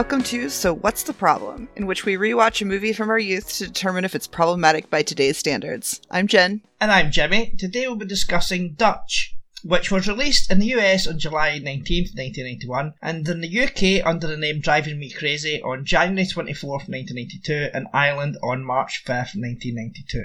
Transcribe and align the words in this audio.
welcome 0.00 0.22
to 0.22 0.48
So 0.48 0.72
What's 0.72 1.02
the 1.02 1.12
Problem, 1.12 1.68
in 1.76 1.84
which 1.84 2.06
we 2.06 2.14
rewatch 2.14 2.62
a 2.62 2.64
movie 2.64 2.94
from 2.94 3.10
our 3.10 3.18
youth 3.18 3.52
to 3.58 3.66
determine 3.66 4.06
if 4.06 4.14
it's 4.14 4.26
problematic 4.26 4.88
by 4.88 5.02
today's 5.02 5.36
standards. 5.36 6.00
I'm 6.10 6.26
Jen. 6.26 6.62
And 6.80 6.90
I'm 6.90 7.10
Jimmy. 7.10 7.54
Today 7.58 7.86
we'll 7.86 7.96
be 7.96 8.06
discussing 8.06 8.72
Dutch, 8.72 9.36
which 9.62 9.90
was 9.90 10.08
released 10.08 10.50
in 10.50 10.58
the 10.58 10.68
US 10.68 11.06
on 11.06 11.18
July 11.18 11.60
19th, 11.60 12.16
1991, 12.16 12.94
and 13.02 13.28
in 13.28 13.42
the 13.42 13.60
UK 13.60 14.06
under 14.06 14.26
the 14.26 14.38
name 14.38 14.62
Driving 14.62 14.98
Me 14.98 15.10
Crazy 15.10 15.60
on 15.60 15.84
January 15.84 16.24
24th, 16.24 16.88
1992, 16.88 17.68
and 17.74 17.86
Ireland 17.92 18.38
on 18.42 18.64
March 18.64 19.04
5th, 19.04 19.36
1992. 19.36 20.24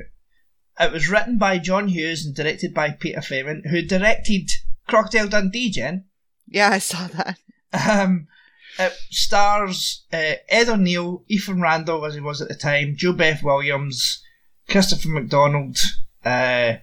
It 0.79 0.93
was 0.93 1.09
written 1.09 1.37
by 1.37 1.57
John 1.57 1.89
Hughes 1.89 2.25
and 2.25 2.33
directed 2.33 2.73
by 2.73 2.91
Peter 2.91 3.19
Faiman, 3.19 3.69
who 3.69 3.81
directed 3.81 4.51
Crocodile 4.87 5.27
Dundee, 5.27 5.69
Jen. 5.69 6.05
Yeah, 6.47 6.69
I 6.69 6.79
saw 6.79 7.07
that. 7.07 7.39
Um, 7.73 8.29
it 8.79 8.93
stars 9.09 10.05
uh, 10.11 10.33
Ed 10.49 10.69
O'Neill, 10.69 11.23
Ethan 11.27 11.61
Randall, 11.61 12.05
as 12.05 12.15
he 12.15 12.21
was 12.21 12.41
at 12.41 12.47
the 12.47 12.55
time, 12.55 12.95
JoBeth 12.95 13.43
Williams, 13.43 14.23
Christopher 14.69 15.09
McDonald, 15.09 15.77
uh, 16.23 16.75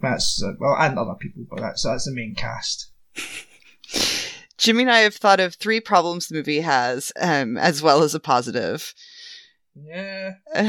that's, 0.00 0.42
uh, 0.42 0.52
well, 0.58 0.76
and 0.78 0.98
other 0.98 1.14
people, 1.20 1.44
but 1.50 1.60
that's, 1.60 1.84
that's 1.84 2.06
the 2.06 2.14
main 2.14 2.34
cast. 2.34 2.90
Jimmy 4.56 4.82
and 4.82 4.90
I 4.90 5.00
have 5.00 5.14
thought 5.14 5.40
of 5.40 5.54
three 5.54 5.80
problems 5.80 6.28
the 6.28 6.34
movie 6.34 6.60
has, 6.60 7.12
um, 7.20 7.56
as 7.56 7.82
well 7.82 8.02
as 8.02 8.14
a 8.14 8.20
positive. 8.20 8.94
Yeah. 9.74 10.34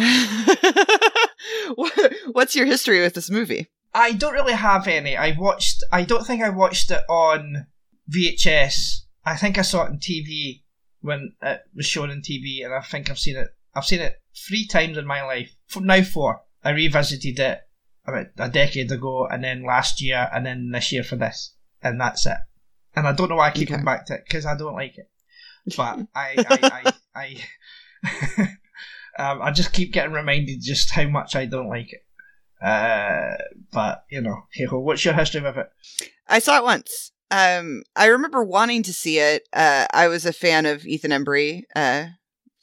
What's 2.31 2.55
your 2.55 2.65
history 2.65 3.01
with 3.01 3.13
this 3.13 3.29
movie? 3.29 3.67
I 3.93 4.13
don't 4.13 4.33
really 4.33 4.53
have 4.53 4.87
any. 4.87 5.17
I 5.17 5.35
watched, 5.37 5.83
I 5.91 6.03
don't 6.03 6.25
think 6.25 6.41
I 6.41 6.49
watched 6.49 6.89
it 6.91 7.03
on 7.09 7.67
VHS 8.09 9.01
I 9.25 9.37
think 9.37 9.57
I 9.57 9.61
saw 9.61 9.83
it 9.83 9.89
on 9.89 9.99
TV 9.99 10.63
when 11.01 11.33
it 11.41 11.61
was 11.75 11.85
shown 11.85 12.09
on 12.09 12.21
TV, 12.21 12.63
and 12.63 12.73
I 12.73 12.81
think 12.81 13.09
I've 13.09 13.19
seen 13.19 13.37
it. 13.37 13.49
I've 13.73 13.85
seen 13.85 14.01
it 14.01 14.21
three 14.47 14.67
times 14.67 14.97
in 14.97 15.05
my 15.05 15.23
life. 15.23 15.55
Now 15.75 16.01
four. 16.03 16.41
I 16.63 16.71
revisited 16.71 17.39
it 17.39 17.61
about 18.05 18.27
a 18.37 18.49
decade 18.49 18.91
ago, 18.91 19.27
and 19.27 19.43
then 19.43 19.65
last 19.65 20.01
year, 20.01 20.29
and 20.33 20.45
then 20.45 20.71
this 20.71 20.91
year 20.91 21.03
for 21.03 21.15
this, 21.15 21.55
and 21.81 21.99
that's 21.99 22.25
it. 22.25 22.37
And 22.95 23.07
I 23.07 23.13
don't 23.13 23.29
know 23.29 23.35
why 23.35 23.47
I 23.47 23.51
keep 23.51 23.67
okay. 23.67 23.73
coming 23.73 23.85
back 23.85 24.05
to 24.07 24.15
it 24.15 24.23
because 24.27 24.45
I 24.45 24.57
don't 24.57 24.75
like 24.75 24.97
it. 24.97 25.09
But 25.77 26.07
I, 26.15 26.35
I, 26.37 26.93
I, 27.15 27.37
I, 28.03 28.47
um, 29.23 29.41
I 29.41 29.51
just 29.51 29.73
keep 29.73 29.93
getting 29.93 30.13
reminded 30.13 30.61
just 30.61 30.91
how 30.91 31.07
much 31.07 31.35
I 31.35 31.45
don't 31.45 31.69
like 31.69 31.93
it. 31.93 32.03
Uh, 32.61 33.37
but 33.71 34.05
you 34.09 34.21
know, 34.21 34.43
hey 34.51 34.65
ho, 34.65 34.79
what's 34.79 35.05
your 35.05 35.13
history 35.13 35.41
with 35.41 35.57
it? 35.57 35.69
I 36.27 36.39
saw 36.39 36.57
it 36.57 36.63
once. 36.63 37.11
Um, 37.31 37.83
I 37.95 38.07
remember 38.07 38.43
wanting 38.43 38.83
to 38.83 38.93
see 38.93 39.17
it. 39.17 39.47
Uh, 39.53 39.87
I 39.93 40.09
was 40.09 40.25
a 40.25 40.33
fan 40.33 40.65
of 40.65 40.85
Ethan 40.85 41.11
Embry, 41.11 41.63
uh, 41.75 42.07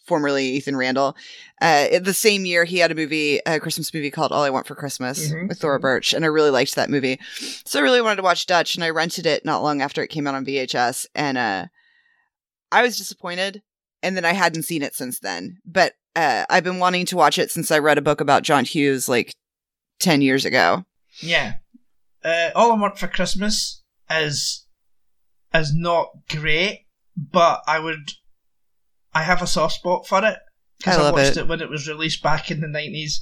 formerly 0.04 0.46
Ethan 0.50 0.76
Randall. 0.76 1.16
Uh, 1.60 1.98
the 1.98 2.14
same 2.14 2.44
year, 2.44 2.64
he 2.64 2.78
had 2.78 2.92
a 2.92 2.94
movie, 2.94 3.40
a 3.46 3.58
Christmas 3.60 3.92
movie 3.92 4.10
called 4.10 4.30
All 4.30 4.42
I 4.42 4.50
Want 4.50 4.66
for 4.66 4.74
Christmas 4.74 5.30
mm-hmm. 5.30 5.48
with 5.48 5.58
Thora 5.58 5.78
mm-hmm. 5.78 5.82
Birch, 5.82 6.12
and 6.12 6.24
I 6.24 6.28
really 6.28 6.50
liked 6.50 6.74
that 6.74 6.90
movie. 6.90 7.18
So 7.64 7.78
I 7.78 7.82
really 7.82 8.02
wanted 8.02 8.16
to 8.16 8.22
watch 8.22 8.46
Dutch, 8.46 8.74
and 8.74 8.84
I 8.84 8.90
rented 8.90 9.24
it 9.24 9.44
not 9.44 9.62
long 9.62 9.80
after 9.80 10.02
it 10.02 10.08
came 10.08 10.26
out 10.26 10.34
on 10.34 10.44
VHS, 10.44 11.06
and 11.14 11.38
uh, 11.38 11.66
I 12.70 12.82
was 12.82 12.98
disappointed. 12.98 13.62
And 14.00 14.16
then 14.16 14.24
I 14.24 14.32
hadn't 14.32 14.62
seen 14.62 14.82
it 14.82 14.94
since 14.94 15.18
then, 15.18 15.58
but 15.66 15.94
uh, 16.14 16.44
I've 16.48 16.62
been 16.62 16.78
wanting 16.78 17.04
to 17.06 17.16
watch 17.16 17.36
it 17.36 17.50
since 17.50 17.72
I 17.72 17.80
read 17.80 17.98
a 17.98 18.02
book 18.02 18.20
about 18.20 18.44
John 18.44 18.64
Hughes 18.64 19.08
like 19.08 19.32
ten 19.98 20.22
years 20.22 20.44
ago. 20.44 20.84
Yeah, 21.18 21.54
uh, 22.24 22.50
All 22.54 22.70
I 22.70 22.76
Want 22.76 22.96
for 22.96 23.08
Christmas 23.08 23.82
is 24.10 24.66
is 25.54 25.74
not 25.74 26.08
great, 26.28 26.86
but 27.16 27.62
I 27.66 27.78
would 27.78 28.12
I 29.14 29.22
have 29.22 29.42
a 29.42 29.46
soft 29.46 29.74
spot 29.74 30.06
for 30.06 30.24
it 30.24 30.38
because 30.78 30.98
I, 30.98 31.08
I, 31.08 31.12
watched 31.12 31.36
it. 31.36 31.38
it. 31.38 31.48
when 31.48 31.60
it 31.60 31.70
was 31.70 31.88
released 31.88 32.22
back 32.22 32.50
in 32.50 32.60
the 32.60 32.66
90s 32.66 33.20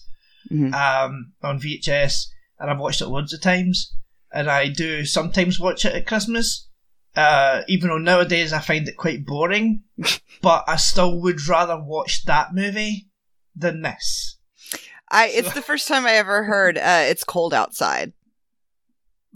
mm-hmm. 0.50 0.74
um, 0.74 1.32
on 1.42 1.60
VHS, 1.60 2.26
and 2.58 2.70
I've 2.70 2.78
watched 2.78 3.00
it 3.00 3.08
loads 3.08 3.32
of 3.32 3.40
times. 3.40 3.94
And 4.32 4.50
I 4.50 4.68
do 4.68 5.04
sometimes 5.04 5.58
watch 5.58 5.84
it 5.84 5.94
at 5.94 6.06
Christmas, 6.06 6.68
uh, 7.14 7.62
even 7.68 7.88
though 7.88 7.98
nowadays 7.98 8.52
I 8.52 8.58
find 8.58 8.86
it 8.86 8.96
quite 8.96 9.24
boring. 9.24 9.84
but 10.42 10.64
I 10.66 10.76
still 10.76 11.20
would 11.22 11.46
rather 11.46 11.80
watch 11.80 12.24
that 12.24 12.54
movie 12.54 13.08
than 13.54 13.82
this. 13.82 14.36
I 15.08 15.28
it's 15.28 15.54
the 15.54 15.62
first 15.62 15.86
time 15.86 16.04
I 16.04 16.12
ever 16.12 16.42
heard 16.42 16.76
uh, 16.76 17.04
"It's 17.06 17.22
Cold 17.22 17.54
Outside." 17.54 18.12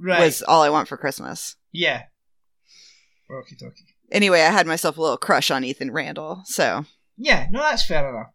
Right, 0.01 0.21
was 0.21 0.43
all 0.43 0.63
I 0.63 0.71
want 0.71 0.89
for 0.89 0.97
Christmas. 0.97 1.57
Yeah. 1.73 2.05
Okie 3.31 3.63
dokie. 3.63 3.95
Anyway, 4.11 4.41
I 4.41 4.51
had 4.51 4.67
myself 4.67 4.99
a 4.99 5.03
little 5.03 5.17
crush 5.17 5.51
on 5.51 5.63
Ethan 5.63 5.93
Randall, 5.93 6.43
so. 6.45 6.85
Yeah, 7.17 7.47
no, 7.51 7.61
that's 7.61 7.87
fair 7.87 8.09
enough. 8.09 8.33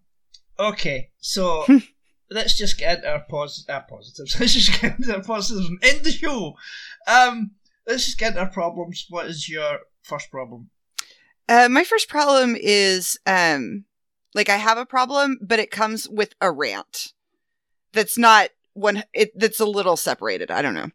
Okay, 0.57 1.09
so 1.19 1.65
let's 2.29 2.57
just 2.57 2.77
get 2.77 3.03
our, 3.03 3.23
pos- 3.29 3.65
our 3.67 3.83
positives. 3.89 4.35
Let's 4.39 4.53
just 4.53 4.81
get 4.81 4.97
into 4.97 5.13
our 5.13 5.23
positives 5.23 5.67
and 5.67 5.83
end 5.83 6.05
the 6.05 6.11
show. 6.11 6.55
Um, 7.07 7.51
let's 7.85 8.05
just 8.05 8.17
get 8.17 8.29
into 8.29 8.41
our 8.41 8.49
problems. 8.49 9.05
What 9.09 9.25
is 9.25 9.49
your 9.49 9.79
first 10.03 10.31
problem? 10.31 10.69
Uh, 11.49 11.67
my 11.69 11.83
first 11.83 12.07
problem 12.07 12.55
is 12.57 13.19
um, 13.25 13.85
like 14.33 14.49
I 14.49 14.57
have 14.57 14.77
a 14.77 14.85
problem, 14.85 15.39
but 15.41 15.59
it 15.59 15.71
comes 15.71 16.07
with 16.07 16.33
a 16.41 16.51
rant. 16.51 17.13
That's 17.93 18.17
not 18.17 18.49
one. 18.73 19.03
It 19.13 19.31
that's 19.37 19.59
a 19.59 19.65
little 19.65 19.97
separated. 19.97 20.51
I 20.51 20.61
don't 20.61 20.73
know. 20.73 20.89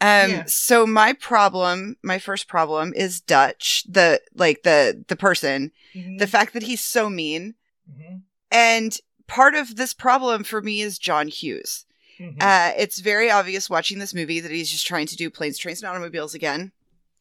Um, 0.00 0.30
yeah. 0.30 0.44
so 0.46 0.86
my 0.86 1.14
problem, 1.14 1.96
my 2.02 2.18
first 2.18 2.48
problem 2.48 2.92
is 2.94 3.20
Dutch, 3.20 3.84
the, 3.88 4.20
like 4.34 4.62
the, 4.62 5.04
the 5.08 5.16
person, 5.16 5.72
mm-hmm. 5.94 6.18
the 6.18 6.26
fact 6.26 6.52
that 6.52 6.64
he's 6.64 6.84
so 6.84 7.08
mean. 7.08 7.54
Mm-hmm. 7.90 8.16
And 8.50 8.98
part 9.26 9.54
of 9.54 9.76
this 9.76 9.94
problem 9.94 10.44
for 10.44 10.60
me 10.60 10.82
is 10.82 10.98
John 10.98 11.28
Hughes. 11.28 11.86
Mm-hmm. 12.20 12.38
Uh, 12.40 12.72
it's 12.76 13.00
very 13.00 13.30
obvious 13.30 13.70
watching 13.70 13.98
this 13.98 14.14
movie 14.14 14.40
that 14.40 14.50
he's 14.50 14.70
just 14.70 14.86
trying 14.86 15.06
to 15.06 15.16
do 15.16 15.30
planes, 15.30 15.58
trains, 15.58 15.82
and 15.82 15.90
automobiles 15.90 16.34
again. 16.34 16.72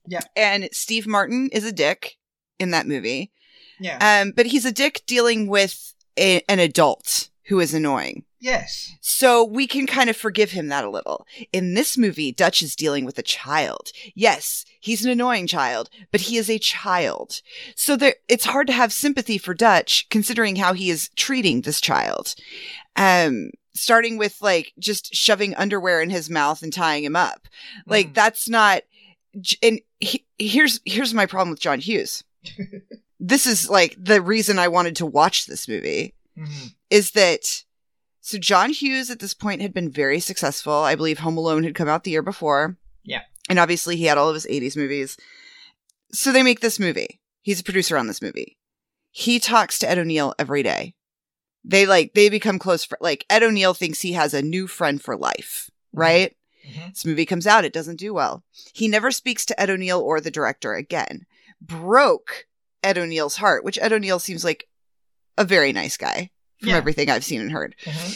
Yeah. 0.07 0.21
And 0.35 0.69
Steve 0.71 1.07
Martin 1.07 1.49
is 1.51 1.65
a 1.65 1.71
dick 1.71 2.17
in 2.59 2.71
that 2.71 2.87
movie. 2.87 3.31
Yeah. 3.79 4.21
Um, 4.21 4.31
but 4.31 4.45
he's 4.45 4.65
a 4.65 4.71
dick 4.71 5.03
dealing 5.05 5.47
with 5.47 5.93
a, 6.17 6.41
an 6.47 6.59
adult 6.59 7.29
who 7.45 7.59
is 7.59 7.73
annoying. 7.73 8.24
Yes. 8.39 8.93
So 9.01 9.43
we 9.43 9.65
can 9.65 9.87
kind 9.87 10.09
of 10.09 10.15
forgive 10.15 10.51
him 10.51 10.67
that 10.67 10.83
a 10.83 10.89
little. 10.89 11.25
In 11.53 11.73
this 11.73 11.97
movie, 11.97 12.31
Dutch 12.31 12.61
is 12.61 12.75
dealing 12.75 13.05
with 13.05 13.17
a 13.17 13.23
child. 13.23 13.91
Yes, 14.13 14.65
he's 14.79 15.03
an 15.03 15.11
annoying 15.11 15.47
child, 15.47 15.89
but 16.11 16.21
he 16.21 16.37
is 16.37 16.49
a 16.49 16.59
child. 16.59 17.41
So 17.75 17.95
there, 17.95 18.15
it's 18.27 18.45
hard 18.45 18.67
to 18.67 18.73
have 18.73 18.91
sympathy 18.93 19.37
for 19.37 19.53
Dutch 19.53 20.07
considering 20.09 20.57
how 20.57 20.73
he 20.73 20.89
is 20.89 21.09
treating 21.15 21.61
this 21.61 21.81
child. 21.81 22.35
Um, 22.95 23.51
starting 23.73 24.17
with 24.17 24.41
like 24.41 24.73
just 24.79 25.13
shoving 25.13 25.55
underwear 25.55 26.01
in 26.01 26.09
his 26.09 26.29
mouth 26.29 26.61
and 26.61 26.71
tying 26.71 27.03
him 27.03 27.15
up. 27.15 27.47
Like 27.85 28.09
mm. 28.09 28.13
that's 28.13 28.47
not, 28.47 28.83
and 29.61 29.81
he, 29.99 30.25
here's, 30.39 30.81
here's 30.85 31.13
my 31.13 31.25
problem 31.25 31.51
with 31.51 31.59
John 31.59 31.79
Hughes. 31.79 32.23
this 33.19 33.47
is 33.47 33.69
like 33.69 33.95
the 33.97 34.21
reason 34.21 34.59
I 34.59 34.67
wanted 34.67 34.95
to 34.97 35.05
watch 35.05 35.45
this 35.45 35.67
movie 35.67 36.13
mm-hmm. 36.37 36.67
is 36.89 37.11
that 37.11 37.63
so 38.25 38.39
John 38.39 38.71
Hughes 38.71 39.11
at 39.11 39.19
this 39.19 39.35
point 39.35 39.61
had 39.61 39.71
been 39.71 39.91
very 39.91 40.19
successful. 40.19 40.73
I 40.73 40.95
believe 40.95 41.19
Home 41.19 41.37
Alone 41.37 41.63
had 41.63 41.75
come 41.75 41.87
out 41.87 42.03
the 42.03 42.09
year 42.09 42.23
before. 42.23 42.75
Yeah. 43.03 43.21
And 43.51 43.59
obviously 43.59 43.97
he 43.97 44.05
had 44.05 44.17
all 44.17 44.29
of 44.29 44.33
his 44.33 44.47
80s 44.47 44.75
movies. 44.75 45.15
So 46.11 46.31
they 46.31 46.41
make 46.41 46.59
this 46.59 46.79
movie. 46.79 47.21
He's 47.43 47.59
a 47.59 47.63
producer 47.63 47.95
on 47.95 48.07
this 48.07 48.23
movie. 48.23 48.57
He 49.11 49.39
talks 49.39 49.77
to 49.77 49.87
Ed 49.87 49.99
O'Neill 49.99 50.33
every 50.39 50.63
day. 50.63 50.95
They 51.63 51.85
like 51.85 52.15
they 52.15 52.29
become 52.29 52.57
close 52.57 52.83
fr- 52.85 52.95
like 52.99 53.27
Ed 53.29 53.43
O'Neill 53.43 53.75
thinks 53.75 54.01
he 54.01 54.13
has 54.13 54.33
a 54.33 54.41
new 54.41 54.65
friend 54.65 54.99
for 54.99 55.15
life, 55.15 55.69
mm-hmm. 55.69 55.99
right? 55.99 56.35
Mm-hmm. 56.67 56.89
This 56.89 57.05
movie 57.05 57.27
comes 57.27 57.45
out, 57.45 57.63
it 57.63 57.73
doesn't 57.73 57.99
do 57.99 58.11
well. 58.11 58.43
He 58.73 58.87
never 58.87 59.11
speaks 59.11 59.45
to 59.45 59.61
Ed 59.61 59.69
O'Neill 59.69 59.99
or 59.99 60.19
the 60.19 60.31
director 60.31 60.73
again. 60.73 61.27
Broke 61.61 62.47
Ed 62.81 62.97
O'Neill's 62.97 63.35
heart, 63.35 63.63
which 63.63 63.77
Ed 63.79 63.93
O'Neill 63.93 64.17
seems 64.17 64.43
like 64.43 64.67
a 65.37 65.45
very 65.45 65.71
nice 65.71 65.95
guy 65.95 66.31
from 66.65 66.71
yeah. 66.71 66.77
everything 66.77 67.09
I've 67.09 67.23
seen 67.23 67.41
and 67.41 67.51
heard. 67.51 67.75
Mm-hmm. 67.85 68.13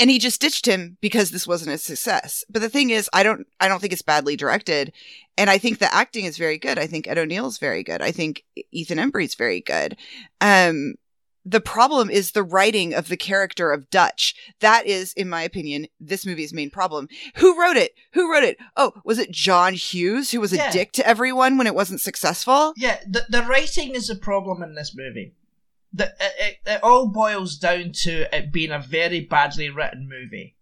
And 0.00 0.08
he 0.08 0.18
just 0.18 0.40
ditched 0.40 0.64
him 0.64 0.96
because 1.02 1.30
this 1.30 1.46
wasn't 1.46 1.74
a 1.74 1.78
success. 1.78 2.42
But 2.48 2.62
the 2.62 2.70
thing 2.70 2.88
is, 2.88 3.10
I 3.12 3.22
don't, 3.22 3.46
I 3.60 3.68
don't 3.68 3.80
think 3.80 3.92
it's 3.92 4.00
badly 4.00 4.34
directed, 4.34 4.92
and 5.36 5.50
I 5.50 5.58
think 5.58 5.78
the 5.78 5.94
acting 5.94 6.24
is 6.24 6.38
very 6.38 6.56
good. 6.56 6.78
I 6.78 6.86
think 6.86 7.06
Ed 7.06 7.18
O'Neill 7.18 7.46
is 7.46 7.58
very 7.58 7.82
good. 7.82 8.00
I 8.00 8.10
think 8.10 8.44
Ethan 8.72 8.96
Embry 8.96 9.24
is 9.24 9.34
very 9.34 9.60
good. 9.60 9.98
Um, 10.40 10.94
the 11.44 11.60
problem 11.60 12.08
is 12.08 12.32
the 12.32 12.42
writing 12.42 12.94
of 12.94 13.08
the 13.08 13.16
character 13.16 13.72
of 13.72 13.90
Dutch. 13.90 14.34
That 14.60 14.86
is, 14.86 15.12
in 15.14 15.28
my 15.28 15.42
opinion, 15.42 15.86
this 15.98 16.24
movie's 16.24 16.54
main 16.54 16.70
problem. 16.70 17.08
Who 17.36 17.60
wrote 17.60 17.76
it? 17.76 17.92
Who 18.12 18.32
wrote 18.32 18.44
it? 18.44 18.56
Oh, 18.76 18.92
was 19.04 19.18
it 19.18 19.30
John 19.30 19.74
Hughes, 19.74 20.30
who 20.30 20.40
was 20.40 20.52
a 20.52 20.70
dick 20.70 20.92
to 20.92 21.06
everyone 21.06 21.58
when 21.58 21.66
it 21.66 21.74
wasn't 21.74 22.00
successful? 22.00 22.72
Yeah, 22.76 23.00
the, 23.06 23.26
the 23.28 23.42
writing 23.42 23.94
is 23.94 24.08
a 24.08 24.16
problem 24.16 24.62
in 24.62 24.74
this 24.74 24.94
movie 24.96 25.34
the, 25.92 26.12
it, 26.38 26.58
it 26.66 26.82
all 26.82 27.08
boils 27.08 27.56
down 27.56 27.92
to 28.02 28.34
it 28.34 28.52
being 28.52 28.70
a 28.70 28.78
very 28.78 29.20
badly 29.20 29.70
written 29.70 30.08
movie. 30.08 30.56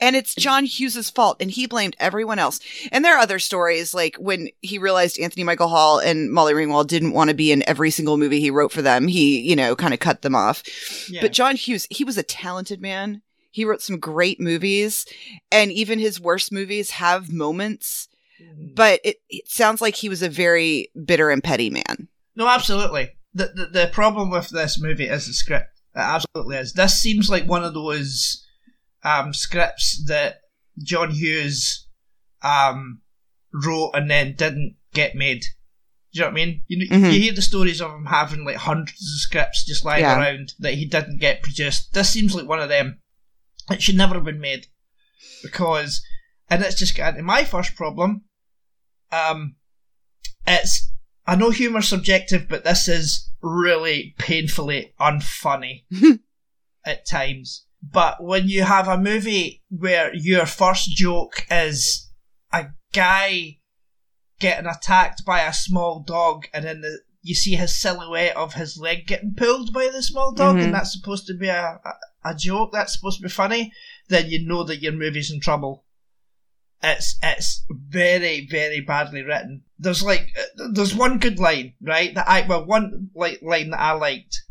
And 0.00 0.14
it's 0.14 0.36
John 0.36 0.64
Hughes's 0.64 1.10
fault, 1.10 1.38
and 1.40 1.50
he 1.50 1.66
blamed 1.66 1.96
everyone 1.98 2.38
else. 2.38 2.60
And 2.92 3.04
there 3.04 3.16
are 3.16 3.20
other 3.20 3.40
stories, 3.40 3.92
like 3.92 4.14
when 4.16 4.48
he 4.60 4.78
realized 4.78 5.18
Anthony 5.18 5.42
Michael 5.42 5.66
Hall 5.66 5.98
and 5.98 6.30
Molly 6.30 6.52
Ringwald 6.54 6.86
didn't 6.86 7.14
want 7.14 7.30
to 7.30 7.34
be 7.34 7.50
in 7.50 7.68
every 7.68 7.90
single 7.90 8.16
movie 8.16 8.38
he 8.38 8.52
wrote 8.52 8.70
for 8.70 8.80
them. 8.80 9.08
He, 9.08 9.40
you 9.40 9.56
know, 9.56 9.74
kind 9.74 9.92
of 9.92 9.98
cut 9.98 10.22
them 10.22 10.36
off. 10.36 10.62
Yeah. 11.10 11.20
But 11.20 11.32
John 11.32 11.56
Hughes, 11.56 11.88
he 11.90 12.04
was 12.04 12.16
a 12.16 12.22
talented 12.22 12.80
man. 12.80 13.22
He 13.50 13.64
wrote 13.64 13.82
some 13.82 13.98
great 13.98 14.38
movies, 14.40 15.04
and 15.50 15.72
even 15.72 15.98
his 15.98 16.20
worst 16.20 16.52
movies 16.52 16.90
have 16.92 17.32
moments. 17.32 18.08
Mhm. 18.40 18.76
But 18.76 19.00
it, 19.02 19.16
it 19.28 19.48
sounds 19.48 19.80
like 19.80 19.96
he 19.96 20.08
was 20.08 20.22
a 20.22 20.28
very 20.28 20.92
bitter 21.04 21.28
and 21.30 21.42
petty 21.42 21.70
man. 21.70 22.06
No, 22.36 22.46
absolutely. 22.46 23.16
The, 23.34 23.52
the 23.54 23.66
the 23.66 23.90
problem 23.92 24.30
with 24.30 24.48
this 24.50 24.80
movie 24.80 25.06
is 25.08 25.26
the 25.26 25.32
script. 25.32 25.80
It 25.94 26.00
absolutely 26.00 26.56
is. 26.56 26.72
This 26.72 27.00
seems 27.00 27.28
like 27.30 27.44
one 27.46 27.64
of 27.64 27.74
those 27.74 28.46
um, 29.04 29.32
scripts 29.34 30.02
that 30.06 30.40
John 30.82 31.10
Hughes 31.10 31.86
um, 32.42 33.00
wrote 33.52 33.92
and 33.94 34.10
then 34.10 34.34
didn't 34.34 34.76
get 34.94 35.14
made. 35.14 35.42
Do 36.12 36.20
you 36.20 36.20
know 36.22 36.26
what 36.28 36.32
I 36.32 36.34
mean? 36.46 36.62
You, 36.68 36.78
know, 36.88 36.96
Mhm. 36.96 37.12
you 37.12 37.20
hear 37.20 37.32
the 37.32 37.42
stories 37.42 37.80
of 37.82 37.90
him 37.92 38.06
having 38.06 38.44
like 38.44 38.56
hundreds 38.56 39.02
of 39.02 39.20
scripts 39.20 39.64
just 39.64 39.84
lying 39.84 40.02
Yeah. 40.04 40.18
around 40.18 40.54
that 40.60 40.74
he 40.74 40.86
didn't 40.86 41.18
get 41.18 41.42
produced. 41.42 41.92
This 41.92 42.08
seems 42.10 42.34
like 42.34 42.46
one 42.48 42.60
of 42.60 42.68
them. 42.70 43.00
It 43.70 43.82
should 43.82 43.96
never 43.96 44.14
have 44.14 44.24
been 44.24 44.40
made 44.40 44.68
because, 45.42 46.02
and 46.48 46.62
it's 46.62 46.78
just 46.78 46.96
got 46.96 47.10
into 47.14 47.22
my 47.22 47.44
first 47.44 47.76
problem. 47.76 48.24
Um, 49.12 49.56
it's 50.46 50.87
I 51.28 51.36
know 51.36 51.50
humor's 51.50 51.86
subjective, 51.88 52.48
but 52.48 52.64
this 52.64 52.88
is 52.88 53.30
really 53.42 54.14
painfully 54.18 54.94
unfunny 54.98 55.84
at 56.86 57.06
times. 57.06 57.66
But 57.82 58.24
when 58.24 58.48
you 58.48 58.64
have 58.64 58.88
a 58.88 58.96
movie 58.96 59.62
where 59.68 60.10
your 60.14 60.46
first 60.46 60.90
joke 60.96 61.44
is 61.50 62.10
a 62.50 62.68
guy 62.94 63.58
getting 64.40 64.66
attacked 64.66 65.24
by 65.26 65.42
a 65.42 65.52
small 65.52 66.00
dog, 66.00 66.46
and 66.54 66.64
then 66.64 66.80
the, 66.80 67.00
you 67.20 67.34
see 67.34 67.56
his 67.56 67.78
silhouette 67.78 68.34
of 68.36 68.54
his 68.54 68.78
leg 68.78 69.06
getting 69.06 69.34
pulled 69.36 69.72
by 69.74 69.90
the 69.92 70.02
small 70.02 70.32
dog, 70.32 70.56
Mhm. 70.56 70.64
and 70.64 70.74
that's 70.74 70.94
supposed 70.98 71.26
to 71.26 71.34
be 71.34 71.48
a, 71.48 71.78
a, 72.24 72.30
a 72.30 72.34
joke, 72.34 72.70
that's 72.72 72.94
supposed 72.94 73.18
to 73.18 73.22
be 73.24 73.28
funny, 73.28 73.70
then 74.08 74.30
you 74.30 74.46
know 74.46 74.64
that 74.64 74.80
your 74.80 74.92
movie's 74.92 75.30
in 75.30 75.40
trouble. 75.40 75.84
It's 76.82 77.18
it's 77.22 77.64
very 77.70 78.46
very 78.50 78.80
badly 78.80 79.22
written. 79.22 79.64
There's 79.78 80.02
like 80.02 80.28
there's 80.72 80.94
one 80.94 81.18
good 81.18 81.38
line 81.38 81.74
right 81.80 82.14
that 82.14 82.28
I 82.28 82.46
well 82.48 82.64
one 82.64 83.10
like 83.14 83.40
line 83.42 83.70
that 83.70 83.80
I 83.80 83.92
liked, 83.92 84.42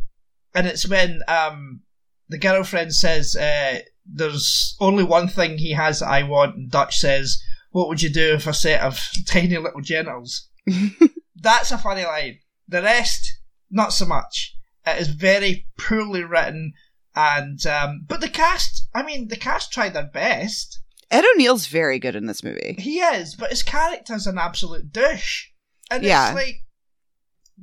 and 0.56 0.68
it's 0.68 0.88
when 0.88 1.22
um 1.28 1.82
the 2.30 2.38
girlfriend 2.38 2.94
says 2.94 3.36
uh, 3.36 3.80
there's 4.06 4.76
only 4.80 5.04
one 5.04 5.28
thing 5.28 5.58
he 5.58 5.72
has 5.72 6.00
that 6.00 6.10
I 6.10 6.24
want, 6.24 6.56
and 6.56 6.72
Dutch 6.72 6.98
says, 6.98 7.42
"What 7.72 7.88
would 7.88 8.02
you 8.02 8.10
do 8.10 8.34
if 8.34 8.48
a 8.48 8.54
set 8.54 8.82
of 8.82 9.00
tiny 9.26 9.58
little 9.58 9.82
genitals?" 9.82 10.50
That's 11.36 11.72
a 11.72 11.78
funny 11.78 12.04
line. 12.04 12.40
The 12.68 12.82
rest, 12.82 13.40
not 13.70 13.94
so 13.94 14.06
much. 14.06 14.56
It 14.86 15.02
is 15.02 15.10
very 15.10 15.68
poorly 15.78 16.24
written, 16.24 16.74
and 17.16 17.66
um, 17.66 18.06
but 18.08 18.22
the 18.22 18.30
cast. 18.30 18.88
I 18.94 19.04
mean, 19.04 19.28
the 19.28 19.38
cast 19.38 19.72
tried 19.72 19.94
their 19.94 20.10
best. 20.12 20.82
Ed 21.10 21.24
O'Neill's 21.34 21.68
very 21.68 22.00
good 22.00 22.16
in 22.16 22.26
this 22.26 22.44
movie. 22.44 22.76
He 22.80 23.00
is, 23.00 23.36
but 23.36 23.50
his 23.50 23.64
character's 23.64 24.28
an 24.28 24.38
absolute 24.38 24.92
douche. 24.92 25.46
And 25.90 26.04
Yeah. 26.04 26.28
it's 26.30 26.36
like 26.36 26.64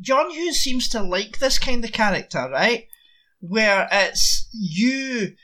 John 0.00 0.30
Hughes 0.30 0.58
seems 0.60 0.88
to 0.90 1.02
like 1.02 1.38
this 1.38 1.58
kind 1.58 1.84
of 1.84 1.92
character, 1.92 2.48
right? 2.50 2.86
Where 3.40 3.86
it's 3.92 4.48
you 4.52 5.34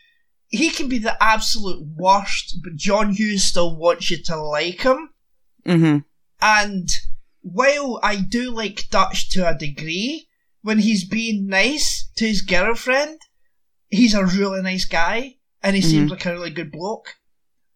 he 0.48 0.70
can 0.70 0.88
be 0.88 0.98
the 0.98 1.16
absolute 1.22 1.80
worst, 1.96 2.56
but 2.64 2.74
John 2.74 3.12
Hughes 3.12 3.44
still 3.44 3.76
wants 3.76 4.10
you 4.10 4.20
to 4.24 4.36
like 4.36 4.80
him. 4.80 5.10
Mm-hmm. 5.64 5.98
And 6.42 6.88
while 7.42 8.00
I 8.02 8.16
do 8.16 8.50
like 8.50 8.88
Dutch 8.90 9.30
to 9.30 9.48
a 9.48 9.56
degree, 9.56 10.26
when 10.62 10.80
he's 10.80 11.04
being 11.08 11.46
nice 11.46 12.10
to 12.16 12.26
his 12.26 12.42
girlfriend, 12.42 13.20
he's 13.90 14.12
a 14.14 14.26
really 14.26 14.60
nice 14.62 14.86
guy 14.86 15.36
and 15.62 15.76
he 15.76 15.82
seems 15.82 16.08
Mhm. 16.08 16.14
like 16.14 16.26
a 16.26 16.32
really 16.32 16.50
good 16.50 16.72
bloke. 16.72 17.14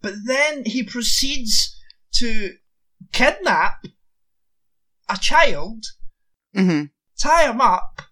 But 0.05 0.15
then 0.27 0.65
he 0.67 0.83
proceeds 0.83 1.75
to 2.17 2.51
kidnap 3.12 3.87
a 5.09 5.17
child, 5.17 5.87
Mm-hmm. 6.55 6.85
tie 7.19 7.51
him 7.51 7.61
up, 7.62 8.03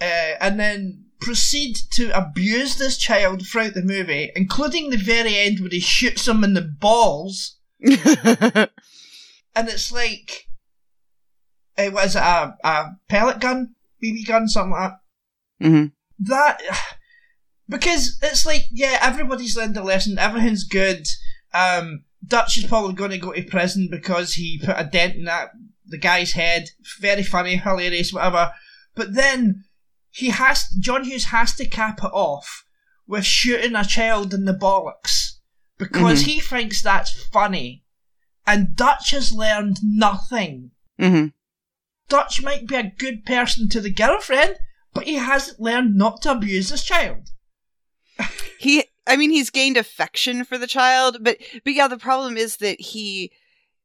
uh, 0.00 0.34
and 0.40 0.58
then 0.60 1.06
proceed 1.20 1.76
to 1.90 2.16
abuse 2.16 2.76
this 2.76 2.96
child 2.96 3.44
throughout 3.44 3.74
the 3.74 3.82
movie, 3.82 4.30
including 4.36 4.90
the 4.90 4.96
very 4.96 5.36
end 5.36 5.58
where 5.58 5.68
he 5.68 5.80
shoots 5.80 6.28
him 6.28 6.44
in 6.44 6.54
the 6.54 6.62
balls. 6.62 7.58
and 7.82 8.68
it's 9.56 9.90
like, 9.90 10.46
uh, 11.76 11.90
what 11.90 12.06
is 12.06 12.14
it, 12.14 12.20
a, 12.22 12.56
a 12.62 12.84
pellet 13.08 13.40
gun, 13.40 13.74
BB 14.00 14.26
gun, 14.28 14.46
something 14.46 14.70
like 14.70 14.92
that. 15.60 15.66
mm-hmm. 15.66 15.86
That 16.20 16.62
because 17.68 18.18
it's 18.22 18.46
like, 18.46 18.62
yeah, 18.70 18.98
everybody's 19.00 19.56
learned 19.56 19.76
a 19.76 19.82
lesson, 19.82 20.18
everything's 20.18 20.64
good. 20.64 21.06
Um, 21.54 22.04
Dutch 22.26 22.56
is 22.58 22.64
probably 22.64 22.94
going 22.94 23.10
to 23.12 23.18
go 23.18 23.32
to 23.32 23.42
prison 23.42 23.88
because 23.90 24.34
he 24.34 24.60
put 24.64 24.74
a 24.78 24.84
dent 24.84 25.16
in 25.16 25.24
that 25.24 25.50
the 25.86 25.98
guy's 25.98 26.32
head. 26.32 26.68
Very 27.00 27.22
funny, 27.22 27.56
hilarious, 27.56 28.12
whatever. 28.12 28.52
But 28.94 29.14
then 29.14 29.64
he 30.10 30.30
has 30.30 30.68
John 30.80 31.04
Hughes 31.04 31.26
has 31.26 31.54
to 31.56 31.66
cap 31.66 32.00
it 32.02 32.10
off 32.12 32.64
with 33.06 33.24
shooting 33.24 33.76
a 33.76 33.84
child 33.84 34.34
in 34.34 34.44
the 34.46 34.52
bollocks 34.54 35.34
because 35.78 36.22
Mhm. 36.22 36.26
he 36.26 36.40
thinks 36.40 36.82
that's 36.82 37.12
funny. 37.26 37.84
And 38.46 38.74
Dutch 38.74 39.10
has 39.10 39.32
learned 39.32 39.78
nothing. 39.82 40.72
Mm-hmm. 41.00 41.28
Dutch 42.08 42.42
might 42.42 42.66
be 42.66 42.76
a 42.76 42.92
good 42.96 43.24
person 43.24 43.68
to 43.68 43.80
the 43.80 43.90
girlfriend, 43.92 44.56
but 44.94 45.04
he 45.04 45.14
hasn't 45.14 45.60
learned 45.60 45.94
not 45.94 46.22
to 46.22 46.30
abuse 46.32 46.70
this 46.70 46.84
child. 46.84 47.28
He, 48.58 48.84
I 49.06 49.16
mean, 49.16 49.30
he's 49.30 49.50
gained 49.50 49.76
affection 49.76 50.44
for 50.44 50.56
the 50.58 50.66
child, 50.66 51.18
but 51.20 51.36
but 51.64 51.74
yeah, 51.74 51.88
the 51.88 51.98
problem 51.98 52.36
is 52.36 52.56
that 52.58 52.80
he. 52.80 53.30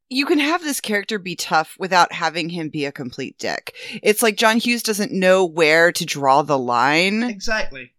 You 0.10 0.26
can 0.26 0.40
have 0.40 0.62
this 0.62 0.82
character 0.82 1.20
be 1.20 1.36
tough 1.38 1.76
without 1.80 2.12
having 2.12 2.50
him 2.50 2.68
be 2.70 2.84
a 2.86 2.92
complete 2.92 3.38
dick. 3.38 3.74
It's 4.04 4.22
like 4.22 4.36
John 4.36 4.58
Hughes 4.58 4.84
doesn't 4.84 5.14
know 5.14 5.46
where 5.46 5.92
to 5.94 6.06
draw 6.06 6.42
the 6.42 6.58
line. 6.58 7.24
Exactly. 7.24 7.92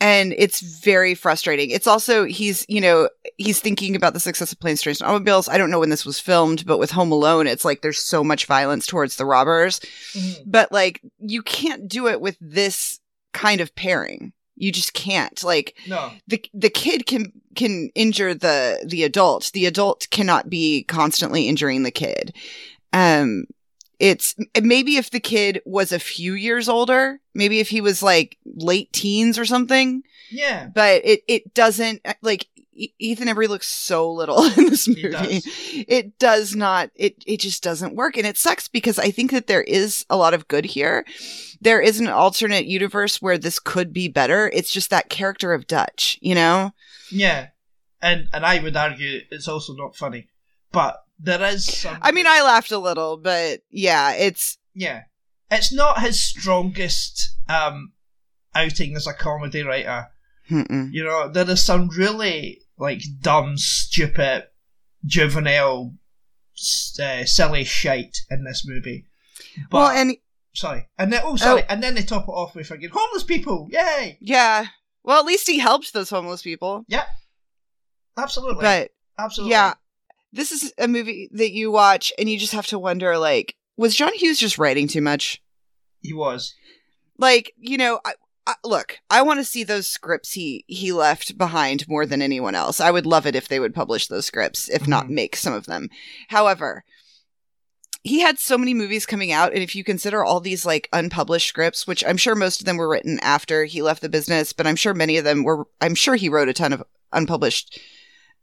and 0.00 0.34
it's 0.36 0.60
very 0.60 1.14
frustrating. 1.14 1.70
It's 1.70 1.86
also 1.86 2.24
he's 2.24 2.66
you 2.68 2.80
know 2.80 3.08
he's 3.38 3.60
thinking 3.60 3.94
about 3.96 4.12
the 4.14 4.20
success 4.20 4.50
of 4.52 4.58
planes, 4.60 4.82
trains, 4.82 5.00
and 5.00 5.08
automobiles. 5.08 5.48
I 5.48 5.56
don't 5.58 5.70
know 5.70 5.78
when 5.80 5.90
this 5.90 6.04
was 6.06 6.18
filmed, 6.20 6.66
but 6.66 6.78
with 6.78 6.90
Home 6.90 7.12
Alone, 7.12 7.46
it's 7.46 7.64
like 7.64 7.80
there's 7.82 7.98
so 8.00 8.24
much 8.24 8.46
violence 8.46 8.86
towards 8.86 9.16
the 9.16 9.24
robbers, 9.26 9.80
Mhm. 10.14 10.42
but 10.46 10.72
like 10.72 11.00
you 11.20 11.42
can't 11.42 11.86
do 11.88 12.08
it 12.08 12.20
with 12.20 12.36
this 12.40 12.98
kind 13.32 13.60
of 13.60 13.74
pairing. 13.74 14.32
You 14.56 14.70
just 14.72 14.92
can't. 14.94 15.42
Like 15.42 15.76
No. 15.86 16.12
the 16.28 16.44
the 16.54 16.70
kid 16.70 17.06
can 17.06 17.32
can 17.54 17.90
injure 17.94 18.34
the 18.34 18.84
the 18.86 19.02
adult. 19.04 19.50
The 19.52 19.66
adult 19.66 20.06
cannot 20.10 20.48
be 20.50 20.84
constantly 20.84 21.48
injuring 21.48 21.82
the 21.82 21.90
kid. 21.90 22.34
Um 22.92 23.44
it's 24.00 24.34
maybe 24.60 24.96
if 24.96 25.10
the 25.10 25.20
kid 25.20 25.62
was 25.64 25.92
a 25.92 25.98
few 26.00 26.34
years 26.34 26.68
older, 26.68 27.20
maybe 27.32 27.60
if 27.60 27.68
he 27.68 27.80
was 27.80 28.02
like 28.02 28.36
late 28.44 28.92
teens 28.92 29.38
or 29.38 29.44
something, 29.44 30.02
Yeah. 30.30 30.68
but 30.74 31.02
it 31.04 31.22
it 31.28 31.54
doesn't 31.54 32.00
like 32.20 32.46
Ethan 32.98 33.28
Embry 33.28 33.48
looks 33.48 33.68
so 33.68 34.10
little 34.10 34.42
in 34.56 34.66
this 34.66 34.88
movie. 34.88 35.10
does. 35.10 35.46
It 35.46 36.18
does 36.18 36.54
not 36.54 36.90
it 36.94 37.22
it 37.26 37.40
just 37.40 37.62
doesn't 37.62 37.94
work 37.94 38.16
and 38.16 38.26
it 38.26 38.36
sucks 38.36 38.68
because 38.68 38.98
I 38.98 39.10
think 39.10 39.30
that 39.30 39.46
there 39.46 39.62
is 39.62 40.04
a 40.10 40.16
lot 40.16 40.34
of 40.34 40.48
good 40.48 40.64
here. 40.64 41.04
There 41.60 41.80
is 41.80 42.00
an 42.00 42.08
alternate 42.08 42.66
universe 42.66 43.22
where 43.22 43.38
this 43.38 43.58
could 43.58 43.92
be 43.92 44.08
better. 44.08 44.50
It's 44.52 44.72
just 44.72 44.90
that 44.90 45.08
character 45.08 45.52
of 45.52 45.66
Dutch, 45.66 46.18
you 46.20 46.34
know? 46.34 46.72
Yeah. 47.10 47.48
And 48.02 48.28
and 48.32 48.44
I 48.44 48.60
would 48.62 48.76
argue 48.76 49.20
it's 49.30 49.48
also 49.48 49.74
not 49.74 49.96
funny. 49.96 50.28
But 50.72 50.96
there 51.18 51.42
is 51.42 51.64
some 51.64 51.98
I 52.02 52.12
mean, 52.12 52.26
I 52.26 52.42
laughed 52.42 52.72
a 52.72 52.78
little, 52.78 53.16
but 53.16 53.60
yeah, 53.70 54.12
it's 54.12 54.58
Yeah. 54.74 55.02
It's 55.50 55.72
not 55.72 56.00
his 56.00 56.22
strongest 56.22 57.36
um 57.48 57.92
outing 58.54 58.96
as 58.96 59.06
a 59.06 59.12
comedy 59.12 59.62
writer. 59.62 60.08
mm-mm. 60.50 60.92
You 60.92 61.04
know, 61.04 61.28
there 61.28 61.48
is 61.48 61.64
some 61.64 61.88
really 61.88 62.60
like 62.78 63.02
dumb, 63.20 63.56
stupid, 63.56 64.44
juvenile, 65.04 65.94
uh, 67.02 67.24
silly 67.24 67.64
shite 67.64 68.18
in 68.30 68.44
this 68.44 68.64
movie. 68.66 69.06
But, 69.70 69.78
well, 69.78 69.88
and 69.90 70.16
sorry, 70.54 70.88
and 70.98 71.12
then 71.12 71.22
oh 71.24 71.36
sorry, 71.36 71.64
and 71.68 71.82
then 71.82 71.94
they 71.94 72.02
top 72.02 72.24
it 72.28 72.32
off 72.32 72.54
with 72.54 72.70
again 72.70 72.90
homeless 72.92 73.22
people. 73.24 73.68
Yay! 73.70 74.18
yeah, 74.20 74.66
well, 75.02 75.18
at 75.20 75.26
least 75.26 75.46
he 75.46 75.58
helped 75.58 75.92
those 75.92 76.10
homeless 76.10 76.42
people. 76.42 76.84
Yeah. 76.88 77.04
Absolutely, 78.16 78.62
But 78.62 78.90
absolutely. 79.18 79.50
yeah, 79.50 79.74
this 80.32 80.52
is 80.52 80.72
a 80.78 80.86
movie 80.86 81.28
that 81.32 81.50
you 81.50 81.72
watch 81.72 82.12
and 82.16 82.28
you 82.28 82.38
just 82.38 82.52
have 82.52 82.66
to 82.68 82.78
wonder, 82.78 83.18
like, 83.18 83.56
was 83.76 83.96
John 83.96 84.12
Hughes 84.14 84.38
just 84.38 84.56
writing 84.56 84.86
too 84.86 85.00
much? 85.00 85.42
he 86.00 86.12
was. 86.12 86.54
Like, 87.18 87.52
you 87.56 87.76
know, 87.76 87.98
I, 88.04 88.14
I, 88.46 88.54
look, 88.62 88.98
I 89.08 89.22
want 89.22 89.40
to 89.40 89.44
see 89.44 89.64
those 89.64 89.88
scripts 89.88 90.32
he 90.32 90.64
he 90.66 90.92
left 90.92 91.38
behind 91.38 91.88
more 91.88 92.04
than 92.04 92.20
anyone 92.20 92.54
else. 92.54 92.78
I 92.80 92.90
would 92.90 93.06
love 93.06 93.26
it 93.26 93.34
if 93.34 93.48
they 93.48 93.58
would 93.58 93.74
publish 93.74 94.06
those 94.06 94.26
scripts, 94.26 94.68
if 94.68 94.86
not 94.86 95.06
Mhm. 95.06 95.10
make 95.10 95.36
some 95.36 95.54
of 95.54 95.66
them. 95.66 95.88
However, 96.28 96.84
he 98.02 98.20
had 98.20 98.38
so 98.38 98.58
many 98.58 98.74
movies 98.74 99.06
coming 99.06 99.32
out, 99.32 99.54
and 99.54 99.62
if 99.62 99.74
you 99.74 99.82
consider 99.82 100.22
all 100.22 100.40
these 100.40 100.66
like 100.66 100.90
unpublished 100.92 101.48
scripts, 101.48 101.86
which 101.86 102.04
I'm 102.04 102.18
sure 102.18 102.34
most 102.34 102.60
of 102.60 102.66
them 102.66 102.76
were 102.76 102.88
written 102.88 103.18
after 103.20 103.64
he 103.64 103.80
left 103.80 104.02
the 104.02 104.10
business, 104.10 104.52
but 104.52 104.66
I'm 104.66 104.76
sure 104.76 104.92
many 104.92 105.16
of 105.16 105.24
them 105.24 105.42
were. 105.42 105.66
I'm 105.80 105.94
sure 105.94 106.14
he 106.14 106.28
wrote 106.28 106.48
a 106.50 106.52
ton 106.52 106.74
of 106.74 106.82
unpublished 107.12 107.80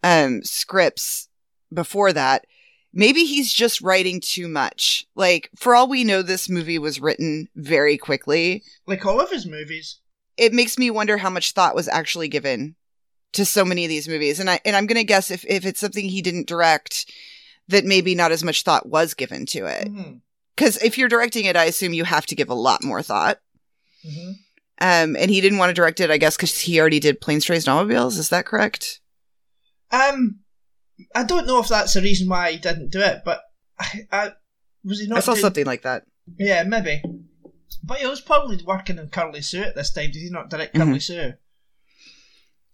um 0.03 0.41
scripts 0.43 1.27
before 1.71 2.11
that. 2.13 2.45
Maybe 2.93 3.23
he's 3.25 3.51
just 3.53 3.81
writing 3.81 4.19
too 4.21 4.47
much. 4.47 5.05
Like, 5.15 5.49
for 5.55 5.73
all 5.75 5.87
we 5.87 6.03
know, 6.03 6.21
this 6.21 6.49
movie 6.49 6.77
was 6.79 6.99
written 6.99 7.47
very 7.55 7.97
quickly 7.97 8.63
Like 8.85 9.05
all 9.05 9.21
of 9.21 9.31
his 9.31 9.45
movies. 9.45 9.99
it 10.37 10.53
makes 10.53 10.77
me 10.77 10.89
wonder 10.91 11.17
how 11.17 11.29
much 11.29 11.51
thought 11.53 11.75
was 11.75 11.87
actually 11.87 12.27
given 12.27 12.75
to 13.33 13.45
so 13.45 13.63
many 13.63 13.85
of 13.85 13.89
these 13.89 14.09
movies. 14.09 14.39
And 14.41 14.49
I 14.49 14.59
and 14.65 14.75
I'm 14.75 14.87
gonna 14.87 15.05
guess 15.05 15.31
if, 15.31 15.45
if 15.45 15.65
it's 15.65 15.79
something 15.79 16.03
he 16.05 16.21
didn't 16.21 16.47
direct, 16.47 17.09
that 17.69 17.85
maybe 17.85 18.13
not 18.13 18.31
as 18.33 18.43
much 18.43 18.63
thought 18.63 18.89
was 18.89 19.13
given 19.13 19.45
to 19.47 19.65
it. 19.67 19.87
Because 20.55 20.75
if 20.83 20.97
you're 20.97 21.07
directing 21.07 21.45
it, 21.45 21.55
I 21.55 21.63
assume 21.65 21.93
you 21.93 22.03
have 22.03 22.25
to 22.25 22.35
give 22.35 22.49
a 22.49 22.53
lot 22.53 22.83
more 22.83 23.01
thought. 23.01 23.39
Mhm. 24.05 24.33
Um, 24.81 25.15
and 25.15 25.31
he 25.31 25.39
didn't 25.39 25.59
want 25.59 25.69
to 25.69 25.73
direct 25.73 25.99
it, 26.01 26.11
I 26.11 26.17
guess, 26.17 26.35
because 26.35 26.59
he 26.59 26.79
already 26.81 26.99
did 26.99 27.21
Planes, 27.21 27.45
Trains, 27.45 27.65
and 27.67 27.73
Automobiles. 27.73 28.17
Is 28.17 28.29
that 28.29 28.45
correct? 28.47 28.99
Um, 29.91 30.40
I 31.15 31.23
don't 31.23 31.47
know 31.47 31.59
if 31.59 31.67
that's 31.67 31.93
the 31.93 32.01
reason 32.01 32.29
why 32.29 32.51
he 32.51 32.57
didn't 32.57 32.91
do 32.91 33.01
it, 33.01 33.21
but 33.25 33.41
I, 33.79 34.07
I 34.11 34.31
was 34.83 34.99
he 34.99 35.07
not? 35.07 35.19
I 35.19 35.21
saw 35.21 35.33
doing- 35.33 35.41
something 35.41 35.65
like 35.65 35.83
that. 35.83 36.03
Yeah, 36.37 36.63
maybe. 36.63 37.01
But 37.83 37.97
he 37.97 38.07
was 38.07 38.21
probably 38.21 38.61
working 38.63 38.99
on 38.99 39.09
Curly 39.09 39.41
Sue 39.41 39.63
at 39.63 39.75
this 39.75 39.91
time. 39.91 40.11
Did 40.11 40.21
he 40.21 40.29
not 40.29 40.49
direct. 40.49 40.75
Curly 40.75 40.91
mm-hmm. 40.91 40.97
Sue? 40.97 41.33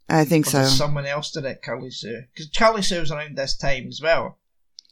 I 0.10 0.26
think 0.26 0.48
Or 0.48 0.52
so. 0.52 0.64
someone 0.66 1.06
else 1.06 1.32
direct 1.32 1.64
Curly 1.64 1.92
Sue? 1.92 2.24
Because 2.34 2.50
Curly 2.56 2.82
Sue 2.82 3.00
was 3.00 3.12
around 3.12 3.38
this 3.38 3.58
time 3.58 3.88
as 3.88 4.02
well. 4.02 4.38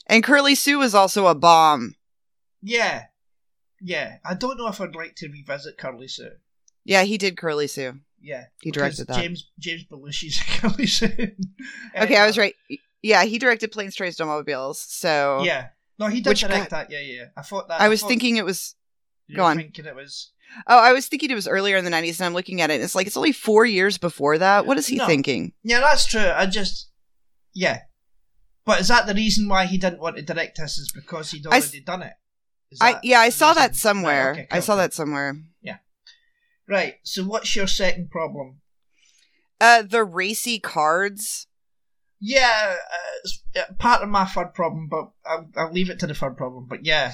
And 0.08 0.24
Curly 0.24 0.56
Sue 0.56 0.80
was 0.80 0.94
also 0.94 1.28
a 1.28 1.36
bomb. 1.36 1.96
Yeah, 2.62 3.06
yeah. 3.82 4.18
I 4.26 4.34
don't 4.34 4.58
know 4.58 4.68
if 4.68 4.80
I'd 4.80 4.96
like 4.96 5.16
to 5.18 5.30
revisit 5.30 5.78
Curly 5.78 6.08
Sue. 6.08 6.32
Yeah, 6.84 7.04
he 7.04 7.18
did 7.18 7.38
Curly 7.38 7.68
Sue. 7.68 8.00
Yeah, 8.22 8.46
He 8.62 8.72
directed 8.72 9.08
that. 9.08 9.18
James 9.22 9.52
James 9.60 9.84
Belushi's 9.86 10.42
Curly 10.60 10.88
Sue. 10.88 11.32
Okay, 11.96 12.18
I 12.18 12.26
was 12.26 12.38
right. 12.38 12.56
Yeah, 13.06 13.24
he 13.24 13.38
directed 13.38 13.72
Planes, 13.72 13.96
Trains, 13.96 14.20
and 14.20 14.28
Automobiles. 14.28 14.80
So 14.82 15.44
Yeah, 15.44 15.68
no, 16.00 16.08
he 16.08 16.22
did 16.22 16.30
Which 16.30 16.42
direct 16.42 16.72
that. 16.72 16.90
Yeah, 16.90 17.02
yeah. 17.02 17.26
I 17.38 17.44
thought 17.44 17.68
that. 17.68 17.80
I 17.80 17.88
was 17.88 18.02
thought 18.02 18.08
thinking 18.08 18.38
it 18.38 18.46
was 18.46 18.76
go 19.36 19.44
on. 19.44 19.58
Thinking 19.58 19.86
it 19.86 19.96
was. 19.96 20.32
Oh, 20.66 20.80
I 20.80 20.92
was 20.92 21.08
thinking 21.08 21.30
it 21.30 21.36
was 21.36 21.48
earlier 21.48 21.78
in 21.78 21.86
the 21.86 21.92
90s, 21.92 22.20
and 22.20 22.26
I'm 22.26 22.34
looking 22.34 22.62
at 22.62 22.72
it, 22.72 22.76
and 22.76 22.84
it's 22.84 22.96
like, 22.96 23.06
it's 23.06 23.16
only 23.18 23.32
four 23.32 23.64
years 23.64 24.00
before 24.00 24.40
that. 24.40 24.66
What 24.66 24.80
is 24.80 24.88
he 24.88 24.96
No. 24.96 25.06
thinking? 25.06 25.54
Yeah, 25.64 25.82
that's 25.82 26.08
true. 26.08 26.32
I 26.34 26.48
just, 26.48 26.90
yeah. 27.54 27.82
But 28.66 28.82
is 28.82 28.88
that 28.88 29.06
the 29.06 29.14
reason 29.14 29.48
why 29.48 29.66
he 29.68 29.78
didn't 29.78 30.00
want 30.00 30.16
to 30.16 30.24
direct 30.24 30.58
this? 30.58 30.80
Is 30.80 30.92
because 30.92 31.30
he'd 31.30 31.46
I 31.46 31.60
already 31.60 31.82
done 31.82 32.02
it? 32.02 32.14
I 32.82 33.00
Yeah, 33.04 33.20
I 33.20 33.30
saw 33.30 33.54
that 33.54 33.76
somewhere. 33.76 34.32
Okay, 34.32 34.48
I 34.50 34.60
saw 34.62 34.76
that 34.78 34.94
somewhere. 34.94 35.36
Yeah. 35.62 35.78
Right. 36.68 36.96
So, 37.04 37.24
what's 37.24 37.56
your 37.56 37.68
second 37.68 38.10
problem? 38.10 38.62
Uh, 39.62 39.84
the 39.84 40.04
racy 40.04 40.60
cards. 40.60 41.46
Yeah, 42.20 42.76
uh, 42.76 42.98
it's 43.24 43.44
part 43.78 44.02
of 44.02 44.10
my 44.10 44.26
third 44.26 44.54
problem, 44.54 44.88
but 44.88 45.10
I'll, 45.26 45.48
I'll 45.58 45.72
leave 45.72 45.90
it 45.90 46.00
to 46.00 46.08
the 46.08 46.14
third 46.16 46.38
problem. 46.38 46.66
But 46.68 46.86
yeah, 46.86 47.14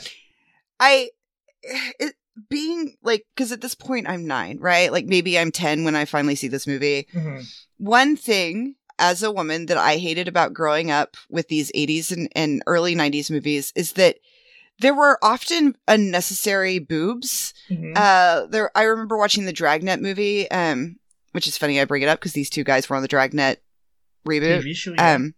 I, 0.79 1.10
it, 1.63 2.15
being 2.50 2.96
like, 3.03 3.25
because 3.36 3.51
at 3.51 3.62
this 3.62 3.75
point 3.75 4.08
I'm 4.08 4.25
nine, 4.25 4.58
right? 4.60 4.91
Like 4.91 5.05
maybe 5.05 5.38
I'm 5.38 5.51
10 5.51 5.84
when 5.84 5.96
I 5.96 6.05
finally 6.05 6.36
see 6.36 6.48
this 6.48 6.67
movie. 6.67 7.08
Mhm. 7.13 7.46
One 7.77 8.15
thing 8.15 8.75
as 9.00 9.24
a 9.24 9.31
woman 9.31 9.65
that 9.65 9.77
I 9.77 9.98
hated 9.98 10.27
about 10.27 10.53
growing 10.53 10.91
up 10.91 11.17
with 11.29 11.48
these 11.48 11.72
80s 11.74 12.12
and, 12.12 12.29
and 12.36 12.63
early 12.67 12.96
90s 12.96 13.31
movies 13.31 13.74
is 13.75 13.93
that 13.93 14.17
there 14.79 14.93
were 14.96 15.20
often 15.24 15.75
unnecessary 15.88 16.79
boobs 16.79 17.53
Mhm. 17.70 17.93
Uh, 17.96 18.46
there. 18.48 18.72
I 18.75 18.84
remember 18.84 19.17
watching 19.17 19.46
the 19.46 19.53
Dragnet 19.53 20.01
movie, 20.01 20.50
um, 20.51 20.98
which 21.34 21.48
is 21.48 21.58
funny. 21.58 21.79
I 21.79 21.86
bring 21.86 22.01
it 22.01 22.08
up 22.10 22.20
because 22.20 22.34
these 22.34 22.50
two 22.50 22.63
guys 22.63 22.89
were 22.89 22.96
on 22.96 23.01
the 23.01 23.08
Dragnet 23.08 23.62
reboot. 24.27 24.61
TV 24.63 24.75
show. 24.75 24.93
Yeah. 24.93 25.13
Um, 25.15 25.33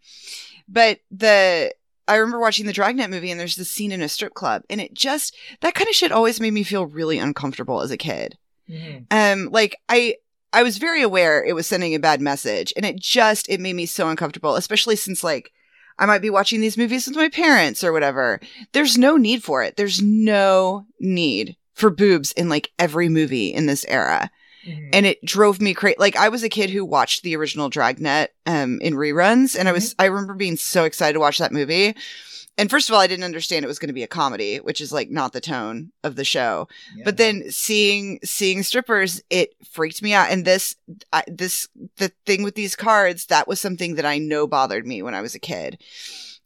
but 0.68 1.00
the 1.12 1.74
I 2.08 2.16
remember 2.16 2.40
watching 2.40 2.66
the 2.66 2.74
Dragnet 2.74 3.10
movie, 3.10 3.32
and 3.32 3.40
there's 3.40 3.56
this 3.56 3.70
scene 3.72 3.92
in 3.92 4.02
a 4.02 4.10
strip 4.10 4.34
club, 4.34 4.64
and 4.70 4.82
it 4.82 4.94
just 4.94 5.36
that 5.62 5.74
kind 5.76 5.88
of 5.88 5.96
shit 5.96 6.12
always 6.12 6.40
made 6.40 6.54
me 6.54 6.64
feel 6.64 6.86
really 6.86 7.18
uncomfortable 7.20 7.82
as 7.82 7.92
a 7.92 7.98
kid. 7.98 8.38
Mhm. 8.70 9.06
Um, 9.12 9.50
like 9.52 9.78
I. 9.90 10.16
I 10.56 10.62
was 10.62 10.78
very 10.78 11.02
aware 11.02 11.44
it 11.44 11.56
was 11.56 11.66
sending 11.66 11.96
a 11.96 12.00
bad 12.00 12.22
message, 12.22 12.72
and 12.78 12.86
it 12.86 13.00
just 13.00 13.50
it 13.50 13.60
made 13.60 13.74
me 13.76 13.88
so 13.88 14.08
uncomfortable, 14.08 14.56
especially 14.56 14.96
since 14.96 15.24
like 15.24 15.52
I 15.98 16.06
might 16.06 16.22
be 16.22 16.30
watching 16.30 16.62
these 16.62 16.78
movies 16.78 17.08
with 17.08 17.16
my 17.16 17.28
parents 17.28 17.84
or 17.84 17.92
whatever. 17.92 18.40
There's 18.72 18.96
no 18.96 19.18
need 19.18 19.44
for 19.44 19.64
it. 19.64 19.78
There's 19.78 20.00
no 20.00 20.86
need 21.00 21.58
for 21.74 21.90
boobs 21.90 22.34
in 22.34 22.50
like 22.50 22.70
every 22.78 23.10
movie 23.10 23.48
in 23.48 23.66
this 23.66 23.84
era. 23.88 24.30
Mhm. 24.68 24.90
And 24.94 25.06
it 25.06 25.24
drove 25.26 25.62
me 25.62 25.74
crazy. 25.74 25.96
Like 26.00 26.16
I 26.16 26.30
was 26.30 26.44
a 26.44 26.50
kid 26.50 26.70
who 26.70 26.86
watched 26.86 27.24
the 27.24 27.36
original 27.36 27.70
Dragnet 27.70 28.34
um 28.46 28.80
in 28.82 28.94
reruns 28.94 29.58
and 29.58 29.68
I 29.68 29.72
was 29.72 29.96
I 30.00 30.06
remember 30.06 30.34
being 30.34 30.58
so 30.58 30.84
excited 30.86 31.14
to 31.14 31.20
watch 31.20 31.38
that 31.40 31.52
movie. 31.52 31.96
And 32.56 32.70
first 32.70 32.88
of 32.88 32.94
all, 32.94 33.02
I 33.02 33.08
didn't 33.08 33.24
understand 33.24 33.66
it 33.66 33.68
was 33.68 33.80
going 33.80 33.88
to 33.88 33.94
be 33.96 34.04
a 34.04 34.08
comedy, 34.08 34.58
which 34.58 34.80
is 34.80 34.92
like 34.94 35.10
not 35.10 35.34
the 35.34 35.42
tone 35.42 35.92
of 36.04 36.16
the 36.16 36.24
show. 36.24 36.68
Yeah, 36.96 37.02
But 37.04 37.18
then 37.18 37.50
seeing 37.50 38.20
seeing 38.24 38.62
strippers, 38.62 39.24
it 39.32 39.56
freaked 39.72 40.04
me 40.04 40.14
out. 40.14 40.30
And 40.30 40.46
this 40.46 40.76
I, 41.12 41.24
this 41.28 41.68
the 41.98 42.12
thing 42.28 42.44
with 42.44 42.54
these 42.54 42.76
cards, 42.76 43.26
that 43.26 43.48
was 43.48 43.60
something 43.60 43.96
that 43.96 44.06
I 44.06 44.20
know 44.20 44.46
bothered 44.46 44.86
me 44.86 45.02
when 45.02 45.16
I 45.16 45.22
was 45.22 45.34
a 45.34 45.40
kid. 45.40 45.82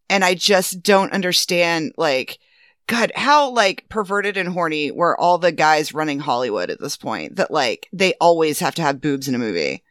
And 0.09 0.23
I 0.23 0.33
just 0.33 0.81
don't 0.81 1.11
understand 1.11 1.91
like 1.97 2.39
God, 2.87 3.11
how 3.15 3.51
like 3.51 3.87
perverted 3.89 4.37
and 4.37 4.49
horny 4.49 4.91
were 4.91 5.19
all 5.19 5.37
the 5.37 5.51
guys 5.51 5.93
running 5.93 6.19
Hollywood 6.19 6.69
at 6.69 6.79
this 6.79 6.95
point 6.95 7.35
that 7.35 7.51
like 7.51 7.87
they 7.91 8.13
always 8.21 8.59
have 8.59 8.75
to 8.75 8.81
have 8.81 9.01
boobs 9.01 9.27
in 9.27 9.35
a 9.35 9.39
movie. 9.39 9.83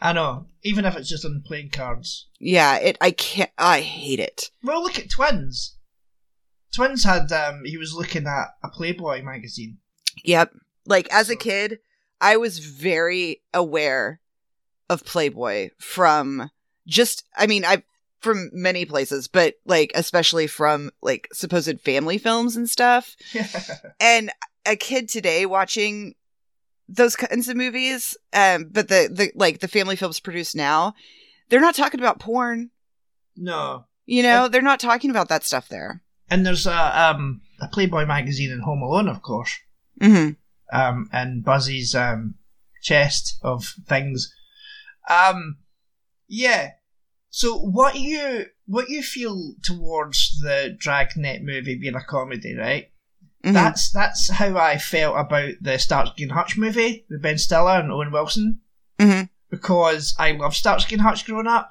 I 0.00 0.12
know. 0.12 0.46
Even 0.64 0.84
if 0.84 0.96
it's 0.96 1.08
just 1.08 1.24
on 1.24 1.42
playing 1.46 1.70
cards. 1.70 2.28
Yeah, 2.40 2.76
it 2.76 2.98
I 3.00 3.12
can't 3.12 3.50
I 3.56 3.80
hate 3.80 4.20
it. 4.20 4.50
Well, 4.62 4.82
look 4.82 4.98
at 4.98 5.10
Twins. 5.10 5.76
Twins 6.74 7.04
had. 7.04 7.30
um 7.32 7.62
He 7.64 7.76
was 7.76 7.94
looking 7.94 8.26
at 8.26 8.48
a 8.62 8.68
Playboy 8.68 9.22
magazine. 9.22 9.78
Yep. 10.24 10.52
Like 10.86 11.08
as 11.12 11.30
a 11.30 11.36
kid, 11.36 11.78
I 12.20 12.36
was 12.36 12.58
very 12.58 13.42
aware 13.54 14.20
of 14.90 15.04
Playboy 15.04 15.70
from 15.78 16.50
just 16.86 17.24
I 17.36 17.46
mean, 17.46 17.64
I 17.64 17.84
from 18.24 18.50
many 18.52 18.84
places, 18.84 19.28
but 19.28 19.54
like 19.64 19.92
especially 19.94 20.46
from 20.46 20.90
like 21.02 21.28
supposed 21.32 21.80
family 21.80 22.18
films 22.18 22.56
and 22.56 22.68
stuff. 22.68 23.14
And 24.00 24.32
a 24.66 24.76
kid 24.76 25.08
today 25.08 25.46
watching 25.46 26.14
those 26.88 27.16
kinds 27.16 27.48
of 27.48 27.56
movies, 27.56 28.16
um, 28.32 28.68
but 28.70 28.88
the 28.88 29.08
the 29.12 29.30
like 29.36 29.60
the 29.60 29.68
family 29.68 29.96
films 29.96 30.18
produced 30.20 30.56
now, 30.56 30.94
they're 31.48 31.60
not 31.60 31.74
talking 31.74 32.00
about 32.00 32.18
porn. 32.18 32.70
no. 33.36 33.84
You 34.06 34.22
know, 34.22 34.48
they're 34.48 34.60
not 34.60 34.80
talking 34.80 35.10
about 35.10 35.30
that 35.30 35.44
stuff 35.44 35.68
there. 35.68 36.02
And 36.28 36.44
there's 36.44 36.66
a 36.66 37.10
um 37.10 37.40
a 37.60 37.68
Playboy 37.68 38.04
magazine 38.04 38.50
in 38.50 38.60
Home 38.60 38.82
Alone, 38.82 39.08
of 39.08 39.22
course. 39.22 39.54
hmm 40.00 40.30
um, 40.72 41.08
and 41.12 41.44
Buzzy's 41.44 41.94
um, 41.94 42.34
chest 42.82 43.38
of 43.42 43.74
things. 43.86 44.34
Um, 45.08 45.58
yeah. 46.26 46.72
So 47.36 47.58
what 47.58 47.96
you 47.96 48.46
what 48.66 48.90
you 48.90 49.02
feel 49.02 49.54
towards 49.60 50.38
the 50.40 50.72
Dragnet 50.78 51.42
movie 51.42 51.76
being 51.76 51.96
a 51.96 52.00
comedy, 52.00 52.54
right? 52.54 52.92
hmm 53.42 53.52
That's 53.52 53.90
that's 53.90 54.30
how 54.30 54.56
I 54.56 54.78
felt 54.78 55.18
about 55.18 55.54
the 55.60 55.76
Starsky 55.76 56.22
and 56.22 56.30
Hutch 56.30 56.56
movie 56.56 57.04
with 57.10 57.22
Ben 57.22 57.36
Stiller 57.38 57.80
and 57.80 57.90
Owen 57.90 58.12
Wilson. 58.12 58.60
Hmm 59.00 59.22
because 59.50 60.14
I 60.16 60.30
loved 60.30 60.54
Starsky 60.54 60.94
and 60.94 61.02
Hutch 61.02 61.26
growing 61.26 61.48
up, 61.48 61.70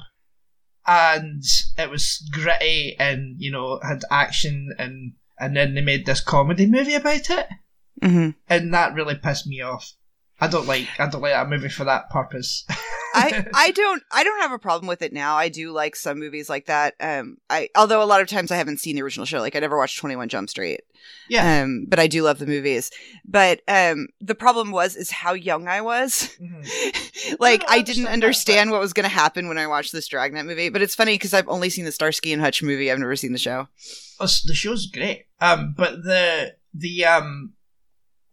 and 0.85 1.41
it 1.77 1.89
was 1.89 2.29
gritty 2.33 2.97
and 2.99 3.35
you 3.39 3.49
know 3.49 3.79
had 3.81 4.03
action 4.11 4.69
and 4.77 5.13
and 5.39 5.55
then 5.55 5.75
they 5.75 5.81
made 5.81 6.05
this 6.05 6.19
comedy 6.19 6.65
movie 6.65 6.95
about 6.95 7.29
it. 7.29 7.47
Hmm 8.03 8.31
and 8.49 8.73
that 8.73 8.95
really 8.95 9.15
pissed 9.15 9.47
me 9.47 9.61
off. 9.61 9.93
I 10.43 10.47
don't 10.47 10.67
like 10.67 10.89
I 10.99 11.07
don't 11.07 11.21
like 11.21 11.31
that 11.31 11.47
movie 11.47 11.69
for 11.69 11.85
that 11.85 12.09
purpose. 12.09 12.65
I 13.15 13.45
I 13.53 13.71
don't 13.71 14.03
I 14.11 14.25
don't 14.25 14.41
have 14.41 14.51
a 14.51 14.59
problem 14.59 14.87
with 14.89 15.01
it 15.01 15.13
now. 15.13 15.37
I 15.37 15.47
do 15.47 15.71
like 15.71 15.95
some 15.95 16.19
movies 16.19 16.49
like 16.49 16.65
that. 16.65 16.95
Um, 16.99 17.37
I 17.49 17.69
although 17.77 18.03
a 18.03 18.05
lot 18.05 18.19
of 18.19 18.27
times 18.27 18.51
I 18.51 18.57
haven't 18.57 18.81
seen 18.81 18.97
the 18.97 19.03
original 19.03 19.25
show. 19.25 19.39
Like 19.39 19.55
I 19.55 19.59
never 19.59 19.77
watched 19.77 19.99
Twenty 19.99 20.17
One 20.17 20.27
Jump 20.27 20.49
Street. 20.49 20.81
yeah. 21.29 21.61
Um, 21.61 21.85
but 21.87 21.97
I 21.97 22.07
do 22.07 22.23
love 22.23 22.39
the 22.39 22.45
movies. 22.45 22.91
But 23.23 23.61
um, 23.69 24.07
the 24.19 24.35
problem 24.35 24.71
was 24.71 24.97
is 24.97 25.11
how 25.11 25.31
young 25.31 25.69
I 25.69 25.79
was. 25.79 26.35
Mhm. 26.41 27.39
like 27.39 27.63
I 27.69 27.75
I 27.77 27.81
didn't 27.81 28.07
understand 28.07 28.69
that, 28.69 28.73
what 28.73 28.81
was 28.81 28.91
going 28.93 29.03
to 29.09 29.09
happen 29.15 29.47
when 29.47 29.57
I 29.57 29.67
watched 29.67 29.93
this 29.93 30.09
Dragnet 30.09 30.45
movie. 30.45 30.67
But 30.67 30.81
it's 30.81 30.95
funny 30.95 31.13
because 31.13 31.33
I've 31.33 31.47
only 31.47 31.69
seen 31.69 31.85
the 31.85 31.91
Starsky 31.93 32.33
and 32.33 32.41
Hutch 32.41 32.61
movie. 32.61 32.91
I've 32.91 32.99
never 32.99 33.15
seen 33.15 33.31
the 33.31 33.37
show. 33.37 33.69
Oh, 34.19 34.27
the 34.45 34.53
show's 34.53 34.87
great. 34.87 35.27
Um, 35.39 35.73
but 35.77 36.03
the 36.03 36.55
the 36.73 37.05
um, 37.05 37.53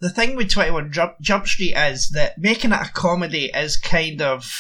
the 0.00 0.11
thing 0.11 0.35
with 0.37 0.50
21 0.50 0.92
Jump, 0.92 1.14
Jump 1.21 1.47
Street 1.47 1.75
is 1.75 2.11
that 2.11 2.38
making 2.38 2.73
it 2.73 2.80
a 2.80 2.90
comedy 2.92 3.47
is 3.54 3.76
kind 3.76 4.21
of 4.23 4.50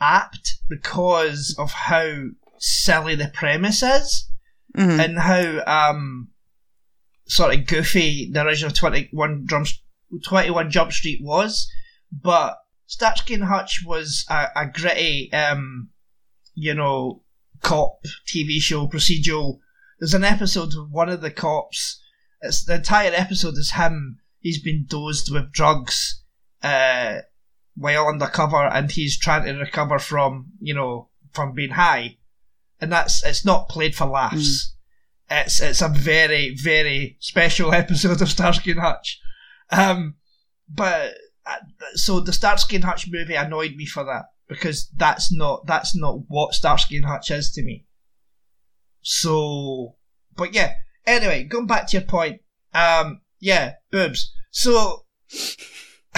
apt 0.00 0.56
because 0.68 1.54
of 1.58 1.70
how 1.72 2.12
silly 2.58 3.14
the 3.14 3.30
premise 3.34 3.82
is 3.82 4.28
Mhm. 4.76 5.04
and 5.04 5.18
how 5.18 5.62
um 5.66 6.28
sort 7.26 7.54
of 7.54 7.66
goofy 7.66 8.30
the 8.32 8.42
original 8.44 8.72
21 8.72 9.44
Drum, 9.46 9.64
21 10.24 10.70
Jump 10.70 10.92
Street 10.92 11.20
was. 11.22 11.70
But 12.10 12.58
Starsky 12.86 13.34
and 13.34 13.44
Hutch 13.44 13.82
was 13.86 14.26
a, 14.28 14.48
a 14.56 14.66
gritty, 14.66 15.32
um, 15.32 15.90
you 16.54 16.74
know, 16.74 17.22
cop 17.62 18.00
TV 18.26 18.60
show 18.60 18.86
procedural. 18.86 19.60
There's 19.98 20.14
an 20.14 20.24
episode 20.24 20.74
of 20.76 20.90
one 20.90 21.08
of 21.08 21.20
the 21.22 21.30
cops. 21.30 22.01
It's 22.42 22.64
the 22.64 22.74
entire 22.74 23.12
episode 23.14 23.56
is 23.56 23.72
him. 23.72 24.18
He's 24.40 24.60
been 24.60 24.84
dosed 24.88 25.32
with 25.32 25.52
drugs, 25.52 26.22
uh, 26.62 27.18
while 27.76 28.08
undercover, 28.08 28.66
and 28.66 28.90
he's 28.90 29.16
trying 29.16 29.44
to 29.44 29.52
recover 29.52 30.00
from, 30.00 30.52
you 30.60 30.74
know, 30.74 31.08
from 31.32 31.52
being 31.52 31.70
high. 31.70 32.18
And 32.80 32.90
that's 32.90 33.24
it's 33.24 33.44
not 33.44 33.68
played 33.68 33.94
for 33.94 34.06
laughs. 34.06 34.74
It's 35.30 35.60
it's 35.60 35.80
a 35.80 35.88
very 35.88 36.54
very 36.60 37.16
special 37.20 37.72
episode 37.82 38.20
of 38.20 38.28
Starsky 38.28 38.72
and 38.72 38.80
Hutch. 38.80 39.20
Um, 39.70 40.16
but 40.68 41.14
uh, 41.46 41.58
so 41.94 42.18
the 42.18 42.32
Starsky 42.32 42.76
and 42.76 42.84
Hutch 42.84 43.06
movie 43.08 43.34
annoyed 43.34 43.76
me 43.76 43.86
for 43.86 44.04
that 44.04 44.24
because 44.48 44.88
that's 44.96 45.32
not 45.32 45.64
that's 45.66 45.96
not 45.96 46.18
what 46.26 46.54
Starsky 46.54 46.96
and 46.96 47.06
Hutch 47.06 47.30
is 47.30 47.52
to 47.52 47.62
me. 47.62 47.86
So, 49.02 49.96
but 50.36 50.54
yeah. 50.54 50.74
Anyway, 51.06 51.44
going 51.44 51.66
back 51.66 51.88
to 51.88 51.96
your 51.98 52.06
point. 52.06 52.40
Um, 52.74 53.20
yeah, 53.40 53.74
boobs. 53.90 54.32
So 54.50 55.04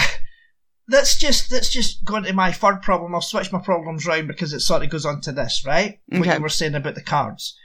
let's 0.87 1.17
just 1.17 1.51
let's 1.51 1.69
just 1.71 2.03
go 2.05 2.17
into 2.17 2.33
my 2.33 2.51
third 2.51 2.81
problem. 2.81 3.13
I'll 3.15 3.21
switch 3.21 3.51
my 3.51 3.59
problems 3.59 4.05
round 4.05 4.27
because 4.27 4.53
it 4.53 4.59
sort 4.59 4.83
of 4.83 4.89
goes 4.89 5.05
on 5.05 5.21
to 5.21 5.31
this, 5.31 5.63
right? 5.65 5.99
What 6.07 6.21
Okay. 6.21 6.35
you 6.35 6.41
were 6.41 6.49
saying 6.49 6.75
about 6.75 6.95
the 6.95 7.01
cards. 7.01 7.57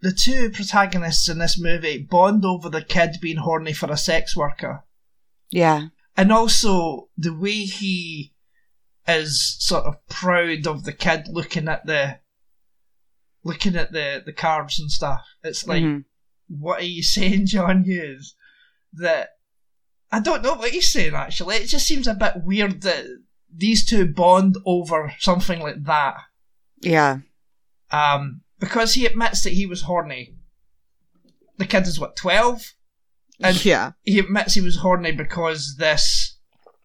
The 0.00 0.12
two 0.12 0.50
protagonists 0.50 1.28
in 1.28 1.38
this 1.38 1.58
movie 1.58 2.06
bond 2.08 2.44
over 2.44 2.68
the 2.68 2.82
kid 2.82 3.16
being 3.20 3.38
horny 3.38 3.72
for 3.72 3.90
a 3.90 3.96
sex 3.96 4.36
worker 4.36 4.84
Yeah. 5.50 5.88
and 6.16 6.30
also 6.30 7.08
the 7.16 7.34
way 7.34 7.64
he 7.64 8.32
is 9.08 9.56
sort 9.58 9.86
of 9.86 10.06
proud 10.08 10.66
of 10.68 10.84
the 10.84 10.92
kid 10.92 11.26
looking 11.28 11.66
at 11.66 11.84
the 11.86 12.20
looking 13.42 13.74
at 13.74 13.90
the 13.92 14.22
the 14.24 14.32
cards 14.32 14.78
and 14.78 14.90
stuff 14.90 15.22
it's 15.42 15.66
like 15.66 15.82
Mhm. 15.82 16.04
What 16.48 16.80
are 16.80 16.84
you 16.84 17.02
saying 17.16 17.46
john 17.46 17.84
hughes? 17.84 18.34
That 18.92 19.30
i 20.10 20.20
don't 20.20 20.42
know 20.42 20.54
what 20.54 20.70
he's 20.70 20.90
saying 20.90 21.14
actually. 21.14 21.56
It 21.56 21.66
just 21.66 21.86
seems 21.86 22.06
a 22.06 22.14
bit 22.14 22.42
weird 22.42 22.82
that 22.82 23.04
these 23.54 23.86
two 23.86 24.06
bond 24.06 24.56
over 24.66 25.12
something 25.18 25.60
like 25.60 25.84
that. 25.84 26.16
Yeah. 26.80 27.18
um 27.90 28.42
because 28.60 28.94
he 28.94 29.06
admits 29.06 29.42
that 29.42 29.52
he 29.52 29.66
was 29.66 29.82
horny. 29.82 30.34
The 31.58 31.66
kid 31.66 31.86
is 31.86 32.00
what 32.00 32.16
12 32.16 32.74
and 33.40 33.64
yeah. 33.64 33.92
he 34.02 34.18
admits 34.18 34.54
he 34.54 34.60
was 34.60 34.78
horny 34.78 35.12
because 35.12 35.76
this 35.78 36.38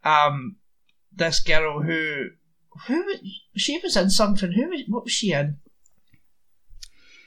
um 0.03 0.57
this 1.15 1.39
girl 1.39 1.81
who 1.81 2.29
who 2.87 3.13
she 3.55 3.79
was 3.79 3.95
in 3.95 4.09
something. 4.09 4.51
Who 4.51 4.69
was 4.69 4.81
what 4.87 5.03
was 5.03 5.13
she 5.13 5.31
in? 5.31 5.57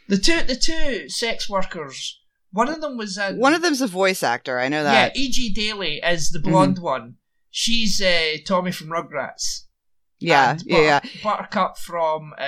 The 0.09 0.19
two 0.19 0.43
the 0.43 0.57
two 0.57 1.09
sex 1.09 1.49
workers 1.49 2.21
one 2.57 2.69
of 2.69 2.81
them 2.81 2.97
was 2.97 3.17
in 3.19 3.39
One 3.39 3.55
of 3.55 3.63
them's 3.63 3.81
a 3.81 3.87
voice 3.87 4.23
actor. 4.23 4.59
I 4.59 4.69
know 4.69 4.83
that. 4.83 5.15
yeah. 5.17 5.23
E.G. 5.23 5.53
Daly 5.53 5.99
is 6.03 6.31
the 6.31 6.41
blonde 6.41 6.79
one 6.79 7.17
she's 7.51 8.01
uh, 8.03 8.37
Tommy 8.45 8.71
from 8.73 8.89
Rugrats 8.89 9.63
Yeah. 10.19 10.57
Yeah. 10.65 10.79
Yeah. 10.81 11.01
Buttercup 11.23 11.79
from 11.79 12.33
uh, 12.39 12.45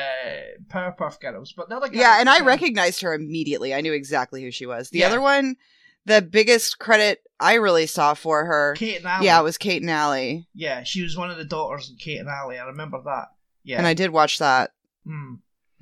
Powerpuff 0.72 1.20
Girls 1.20 1.52
but 1.56 1.68
the 1.68 1.76
other 1.76 1.88
Yeah, 1.92 2.20
and 2.20 2.28
I 2.28 2.40
recognized 2.40 3.00
her 3.02 3.14
immediately. 3.14 3.72
I 3.74 3.80
knew 3.80 3.92
exactly 3.92 4.42
who 4.42 4.50
she 4.50 4.66
was. 4.66 4.90
The 4.90 4.98
Yeah. 5.00 5.06
other 5.08 5.20
one, 5.20 5.56
the 6.04 6.20
biggest 6.22 6.78
credit 6.78 7.22
I 7.40 7.54
really 7.54 7.86
saw 7.86 8.14
for 8.14 8.44
her, 8.46 8.74
Kate 8.76 8.96
and 8.98 9.06
Allie 9.06 9.26
yeah, 9.26 9.38
it 9.40 9.44
was 9.44 9.58
Kate 9.58 9.80
and 9.82 9.90
Allie, 9.90 10.48
yeah 10.54 10.82
she 10.82 11.02
was 11.02 11.16
one 11.16 11.30
of 11.30 11.36
the 11.36 11.44
daughters 11.44 11.88
in 11.90 11.96
Kate 11.96 12.18
and 12.18 12.28
Allie 12.28 12.58
I 12.58 12.64
remember 12.64 13.00
that 13.04 13.26
yeah 13.62 13.78
and 13.78 13.86
I 13.86 13.94
did 13.94 14.10
watch 14.10 14.38
that. 14.38 14.72
Hmm. 15.06 15.34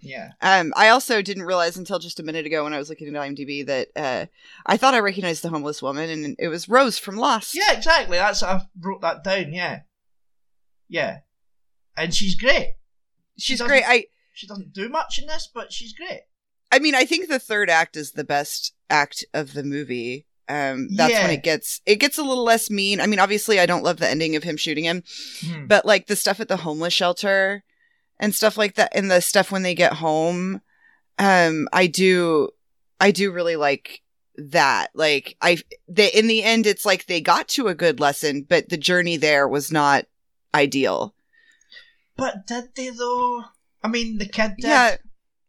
Yeah 0.07 0.31
Um, 0.40 0.73
I 0.77 0.88
also 0.88 1.21
didn't 1.23 1.42
realize 1.45 1.77
until 1.77 1.99
just 1.99 2.21
a 2.21 2.23
minute 2.23 2.47
ago 2.47 2.64
when 2.64 2.73
I 2.73 2.79
was 2.79 2.88
looking 2.88 3.09
at 3.09 3.14
IMDb 3.14 3.66
that 3.66 3.88
uh, 3.97 4.27
I 4.64 4.77
thought 4.77 4.95
I 4.95 5.01
recognized 5.01 5.42
the 5.42 5.49
homeless 5.51 5.83
woman, 5.83 6.09
and 6.11 6.37
it 6.38 6.49
was 6.49 6.69
Rose 6.69 6.99
from 6.99 7.16
Lost. 7.16 7.55
Yeah, 7.55 7.73
exactly. 7.73 8.16
That's 8.19 8.42
I 8.42 8.62
wrote 8.81 9.01
that 9.03 9.23
down. 9.25 9.53
Yeah, 9.53 9.81
yeah, 10.88 11.19
and 11.97 12.14
she's 12.14 12.35
great. 12.35 12.75
she's 13.38 13.59
doesn't- 13.59 13.69
great. 13.69 13.85
I, 13.87 14.07
She 14.33 14.47
doesn't 14.47 14.73
do 14.73 14.88
much 14.88 15.19
in 15.19 15.27
this, 15.27 15.49
but 15.53 15.73
she's 15.73 15.92
great. 15.95 16.23
I 16.71 16.79
mean, 16.79 16.95
I 16.95 17.05
think 17.07 17.29
the 17.29 17.38
third 17.38 17.71
act 17.71 17.97
is 17.97 18.12
the 18.12 18.25
best 18.25 18.75
act 18.90 19.25
of 19.33 19.53
the 19.55 19.62
movie. 19.62 20.27
Um, 20.49 20.88
that's 20.95 21.12
when 21.14 21.31
it 21.31 21.42
gets 21.42 21.81
it 21.87 21.97
gets 21.97 22.19
a 22.19 22.23
little 22.23 22.45
less 22.45 22.71
mean. 22.71 23.01
I 23.01 23.07
mean, 23.07 23.19
obviously, 23.19 23.59
I 23.59 23.66
don't 23.66 23.83
love 23.83 23.97
the 23.99 24.09
ending 24.09 24.37
of 24.37 24.45
him 24.45 24.57
shooting 24.57 24.85
him, 24.85 25.03
Hmm. 25.40 25.66
but 25.66 25.85
like 25.87 26.07
the 26.07 26.14
stuff 26.16 26.38
at 26.38 26.47
the 26.49 26.59
homeless 26.59 26.92
shelter 26.92 27.64
and 28.18 28.35
stuff 28.35 28.57
like 28.57 28.74
that, 28.76 28.92
and 28.94 29.11
the 29.11 29.20
stuff 29.20 29.50
when 29.52 29.62
they 29.62 29.74
get 29.74 29.94
home, 29.94 30.61
um, 31.18 31.68
I 31.72 31.87
do, 31.87 32.50
I 33.00 33.11
do 33.11 33.31
really 33.33 33.57
like 33.57 34.02
that. 34.37 34.88
Like, 34.94 35.37
I, 35.40 35.59
they 35.88 36.09
in 36.09 36.26
the 36.26 36.42
end, 36.42 36.66
it's 36.66 36.85
like 36.87 37.07
they 37.07 37.20
got 37.20 37.48
to 37.48 37.68
a 37.68 37.74
good 37.74 38.00
lesson, 38.00 38.42
but 38.48 38.68
the 38.68 38.76
journey 38.76 39.16
there 39.16 39.46
was 39.48 39.70
not 39.72 40.07
ideal. 40.55 41.14
But 42.16 42.46
did 42.46 42.74
they 42.74 42.90
though? 42.90 43.44
I 43.83 43.88
mean, 43.88 44.18
the 44.18 44.26
kid 44.29 44.55
did. 44.59 44.68
Yeah. 44.68 44.96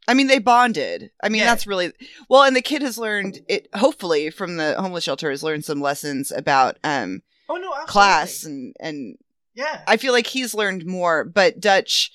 I 0.09 0.13
mean, 0.13 0.27
they 0.27 0.39
bonded. 0.39 1.11
I 1.21 1.29
mean, 1.29 1.39
Yeah. 1.39 1.45
that's 1.45 1.67
really 1.67 1.91
well. 2.29 2.43
And 2.43 2.55
the 2.55 2.61
kid 2.61 2.81
has 2.81 2.97
learned 2.97 3.39
it. 3.49 3.67
Hopefully, 3.73 4.29
from 4.29 4.55
the 4.57 4.75
homeless 4.79 5.03
shelter, 5.03 5.29
has 5.29 5.43
learned 5.43 5.65
some 5.65 5.81
lessons 5.81 6.31
about 6.31 6.77
um 6.83 7.21
Oh 7.49 7.55
no, 7.55 7.67
absolutely. 7.71 7.91
class 7.91 8.43
and 8.43 8.75
and 8.79 9.17
Yeah. 9.53 9.81
I 9.87 9.97
feel 9.97 10.13
like 10.13 10.27
he's 10.27 10.53
learned 10.53 10.85
more. 10.85 11.23
But 11.25 11.59
Dutch, 11.59 12.11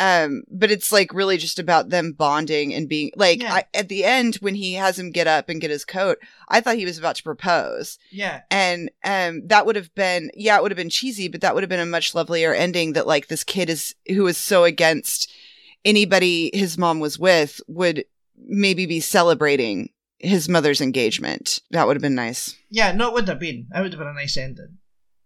um, 0.00 0.42
but 0.50 0.70
it's 0.70 0.90
like 0.90 1.14
really 1.14 1.36
just 1.36 1.58
about 1.58 1.90
them 1.90 2.12
bonding 2.12 2.74
and 2.74 2.88
being 2.88 3.10
like 3.16 3.42
Yeah. 3.42 3.54
I, 3.54 3.64
at 3.74 3.88
the 3.88 4.04
end 4.04 4.36
when 4.36 4.54
he 4.54 4.74
has 4.74 4.98
him 4.98 5.10
get 5.10 5.26
up 5.26 5.48
and 5.48 5.60
get 5.60 5.70
his 5.70 5.84
coat. 5.84 6.18
I 6.48 6.60
thought 6.60 6.76
he 6.76 6.84
was 6.84 6.98
about 6.98 7.16
to 7.16 7.22
propose, 7.22 7.98
yeah. 8.10 8.42
and 8.50 8.90
um, 9.04 9.46
that 9.46 9.66
would 9.66 9.76
have 9.76 9.94
been 9.94 10.30
yeah, 10.34 10.56
it 10.56 10.62
would 10.62 10.72
have 10.72 10.76
been 10.76 10.90
cheesy, 10.90 11.28
but 11.28 11.40
that 11.40 11.54
would 11.54 11.62
have 11.62 11.70
been 11.70 11.80
a 11.80 11.86
much 11.86 12.14
lovelier 12.14 12.52
ending. 12.52 12.94
That 12.94 13.06
like 13.06 13.28
this 13.28 13.44
kid 13.44 13.70
is 13.70 13.94
who 14.08 14.26
is 14.26 14.36
so 14.36 14.64
against 14.64 15.30
anybody 15.84 16.50
his 16.54 16.78
mom 16.78 17.00
was 17.00 17.18
with 17.18 17.60
would 17.66 18.04
maybe 18.36 18.86
be 18.86 19.00
celebrating 19.00 19.90
his 20.18 20.48
mother's 20.48 20.80
engagement. 20.80 21.60
That 21.70 21.86
would 21.86 21.96
have 21.96 22.02
been 22.02 22.14
nice. 22.14 22.56
Yeah, 22.70 22.92
no, 22.92 23.08
it 23.08 23.14
would 23.14 23.28
have 23.28 23.40
been. 23.40 23.66
It 23.74 23.80
would 23.80 23.92
have 23.92 23.98
been 23.98 24.08
a 24.08 24.14
nice 24.14 24.36
ending. 24.36 24.78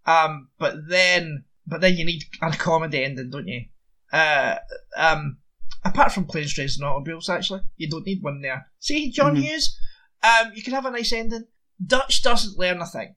Um, 0.07 0.49
but 0.59 0.89
then, 0.89 1.45
but 1.67 1.81
then 1.81 1.97
you 1.97 2.05
need 2.05 2.23
a 2.43 2.51
comedy 2.53 3.05
ending, 3.05 3.31
don't 3.31 3.49
you? 3.49 3.67
Uh, 4.13 4.57
um, 4.97 5.39
apart 5.85 6.13
from 6.13 6.25
planes, 6.27 6.53
trains, 6.55 6.77
and 6.79 6.87
automobiles, 6.87 7.29
actually, 7.29 7.61
you 7.77 7.89
don't 7.89 8.07
need 8.07 8.23
one 8.23 8.41
there. 8.41 8.67
See, 8.79 9.11
John 9.11 9.37
Mhm. 9.37 9.43
Hughes, 9.43 9.79
um, 10.23 10.53
you 10.55 10.63
can 10.63 10.73
have 10.75 10.87
a 10.87 10.91
nice 10.91 11.13
ending. 11.13 11.45
Dutch 11.85 12.23
doesn't 12.23 12.59
learn 12.59 12.81
a 12.81 12.87
thing. 12.87 13.15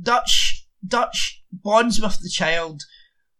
Dutch, 0.00 0.66
Dutch 0.86 1.42
bonds 1.52 2.00
with 2.00 2.18
the 2.20 2.28
child, 2.30 2.82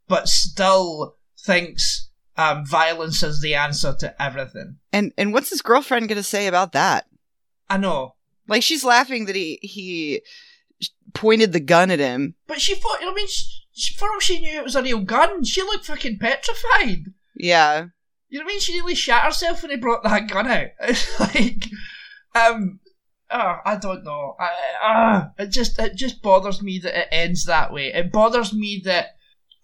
but 0.09 0.29
still 0.29 1.17
thinks 1.39 2.09
um, 2.37 2.65
violence 2.67 3.23
is 3.23 3.41
the 3.43 3.55
answer 3.55 3.95
to 4.01 4.23
everything. 4.23 4.79
And 4.93 5.13
and 5.19 5.33
what's 5.33 5.51
his 5.51 5.61
girlfriend 5.63 6.09
going 6.09 6.17
to 6.17 6.23
say 6.23 6.47
about 6.47 6.73
that? 6.73 7.07
I 7.69 7.77
know, 7.79 8.17
Like 8.49 8.63
she's 8.63 8.85
laughing 8.85 9.27
that 9.27 9.37
he 9.37 9.59
he 9.63 10.23
pointed 11.15 11.53
the 11.53 11.61
gun 11.61 11.91
at 11.91 11.99
him. 11.99 12.35
but 12.47 12.61
she 12.61 12.75
thought. 12.75 12.99
I 13.03 13.13
mean, 13.15 13.29
she, 13.29 13.45
for 13.97 14.09
all 14.11 14.21
she 14.21 14.41
knew, 14.41 14.59
it 14.59 14.65
was 14.65 14.77
a 14.77 14.83
real 14.83 15.01
gun. 15.01 15.45
She 15.45 15.63
looked 15.63 15.87
fucking 15.87 16.19
petrified. 16.19 17.05
Yeah. 17.37 17.87
You 18.29 18.39
know 18.39 18.45
what 18.45 18.51
I 18.51 18.55
mean? 18.55 18.61
She 18.61 18.73
nearly 18.75 18.95
shat 18.95 19.25
herself 19.25 19.63
when 19.63 19.71
he 19.71 19.77
brought 19.77 20.03
that 20.05 20.29
gun 20.29 20.47
out. 20.47 20.69
It's 20.81 21.21
like, 21.21 21.67
um, 22.35 22.81
oh, 23.31 23.57
I 23.65 23.77
don't 23.77 24.05
know. 24.05 24.37
I, 24.39 24.51
uh, 24.85 25.29
it 25.39 25.49
just 25.51 25.79
it 25.79 25.95
just 25.97 26.23
bothers 26.23 26.63
me 26.63 26.79
that 26.81 26.99
it 26.99 27.09
ends 27.13 27.45
that 27.45 27.73
way. 27.73 27.93
It 27.93 28.13
bothers 28.13 28.53
me 28.53 28.81
that, 28.85 29.09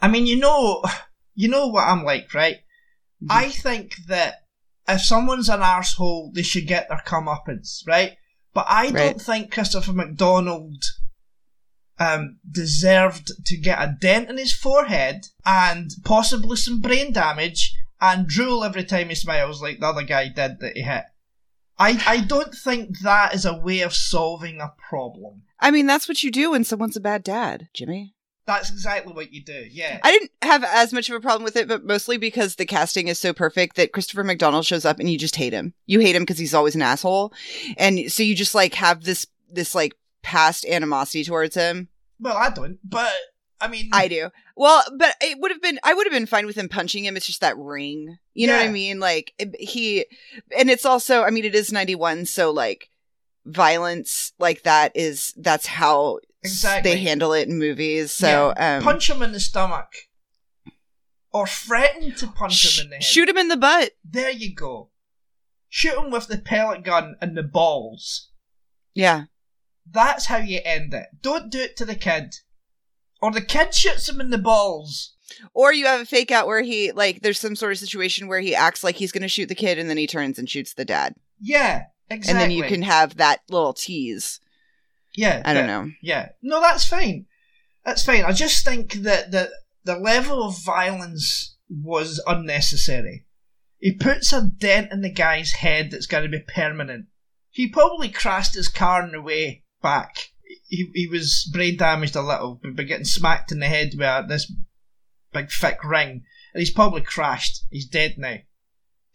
I 0.01 0.09
mean, 0.09 0.27
you 0.27 0.37
know, 0.39 0.83
you 1.35 1.49
know 1.49 1.69
what 1.69 1.87
I'm 1.87 2.05
like, 2.05 2.33
right? 2.35 2.57
Mhm. 3.23 3.29
I 3.31 3.49
think 3.51 3.97
that 4.09 4.35
if 4.89 5.03
someone's 5.03 5.49
an 5.49 5.61
arsehole, 5.61 6.33
they 6.35 6.43
should 6.43 6.67
get 6.67 6.89
their 6.89 7.03
comeuppance, 7.07 7.87
right? 7.87 8.17
But 8.55 8.67
I 8.69 8.85
Right. 8.85 8.95
don't 8.97 9.21
think 9.23 9.53
Christopher 9.53 9.93
McDonald 9.93 10.83
um, 11.99 12.39
deserved 12.51 13.33
to 13.47 13.57
get 13.57 13.81
a 13.81 13.97
dent 14.01 14.31
in 14.31 14.39
his 14.39 14.53
forehead 14.53 15.27
and 15.45 15.91
possibly 16.05 16.57
some 16.57 16.81
brain 16.81 17.13
damage 17.13 17.75
and 18.01 18.29
drool 18.29 18.65
every 18.65 18.85
time 18.85 19.09
he 19.09 19.15
smiles 19.15 19.61
like 19.61 19.81
the 19.81 19.87
other 19.87 20.05
guy 20.05 20.29
did 20.29 20.61
that 20.61 20.73
he 20.75 20.83
hit. 20.83 21.05
I, 21.79 22.03
I 22.07 22.21
don't 22.21 22.55
think 22.55 22.99
that 23.01 23.35
is 23.35 23.45
a 23.45 23.57
way 23.57 23.81
of 23.81 23.95
solving 23.95 24.61
a 24.61 24.75
problem. 24.89 25.43
I 25.61 25.71
mean, 25.71 25.87
that's 25.87 26.09
what 26.09 26.23
you 26.23 26.31
do 26.31 26.51
when 26.53 26.65
someone's 26.65 26.97
a 26.97 27.01
bad 27.01 27.23
dad, 27.23 27.69
Jimmy. 27.73 28.15
That's 28.47 28.71
exactly 28.71 29.13
what 29.13 29.33
you 29.33 29.45
do, 29.45 29.67
yeah. 29.71 30.01
I 30.03 30.11
didn't 30.11 30.31
have 30.41 30.65
as 30.65 30.93
much 30.93 31.11
of 31.11 31.17
a 31.17 31.21
problem 31.21 31.45
with 31.45 31.55
it, 31.55 31.69
but 31.69 31.85
mostly 31.85 32.17
because 32.17 32.55
the 32.55 32.65
casting 32.65 33.09
is 33.09 33.19
so 33.19 33.35
perfect 33.35 33.77
that 33.77 33.93
Christopher 33.93 34.25
McDonald 34.25 34.65
shows 34.65 34.87
up 34.87 34.99
and 34.99 35.11
you 35.11 35.19
just 35.19 35.37
hate 35.37 35.53
him. 35.53 35.75
You 35.85 36.01
hate 36.01 36.17
him 36.17 36.23
because 36.23 36.39
he's 36.39 36.55
always 36.55 36.75
an 36.75 36.81
asshole. 36.81 37.35
And 37.77 38.11
so 38.11 38.23
you 38.23 38.35
just 38.35 38.55
like 38.55 38.75
have 38.75 39.05
this 39.05 39.27
this 39.51 39.75
like 39.75 39.95
past 40.23 40.65
animosity 40.67 41.25
towards 41.25 41.55
him. 41.55 41.89
Well, 42.21 42.37
I 42.37 42.51
don't, 42.51 42.79
but 42.85 43.13
I 43.61 43.69
mean, 43.69 43.91
I 43.93 44.09
do. 44.09 44.31
Well, 44.57 44.83
but 44.97 45.15
it 45.21 45.39
would 45.41 45.51
have 45.51 45.63
been 45.63 45.79
I 45.85 45.95
would 45.95 46.07
have 46.07 46.13
been 46.13 46.27
fine 46.27 46.47
with 46.47 46.57
him 46.57 46.69
punching 46.69 47.05
him. 47.05 47.17
It's 47.17 47.27
just 47.27 47.41
that 47.41 47.57
ring. 47.59 48.19
You 48.35 48.47
know 48.47 48.57
what 48.57 48.67
I 48.67 48.71
mean? 48.71 48.99
Like 49.01 49.33
he 49.59 50.07
and 50.57 50.71
it's 50.71 50.85
also 50.85 51.23
I 51.23 51.31
mean 51.31 51.45
it 51.45 51.55
is 51.55 51.73
91 51.73 52.27
so 52.27 52.51
like 52.51 52.89
violence 53.47 54.33
like 54.39 54.63
that 54.65 54.93
is 54.95 55.33
that's 55.37 55.67
how 55.67 56.19
Exactly. 56.45 56.93
they 56.93 57.01
handle 57.01 57.33
it 57.33 57.49
in 57.49 57.59
movies. 57.59 58.13
So 58.13 58.53
um 58.57 58.83
punch 58.83 59.09
him 59.11 59.23
in 59.23 59.33
the 59.33 59.41
stomach, 59.41 59.89
or 61.33 61.47
threaten 61.47 62.15
to 62.17 62.27
punch 62.29 62.55
sh- 62.55 62.79
him 62.79 62.85
in 62.85 62.91
the 62.91 62.97
head. 62.97 63.05
shoot 63.05 63.29
him 63.29 63.39
in 63.39 63.49
the 63.49 63.57
butt. 63.57 63.93
There 64.05 64.31
you 64.31 64.55
go. 64.55 64.91
Shoot 65.69 65.99
him 65.99 66.11
with 66.11 66.29
the 66.29 66.39
pellet 66.39 66.85
gun 66.85 67.17
and 67.21 67.37
the 67.37 67.43
balls. 67.43 68.31
Yeah. 68.95 69.25
That's 69.91 70.27
how 70.27 70.39
you 70.39 70.61
end 70.65 70.95
it. 70.95 71.07
Don't 71.23 71.51
do 71.51 71.61
it 71.61 71.77
to 71.77 71.85
the 71.85 71.95
kid, 71.95 72.35
or 73.23 73.31
the 73.31 73.41
kid 73.41 73.75
shoots 73.75 74.09
him 74.09 74.21
in 74.21 74.31
the 74.31 74.39
balls. 74.39 75.15
Or 75.55 75.73
you 75.73 75.87
have 75.87 76.01
a 76.01 76.07
fake 76.07 76.31
out 76.31 76.47
where 76.47 76.63
he 76.63 76.93
like 76.93 77.21
there's 77.21 77.39
some 77.39 77.57
sort 77.57 77.73
of 77.73 77.79
situation 77.79 78.29
where 78.29 78.41
he 78.41 78.55
acts 78.55 78.83
like 78.83 78.97
he's 78.97 79.13
going 79.13 79.23
to 79.23 79.29
shoot 79.29 79.49
the 79.49 79.55
kid 79.55 79.79
and 79.79 79.89
then 79.89 79.99
he 79.99 80.07
turns 80.07 80.39
and 80.39 80.49
shoots 80.49 80.75
the 80.75 80.85
dad. 80.85 81.15
Yeah, 81.41 81.85
exactly. 82.09 82.31
And 82.31 82.41
then 82.41 82.51
you 82.51 82.65
can 82.65 82.83
have 82.83 83.17
that 83.17 83.41
little 83.51 83.75
tease. 83.75 84.41
Yeah, 85.15 85.43
I 85.45 85.53
don't 85.53 85.67
yeah, 85.69 85.81
know. 85.83 85.91
Yeah, 86.01 86.29
no, 86.43 86.61
that's 86.61 86.87
fine. 86.87 87.27
That's 87.85 88.05
fine. 88.05 88.25
I 88.25 88.33
just 88.33 88.65
think 88.65 88.95
that 88.95 89.31
the 89.31 89.51
the 89.85 89.97
level 89.97 90.43
of 90.43 90.63
violence 90.63 91.57
was 91.71 92.23
unnecessary. 92.27 93.27
He 93.79 93.93
puts 93.93 94.33
a 94.33 94.43
dent 94.43 94.93
in 94.93 95.03
the 95.03 95.13
guy's 95.13 95.53
head 95.53 95.91
that's 95.91 96.07
going 96.07 96.25
to 96.25 96.29
be 96.29 96.45
permanent. 96.55 97.07
He 97.51 97.69
probably 97.69 98.09
crashed 98.09 98.55
his 98.55 98.69
car 98.69 99.03
on 99.03 99.13
the 99.13 99.23
way 99.23 99.63
back. 99.83 100.17
He, 100.67 100.91
he 100.95 101.09
was 101.09 101.49
brain 101.53 101.77
damaged 101.77 102.17
a 102.17 102.23
little, 102.23 102.61
but 102.63 102.77
by 102.77 102.83
getting 102.83 103.05
smacked 103.05 103.53
in 103.53 103.59
the 103.59 103.67
head 103.67 103.91
with 103.97 104.29
this 104.29 104.51
big 105.33 105.51
thick 105.51 105.83
ring, 105.85 106.23
and 106.53 106.61
he's 106.61 106.71
probably 106.71 107.03
crashed. 107.03 107.65
He's 107.71 107.87
dead 107.87 108.17
now. 108.19 108.37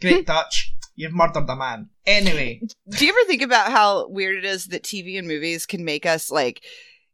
Great 0.02 0.26
Dutch, 0.26 0.73
you've 0.95 1.13
murdered 1.13 1.49
a 1.49 1.56
man. 1.56 1.89
Anyway, 2.06 2.62
Do 2.89 3.06
you 3.06 3.12
ever 3.12 3.28
think 3.28 3.41
about 3.41 3.71
how 3.71 4.08
weird 4.08 4.36
it 4.38 4.45
is 4.45 4.67
that 4.67 4.84
TV 4.84 5.17
and 5.17 5.28
movies 5.28 5.65
can 5.65 5.86
make 5.86 6.06
us 6.06 6.30
like, 6.30 6.63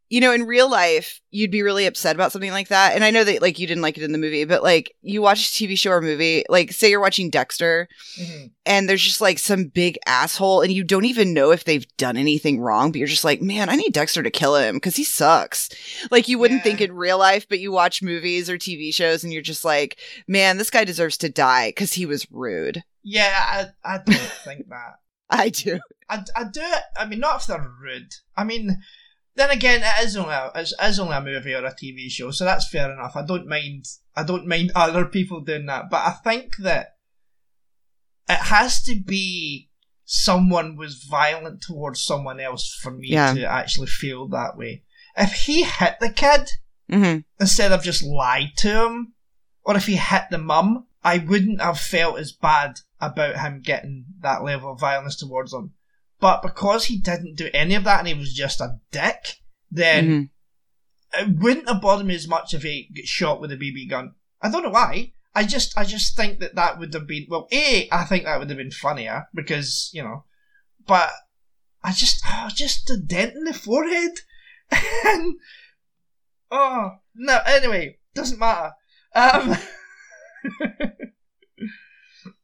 you 0.10 0.20
know, 0.22 0.32
in 0.34 0.48
real 0.48 0.70
life, 0.70 1.22
you'd 1.32 1.52
be 1.52 1.62
really 1.62 1.86
upset 1.86 2.16
about 2.16 2.32
something 2.32 2.52
like 2.52 2.70
that. 2.70 2.96
And 2.96 3.04
I 3.04 3.12
know 3.12 3.24
that 3.24 3.42
like 3.44 3.60
you 3.60 3.68
didn't 3.68 3.84
like 3.84 3.98
it 3.98 4.04
in 4.04 4.12
the 4.12 4.18
movie, 4.18 4.44
but 4.46 4.64
like 4.64 4.96
you 5.02 5.22
watch 5.22 5.40
a 5.40 5.52
TV 5.52 5.78
show 5.78 5.92
or 5.92 6.02
movie, 6.02 6.44
like 6.50 6.72
say 6.72 6.90
you're 6.90 7.00
watching 7.00 7.30
Dexter 7.30 7.88
mhm. 8.20 8.50
and 8.66 8.90
there's 8.90 9.04
just 9.04 9.22
like 9.22 9.38
some 9.38 9.66
big 9.66 10.00
asshole 10.08 10.62
and 10.62 10.72
you 10.74 10.84
don't 10.84 11.06
even 11.06 11.34
know 11.34 11.52
if 11.52 11.64
they've 11.64 11.86
done 11.98 12.18
anything 12.18 12.60
wrong, 12.60 12.92
but 12.92 12.98
you're 12.98 13.08
just 13.08 13.24
like, 13.24 13.42
man, 13.42 13.70
I 13.70 13.76
need 13.76 13.94
Dexter 13.94 14.24
to 14.24 14.32
kill 14.32 14.56
him 14.56 14.78
because 14.78 14.96
he 14.96 15.04
sucks. 15.04 15.70
Like 16.10 16.28
you 16.28 16.40
wouldn't 16.40 16.60
Yeah. 16.60 16.64
think 16.64 16.82
in 16.82 16.94
real 16.94 17.20
life, 17.20 17.48
but 17.48 17.60
you 17.60 17.72
watch 17.72 18.02
movies 18.02 18.50
or 18.50 18.58
TV 18.58 18.94
shows 18.94 19.24
and 19.24 19.32
you're 19.32 19.42
just 19.44 19.64
like, 19.64 20.00
man, 20.28 20.58
this 20.58 20.72
guy 20.72 20.86
deserves 20.86 21.18
to 21.18 21.30
die 21.30 21.70
because 21.70 21.94
he 21.94 22.06
was 22.08 22.26
rude. 22.32 22.84
yeah, 23.04 23.70
I, 23.86 23.94
I 23.96 23.98
don't 24.00 24.16
think 24.44 24.70
that. 24.70 24.96
I 25.30 25.50
do. 25.50 25.80
I, 26.10 26.24
I 26.36 26.44
do 26.46 26.62
it. 26.64 26.84
I 26.98 27.06
mean, 27.06 27.20
not 27.20 27.42
if 27.42 27.46
they're 27.48 27.72
rude. 27.80 28.16
I 28.36 28.44
mean, 28.44 28.82
then 29.40 29.50
again, 29.52 29.82
it 29.84 30.06
is 30.06 30.18
only 30.18 30.34
a, 30.34 30.52
it 30.56 30.72
is 30.82 31.00
only 31.00 31.16
a 31.16 31.22
movie 31.22 31.54
or 31.54 31.66
a 31.66 31.74
TV 31.74 32.10
show, 32.10 32.32
so 32.32 32.46
that's 32.46 32.70
fair 32.70 32.92
enough. 32.92 33.16
I 33.16 33.26
don't 33.26 33.48
mind. 33.48 33.86
I 34.16 34.24
don't 34.24 34.48
mind 34.48 34.72
other 34.76 35.06
people 35.06 35.42
doing 35.42 35.66
that, 35.68 35.90
but 35.90 36.06
I 36.06 36.12
think 36.12 36.58
that 36.58 36.96
it 38.28 38.38
has 38.40 38.84
to 38.84 38.96
be 39.00 39.70
someone 40.06 40.76
was 40.76 41.04
violent 41.10 41.62
towards 41.62 42.02
someone 42.04 42.40
else 42.40 42.74
for 42.82 42.92
me 42.92 43.10
Yeah. 43.10 43.34
to 43.34 43.46
actually 43.46 43.88
feel 43.88 44.28
that 44.30 44.58
way. 44.58 44.84
If 45.16 45.32
he 45.34 45.64
hit 45.64 45.96
the 46.00 46.10
kid 46.12 46.50
hmm 46.90 47.18
instead 47.40 47.72
of 47.72 47.84
just 47.84 48.04
lied 48.04 48.58
to 48.58 48.86
him, 48.86 49.14
or 49.64 49.78
if 49.78 49.86
he 49.86 49.96
hit 49.96 50.24
the 50.32 50.38
mum, 50.40 50.88
I 51.04 51.20
wouldn't 51.20 51.62
have 51.62 51.80
felt 51.80 52.18
as 52.20 52.32
bad 52.32 52.80
about 53.00 53.38
him 53.38 53.62
getting 53.62 54.06
that 54.22 54.44
level 54.44 54.74
of 54.74 54.80
violence 54.80 55.16
towards 55.16 55.54
him. 55.54 55.74
But 56.20 56.42
because 56.42 56.86
he 56.86 56.98
didn't 56.98 57.36
do 57.36 57.50
any 57.54 57.76
of 57.76 57.86
that 57.86 58.00
and 58.00 58.08
he 58.08 58.14
was 58.14 58.34
just 58.34 58.60
a 58.60 58.80
dick, 58.92 59.38
then 59.72 60.06
hmm 60.06 60.24
it 61.14 61.40
wouldn't 61.40 61.68
have 61.68 61.82
bothered 61.82 62.06
me 62.06 62.16
as 62.16 62.28
much 62.28 62.54
if 62.54 62.64
he 62.64 62.90
got 62.96 63.06
shot 63.06 63.42
with 63.42 63.52
a 63.52 63.58
BB 63.58 63.90
gun. 63.90 64.14
I 64.42 64.50
don't 64.50 64.64
know 64.64 64.70
why. 64.70 65.14
I 65.34 65.44
just, 65.44 65.78
I 65.78 65.84
just 65.84 66.16
think 66.16 66.40
that 66.40 66.56
that 66.56 66.80
would 66.80 66.94
have 66.94 67.08
been 67.08 67.28
well. 67.30 67.48
A, 67.52 67.88
I 67.92 68.04
think 68.04 68.26
that 68.26 68.40
would 68.40 68.50
have 68.50 68.58
been 68.58 68.72
funnier 68.72 69.28
because 69.34 69.90
you 69.94 70.04
know, 70.04 70.26
but 70.86 71.10
I 71.84 71.92
just, 71.94 72.24
oh, 72.28 72.50
just 72.54 72.90
a 72.90 72.98
dent 72.98 73.36
in 73.36 73.44
the 73.46 73.54
forehead, 73.54 74.12
and 75.06 75.36
oh 76.52 76.98
no. 77.16 77.40
Anyway, 77.46 78.00
doesn't 78.14 78.40
matter. 78.40 78.74
Um, 79.16 79.56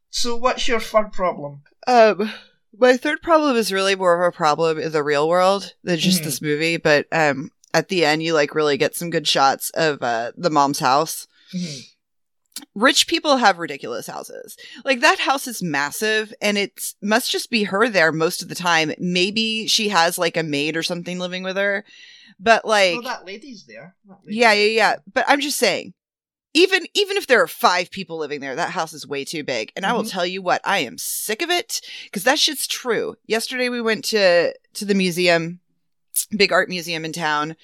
so, 0.10 0.38
what's 0.38 0.68
your 0.68 0.80
third 0.80 1.12
problem? 1.12 1.64
Um, 1.88 2.32
my 2.80 2.98
third 2.98 3.22
problem 3.22 3.56
is 3.56 3.72
really 3.74 3.96
more 3.96 4.22
of 4.24 4.34
a 4.34 4.36
problem 4.36 4.80
in 4.80 4.92
the 4.92 5.04
real 5.04 5.28
world 5.30 5.74
than 5.84 5.98
just 6.00 6.22
Mhm. 6.22 6.26
this 6.26 6.42
movie. 6.42 6.78
But 6.78 7.08
um, 7.12 7.52
at 7.74 7.90
the 7.90 8.06
end, 8.06 8.24
you 8.24 8.34
like 8.34 8.56
really 8.56 8.78
get 8.78 8.96
some 8.96 9.10
good 9.10 9.28
shots 9.28 9.70
of 9.72 10.02
uh, 10.02 10.32
the 10.38 10.50
mom's 10.50 10.80
house. 10.80 11.28
Rich 12.74 13.08
people 13.08 13.38
have 13.38 13.58
ridiculous 13.58 14.08
houses. 14.08 14.56
Like 14.86 15.02
that 15.02 15.20
house 15.20 15.46
is 15.46 15.62
massive, 15.62 16.34
and 16.42 16.58
it 16.58 16.94
must 17.02 17.30
just 17.30 17.50
be 17.50 17.64
her 17.66 17.90
there 17.90 18.14
most 18.14 18.42
of 18.42 18.48
the 18.48 18.56
time. 18.56 18.94
Maybe 18.98 19.68
she 19.68 19.90
has 19.90 20.18
like 20.18 20.38
a 20.38 20.44
maid 20.44 20.78
or 20.78 20.84
something 20.84 21.20
living 21.20 21.44
with 21.44 21.58
her, 21.58 21.84
but 22.40 22.64
like, 22.66 22.94
well, 22.94 23.02
that 23.04 23.26
lady's 23.26 23.66
there. 23.66 23.96
That 24.08 24.20
lady's 24.26 24.40
yeah, 24.40 24.54
yeah, 24.54 24.68
yeah. 24.68 24.96
But 25.14 25.26
I'm 25.28 25.42
just 25.42 25.58
saying, 25.58 25.94
even 26.56 26.86
even 26.96 27.18
if 27.18 27.28
there 27.28 27.44
are 27.44 27.48
five 27.48 27.92
people 27.92 28.18
living 28.18 28.40
there, 28.40 28.56
that 28.56 28.72
house 28.72 28.94
is 28.94 29.06
way 29.06 29.24
too 29.26 29.44
big. 29.44 29.72
And 29.76 29.86
I 29.86 29.94
will 29.94 30.04
Mhm. 30.04 30.10
tell 30.12 30.26
you 30.26 30.42
what, 30.42 30.62
I 30.64 30.80
am 30.80 30.98
sick 30.98 31.42
of 31.42 31.50
it 31.50 31.82
because 32.06 32.24
that 32.24 32.40
shit's 32.40 32.66
true. 32.66 33.16
Yesterday 33.28 33.70
we 33.70 33.82
went 33.82 34.06
to 34.06 34.54
to 34.74 34.86
the 34.86 34.94
museum, 34.96 35.60
big 36.36 36.52
art 36.54 36.70
museum 36.70 37.04
in 37.06 37.12
town, 37.14 37.56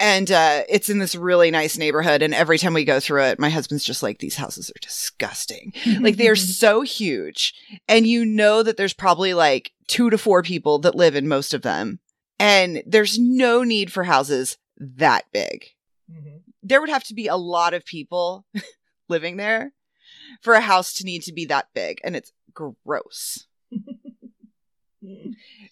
and 0.00 0.30
uh, 0.30 0.62
it's 0.68 0.88
in 0.88 0.98
this 1.00 1.16
really 1.16 1.50
nice 1.50 1.76
neighborhood. 1.76 2.22
And 2.22 2.32
every 2.32 2.58
time 2.58 2.74
we 2.74 2.84
go 2.84 3.00
through 3.00 3.24
it, 3.24 3.40
my 3.40 3.50
husband's 3.50 3.82
just 3.84 4.02
like, 4.04 4.18
"These 4.20 4.36
houses 4.36 4.70
are 4.70 4.80
disgusting." 4.80 5.72
like 6.00 6.16
they 6.16 6.28
are 6.28 6.36
so 6.62 6.82
huge, 6.82 7.54
and 7.88 8.06
you 8.06 8.24
know 8.24 8.62
that 8.62 8.76
there's 8.76 8.94
probably 8.94 9.34
like 9.34 9.72
two 9.88 10.10
to 10.10 10.18
four 10.18 10.42
people 10.42 10.78
that 10.80 10.94
live 10.94 11.16
in 11.16 11.26
most 11.26 11.52
of 11.54 11.62
them, 11.62 11.98
and 12.38 12.82
there's 12.86 13.18
no 13.18 13.64
need 13.64 13.90
for 13.92 14.04
houses 14.04 14.58
that 14.78 15.24
big 15.32 15.70
Mhm. 16.08 16.42
There 16.68 16.80
would 16.80 16.90
have 16.90 17.04
to 17.04 17.14
be 17.14 17.26
a 17.26 17.36
lot 17.36 17.74
of 17.74 17.84
people 17.84 18.44
living 19.08 19.36
there 19.36 19.72
for 20.42 20.54
a 20.54 20.60
house 20.60 20.92
to 20.94 21.04
need 21.04 21.22
to 21.22 21.32
be 21.32 21.46
that 21.46 21.68
big 21.74 22.00
and 22.04 22.14
it's 22.16 22.32
gross. 22.54 23.46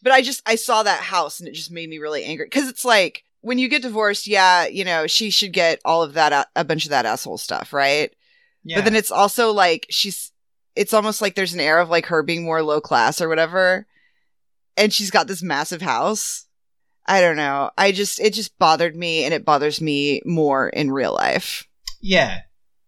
But 0.03 0.13
i 0.13 0.23
just 0.23 0.41
i 0.47 0.55
saw 0.55 0.85
that 0.85 1.01
house 1.01 1.41
and 1.41 1.49
it 1.49 1.55
just 1.55 1.73
made 1.73 1.89
me 1.91 1.99
really 1.99 2.25
angry 2.25 2.47
because 2.47 2.69
it's 2.69 2.85
like 2.85 3.25
when 3.41 3.59
you 3.59 3.69
get 3.69 3.83
divorced 3.83 4.29
yeah 4.29 4.65
you 4.67 4.85
know 4.85 5.09
she 5.09 5.31
should 5.31 5.53
get 5.53 5.81
all 5.85 6.03
of 6.03 6.15
that 6.15 6.49
a- 6.55 6.65
bunch 6.65 6.85
of 6.85 6.91
that 6.91 7.07
asshole 7.07 7.37
stuff 7.37 7.73
right? 7.73 8.15
Yeah. 8.65 8.77
but 8.77 8.85
then 8.85 8.95
it's 8.95 9.11
also 9.11 9.51
like 9.53 9.87
she's 9.91 10.31
it's 10.77 10.95
almost 10.95 11.21
like 11.21 11.35
there's 11.35 11.55
an 11.55 11.61
air 11.61 11.81
of 11.81 11.91
like 11.91 12.07
her 12.07 12.23
being 12.23 12.45
more 12.45 12.63
low 12.63 12.81
class 12.81 13.21
or 13.21 13.29
whatever 13.29 13.87
and 14.77 14.93
she's 14.93 15.11
got 15.11 15.27
this 15.27 15.43
massive 15.43 15.83
house 15.83 16.46
i 17.07 17.21
don't 17.21 17.37
know 17.37 17.71
i 17.79 17.93
just 17.93 18.21
it 18.21 18.33
just 18.35 18.59
bothered 18.59 18.95
me 18.97 19.25
and 19.25 19.33
it 19.35 19.45
bothers 19.45 19.81
me 19.81 20.21
more 20.25 20.69
in 20.69 20.91
real 20.91 21.15
life 21.15 21.67
yeah. 22.01 22.41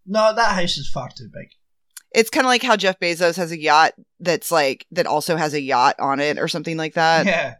No, 0.06 0.34
that 0.34 0.54
house 0.54 0.76
is 0.78 0.88
far 0.88 1.08
too 1.08 1.28
big. 1.32 1.48
it's 2.14 2.30
kind 2.30 2.44
of 2.46 2.48
like 2.48 2.62
how 2.62 2.76
jeff 2.76 2.98
bezos 3.00 3.36
has 3.36 3.52
a 3.52 3.58
yacht 3.60 3.92
that's 4.20 4.50
like 4.50 4.86
that 4.90 5.06
also 5.06 5.36
has 5.36 5.54
a 5.54 5.60
yacht 5.60 5.96
on 5.98 6.20
it 6.20 6.38
or 6.38 6.48
something 6.48 6.76
like 6.76 6.94
that 6.94 7.26
yeah. 7.26 7.54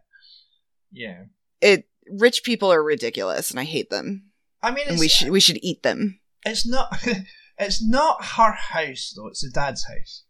Yeah. 0.93 1.25
it 1.61 1.89
rich 2.11 2.43
people 2.45 2.73
are 2.73 2.83
ridiculous 2.83 3.51
and 3.51 3.59
i 3.61 3.65
hate 3.65 3.91
them 3.91 4.25
I 4.63 4.71
mean, 4.73 4.89
and 4.89 4.99
we 4.99 5.09
should 5.09 5.31
we 5.31 5.41
should 5.41 5.59
eat 5.63 5.83
them 5.83 6.21
it's 6.45 6.67
not. 6.67 6.97
It's 7.61 7.85
not 7.85 8.25
her 8.25 8.53
house 8.53 9.13
though. 9.17 9.27
It's 9.27 9.41
the 9.43 9.51
dad's 9.53 9.85
house. 9.89 10.23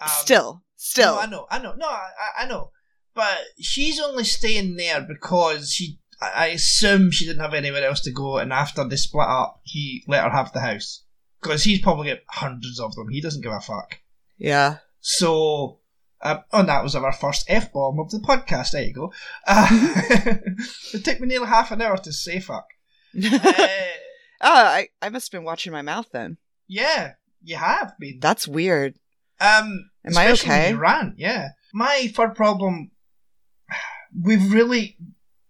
Um, 0.00 0.08
still 0.08 0.62
still 0.76 1.16
No, 1.16 1.20
I 1.20 1.26
know. 1.26 1.46
I 1.50 1.58
know. 1.58 1.74
No, 1.76 1.88
I- 1.88 2.10
I 2.38 2.46
know. 2.46 2.70
But 3.14 3.38
she's 3.60 4.00
only 4.00 4.24
staying 4.24 4.76
there 4.76 5.00
because 5.00 5.70
she. 5.72 5.98
I 6.20 6.46
assume 6.48 7.10
she 7.10 7.26
didn't 7.26 7.42
have 7.42 7.52
anywhere 7.52 7.84
else 7.84 8.00
to 8.02 8.12
go, 8.12 8.38
and 8.38 8.52
after 8.52 8.84
they 8.86 8.94
split 8.96 9.26
up, 9.26 9.60
he 9.64 10.04
let 10.06 10.22
her 10.22 10.30
have 10.30 10.52
the 10.52 10.60
house 10.60 11.02
because 11.40 11.64
he's 11.64 11.80
probably 11.80 12.08
got 12.10 12.18
hundreds 12.28 12.78
of 12.78 12.94
them. 12.94 13.08
He 13.10 13.20
doesn't 13.20 13.42
give 13.42 13.50
a 13.50 13.60
fuck. 13.60 13.98
yeah 14.38 14.76
So 15.00 15.80
Um, 16.22 16.44
oh, 16.52 16.62
that 16.62 16.84
was 16.84 16.94
our 16.94 17.12
first 17.12 17.44
F 17.48 17.72
bomb 17.72 17.98
of 17.98 18.10
the 18.12 18.18
podcast. 18.18 18.70
There 18.70 18.84
you 18.84 18.94
go. 18.94 19.12
Uh, 19.48 19.66
it 20.94 21.04
took 21.04 21.18
me 21.18 21.26
nearly 21.26 21.48
half 21.48 21.72
an 21.72 21.82
hour 21.82 21.96
to 21.96 22.12
say 22.12 22.38
fuck. 22.38 22.66
Uh, 23.20 23.38
Oh, 24.44 24.52
I, 24.52 24.88
I 25.00 25.08
must 25.08 25.30
have 25.30 25.38
been 25.38 25.44
watching 25.44 25.72
my 25.72 25.82
mouth 25.82 26.06
then. 26.12 26.36
yeah, 26.68 27.12
you 27.44 27.56
have 27.56 27.94
been. 27.98 28.18
That's 28.20 28.46
weird. 28.48 28.94
Um, 29.40 29.90
Am 30.04 30.16
I 30.16 30.30
okay? 30.32 30.74
rant, 30.74 31.14
yeah. 31.16 31.50
My 31.72 32.10
third 32.14 32.34
problem, 32.34 32.90
we've 34.20 34.52
really 34.52 34.96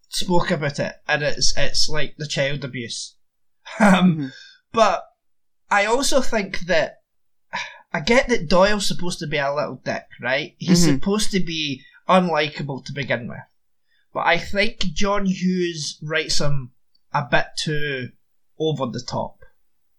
spoke 0.09 0.51
about 0.51 0.79
it, 0.79 0.95
and 1.09 1.23
it's 1.23 1.53
it's 1.57 1.89
like 1.89 2.15
the 2.19 2.27
child 2.27 2.65
abuse. 2.65 3.17
Um, 3.81 4.17
Mhm. 4.19 4.33
but 4.73 5.05
I 5.71 5.85
also 5.87 6.21
think 6.21 6.61
that 6.67 6.97
I 7.93 8.01
get 8.01 8.29
that 8.29 8.49
Doyle's 8.49 8.87
supposed 8.89 9.19
to 9.21 9.27
be 9.27 9.39
a 9.39 9.55
little 9.55 9.77
dick, 9.85 10.07
right? 10.21 10.55
He's 10.59 10.85
Mhm. 10.87 10.95
supposed 10.95 11.31
to 11.33 11.41
be 11.41 11.83
unlikable 12.09 12.85
to 12.85 12.93
begin 12.93 13.29
with. 13.29 13.39
But 14.13 14.27
I 14.27 14.39
think 14.39 14.81
John 14.93 15.27
Hughes 15.27 15.99
writes 16.03 16.41
him 16.41 16.73
a 17.15 17.25
bit 17.25 17.47
too 17.59 18.13
over 18.59 18.87
the 18.87 19.01
top. 19.03 19.39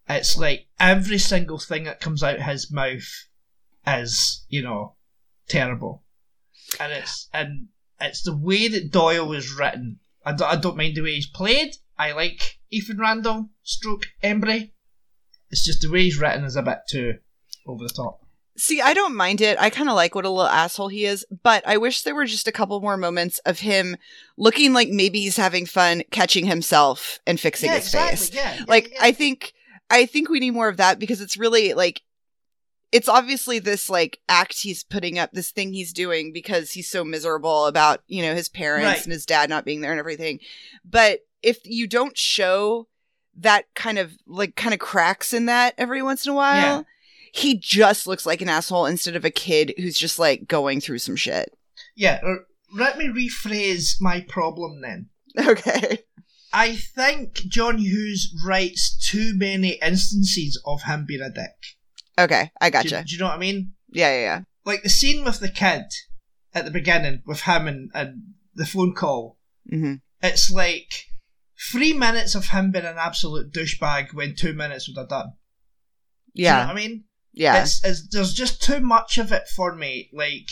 It's 0.07 0.37
like 0.37 0.67
every 0.79 1.17
single 1.17 1.57
thing 1.59 1.85
that 1.85 2.01
comes 2.01 2.21
out 2.21 2.41
his 2.41 2.71
mouth 2.71 3.07
is, 3.87 4.45
you 4.49 4.61
know, 4.61 4.95
terrible. 5.47 6.03
And 6.79 6.91
it's 6.91 7.29
and 7.33 7.69
it's 8.05 8.23
the 8.23 8.35
way 8.35 8.67
that 8.67 8.91
Doyle 8.91 9.33
is 9.33 9.53
written. 9.53 9.99
I 10.25 10.33
don't, 10.33 10.47
I 10.47 10.55
don't 10.55 10.77
mind 10.77 10.95
the 10.95 11.01
way 11.01 11.15
he's 11.15 11.27
played. 11.27 11.75
I 11.97 12.13
like 12.13 12.59
Ethan 12.71 12.97
Randall, 12.97 13.49
stroke 13.63 14.07
Embry. 14.23 14.71
It's 15.49 15.63
just 15.63 15.81
the 15.81 15.91
way 15.91 16.03
he's 16.03 16.19
written 16.19 16.43
is 16.43 16.55
a 16.55 16.63
bit 16.63 16.79
too 16.89 17.15
over 17.67 17.83
the 17.83 17.93
top. 17.93 18.21
See, 18.55 18.81
I 18.81 18.93
don't 18.93 19.15
mind 19.15 19.41
it. 19.41 19.57
I 19.59 19.71
kind 19.71 19.89
of 19.89 19.95
like 19.95 20.13
what 20.13 20.25
a 20.25 20.29
little 20.29 20.47
asshole 20.47 20.87
he 20.87 21.05
is, 21.05 21.25
but 21.41 21.67
I 21.67 21.77
wish 21.77 22.03
there 22.03 22.13
were 22.13 22.25
just 22.25 22.47
a 22.47 22.51
couple 22.51 22.79
more 22.81 22.97
moments 22.97 23.39
of 23.39 23.59
him 23.59 23.97
looking 24.37 24.73
like 24.73 24.89
maybe 24.89 25.21
he's 25.21 25.37
having 25.37 25.65
fun 25.65 26.03
catching 26.11 26.45
himself 26.45 27.19
and 27.25 27.39
fixing 27.39 27.69
yeah, 27.69 27.77
his 27.77 27.85
exactly. 27.85 28.15
face. 28.15 28.33
Yeah, 28.33 28.55
yeah, 28.55 28.65
like. 28.67 28.93
I 29.01 29.11
think 29.11 29.53
I 29.89 30.05
think 30.05 30.29
we 30.29 30.39
need 30.39 30.51
more 30.51 30.69
of 30.69 30.77
that 30.77 30.99
because 30.99 31.19
it's 31.19 31.37
really 31.37 31.73
like 31.73 32.01
it's 32.93 33.09
obviously 33.09 33.59
this 33.59 33.89
like 33.89 34.19
act 34.29 34.61
he's 34.61 34.83
putting 34.83 35.17
up, 35.19 35.31
this 35.33 35.51
thing 35.51 35.73
he's 35.73 35.91
doing 35.91 36.31
because 36.31 36.71
he's 36.71 36.87
so 36.89 37.03
miserable 37.03 37.65
about, 37.65 38.01
you 38.07 38.21
know, 38.21 38.35
his 38.35 38.47
parents 38.47 38.85
Right. 38.85 39.03
and 39.03 39.11
his 39.11 39.25
dad 39.25 39.49
not 39.49 39.65
being 39.65 39.81
there 39.81 39.91
and 39.91 39.99
everything. 39.99 40.39
But 40.85 41.21
if 41.41 41.57
you 41.65 41.87
don't 41.87 42.17
show 42.17 42.87
that 43.35 43.65
kind 43.73 43.97
of 43.97 44.13
like 44.27 44.55
kind 44.55 44.73
of 44.73 44.79
cracks 44.79 45.33
in 45.33 45.47
that 45.47 45.73
every 45.77 46.03
once 46.03 46.25
in 46.25 46.31
a 46.31 46.35
while, 46.35 46.77
Yeah. 46.79 46.83
he 47.33 47.55
just 47.57 48.05
looks 48.05 48.25
like 48.27 48.41
an 48.41 48.49
asshole 48.49 48.85
instead 48.85 49.15
of 49.15 49.25
a 49.25 49.31
kid 49.31 49.73
who's 49.77 49.97
just 49.97 50.19
like 50.19 50.47
going 50.47 50.79
through 50.79 50.99
some 50.99 51.15
shit. 51.15 51.51
yeah. 51.95 52.19
er, 52.23 52.45
Let 52.71 52.97
me 52.99 53.07
rephrase 53.07 53.95
my 53.99 54.21
problem 54.21 54.81
then. 54.81 55.09
Okay. 55.47 55.99
I 56.53 56.75
think 56.75 57.33
John 57.47 57.79
Hughes 57.79 58.31
writes 58.45 58.95
too 59.09 59.33
many 59.35 59.79
instances 59.81 60.61
of 60.63 60.83
him 60.83 61.05
being 61.07 61.21
a 61.21 61.31
dick. 61.31 61.55
Okay, 62.17 62.51
I 62.61 62.69
Do 62.69 62.77
you- 62.77 62.83
gotcha. 62.83 63.03
do 63.07 63.13
you 63.13 63.19
know 63.19 63.25
what 63.27 63.35
I 63.35 63.39
mean? 63.39 63.73
Yeah, 63.91 64.09
yeah, 64.15 64.21
yeah. 64.21 64.41
like 64.65 64.83
the 64.83 64.89
scene 64.89 65.23
with 65.25 65.39
the 65.39 65.49
kid 65.49 65.83
at 66.53 66.65
the 66.65 66.71
beginning 66.71 67.21
with 67.25 67.41
him 67.41 67.67
and, 67.67 67.89
and 67.93 68.33
the 68.55 68.65
phone 68.65 68.93
call. 68.93 69.37
hmm 69.69 69.95
It's 70.21 70.49
like 70.49 71.05
three 71.71 71.93
minutes 71.93 72.35
of 72.35 72.47
him 72.47 72.71
being 72.71 72.85
an 72.85 72.97
absolute 72.97 73.51
douchebag 73.53 74.13
when 74.13 74.35
two 74.35 74.53
minutes 74.53 74.87
would 74.87 74.97
have 74.99 75.09
done. 75.09 75.33
Do 76.35 76.41
you 76.41 76.47
know 76.49 76.55
Yeah, 76.55 76.67
what 76.67 76.71
I 76.71 76.75
mean? 76.75 77.03
yeah. 77.33 77.61
It's, 77.61 77.83
it's, 77.85 78.07
there's 78.09 78.33
just 78.33 78.61
too 78.61 78.79
much 78.79 79.17
of 79.17 79.31
it 79.31 79.47
for 79.47 79.75
me. 79.75 80.09
Like, 80.13 80.47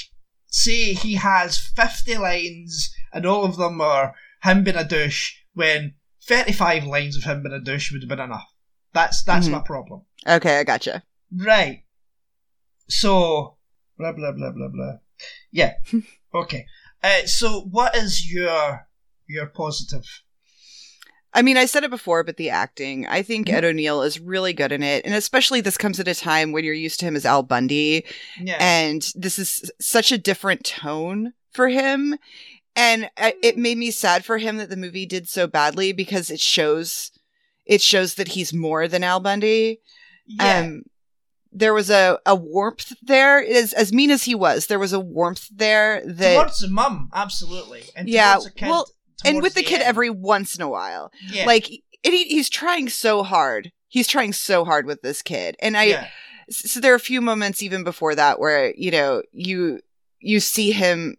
say 0.47 0.93
he 0.93 1.15
has 1.15 1.57
50 1.57 2.17
lines 2.17 2.93
and 3.13 3.25
all 3.25 3.45
of 3.45 3.57
them 3.57 3.79
are 3.81 4.13
him 4.43 4.63
being 4.63 4.77
a 4.77 4.83
douche 4.83 5.33
when 5.53 5.95
35 6.27 6.85
lines 6.85 7.15
of 7.17 7.23
him 7.23 7.43
being 7.43 7.53
a 7.55 7.59
douche 7.63 7.91
would 7.91 8.01
have 8.01 8.09
been 8.09 8.19
enough. 8.19 8.47
That's, 8.93 9.23
that's 9.23 9.47
Mhm. 9.47 9.51
my 9.51 9.59
problem. 9.59 10.01
Okay, 10.27 10.59
I 10.59 10.63
gotcha. 10.63 11.03
Right. 11.35 11.83
So, 12.89 13.57
blah 13.97 14.11
blah 14.11 14.31
blah 14.31 14.51
blah 14.51 14.67
blah. 14.67 14.93
Yeah. 15.51 15.73
okay. 16.33 16.65
Uh, 17.03 17.25
so, 17.25 17.61
what 17.61 17.95
is 17.95 18.31
your 18.31 18.87
your 19.27 19.47
positive? 19.47 20.05
I 21.33 21.41
mean, 21.41 21.55
I 21.55 21.65
said 21.65 21.85
it 21.85 21.89
before, 21.89 22.25
but 22.25 22.35
the 22.35 22.49
acting. 22.49 23.07
I 23.07 23.21
think 23.21 23.47
Mhm. 23.47 23.53
Ed 23.53 23.63
O'Neill 23.65 24.01
is 24.01 24.19
really 24.19 24.51
good 24.51 24.73
in 24.73 24.83
it. 24.83 25.05
And 25.05 25.15
especially 25.15 25.61
this 25.61 25.77
comes 25.77 25.97
at 25.99 26.07
a 26.09 26.13
time 26.15 26.51
when 26.51 26.65
you're 26.65 26.73
used 26.73 26.99
to 26.99 27.05
him 27.05 27.15
as 27.15 27.25
Al 27.25 27.41
Bundy. 27.43 28.03
Yeah. 28.37 28.57
And 28.59 29.01
this 29.15 29.39
is 29.39 29.71
such 29.79 30.11
a 30.11 30.17
different 30.17 30.65
tone 30.65 31.31
for 31.53 31.69
him. 31.69 32.17
And 32.75 33.09
I, 33.17 33.35
it 33.41 33.57
made 33.57 33.77
me 33.77 33.91
sad 33.91 34.25
for 34.25 34.39
him 34.39 34.57
that 34.57 34.69
the 34.69 34.75
movie 34.75 35.05
did 35.05 35.29
so 35.29 35.47
badly 35.47 35.93
because 35.93 36.29
it 36.29 36.41
shows 36.41 37.11
it 37.65 37.81
shows 37.81 38.15
that 38.15 38.29
he's 38.29 38.53
more 38.53 38.89
than 38.89 39.03
Al 39.03 39.21
Bundy. 39.21 39.79
yeah. 40.27 40.59
Um 40.59 40.83
there 41.51 41.73
was 41.73 41.89
a, 41.89 42.19
a 42.25 42.35
warmth 42.35 42.93
there. 43.01 43.43
As 43.43 43.73
as 43.73 43.91
mean 43.93 44.09
as 44.11 44.23
he 44.23 44.35
was, 44.35 44.67
there 44.67 44.79
was 44.79 44.93
a 44.93 44.99
warmth 44.99 45.47
there 45.53 46.01
that 46.05 46.35
towards 46.35 46.59
the 46.59 46.67
mum, 46.69 47.09
absolutely. 47.13 47.83
And 47.95 48.07
Yeah, 48.09 48.37
the 48.43 48.51
kid, 48.51 48.69
well, 48.69 48.87
and 49.25 49.41
with 49.41 49.53
the 49.53 49.63
kid 49.63 49.75
end. 49.81 49.83
every 49.83 50.09
once 50.09 50.55
in 50.55 50.61
a 50.61 50.69
while. 50.69 51.11
yeah. 51.27 51.45
like 51.45 51.69
and 52.03 52.13
he, 52.13 52.23
he's 52.25 52.49
trying 52.49 52.89
so 52.89 53.21
hard 53.21 53.71
he's 53.87 54.07
trying 54.07 54.33
so 54.33 54.65
hard 54.65 54.87
with 54.87 55.03
this 55.03 55.21
kid 55.21 55.55
and 55.59 55.77
i 55.77 55.83
yeah. 55.83 56.07
so 56.49 56.79
there 56.79 56.93
are 56.93 56.95
a 56.95 56.99
few 56.99 57.21
moments 57.21 57.61
even 57.61 57.83
before 57.83 58.15
that 58.15 58.39
where 58.39 58.73
you 58.75 58.89
know 58.89 59.21
you 59.31 59.79
you 60.19 60.39
see 60.39 60.71
him 60.71 61.15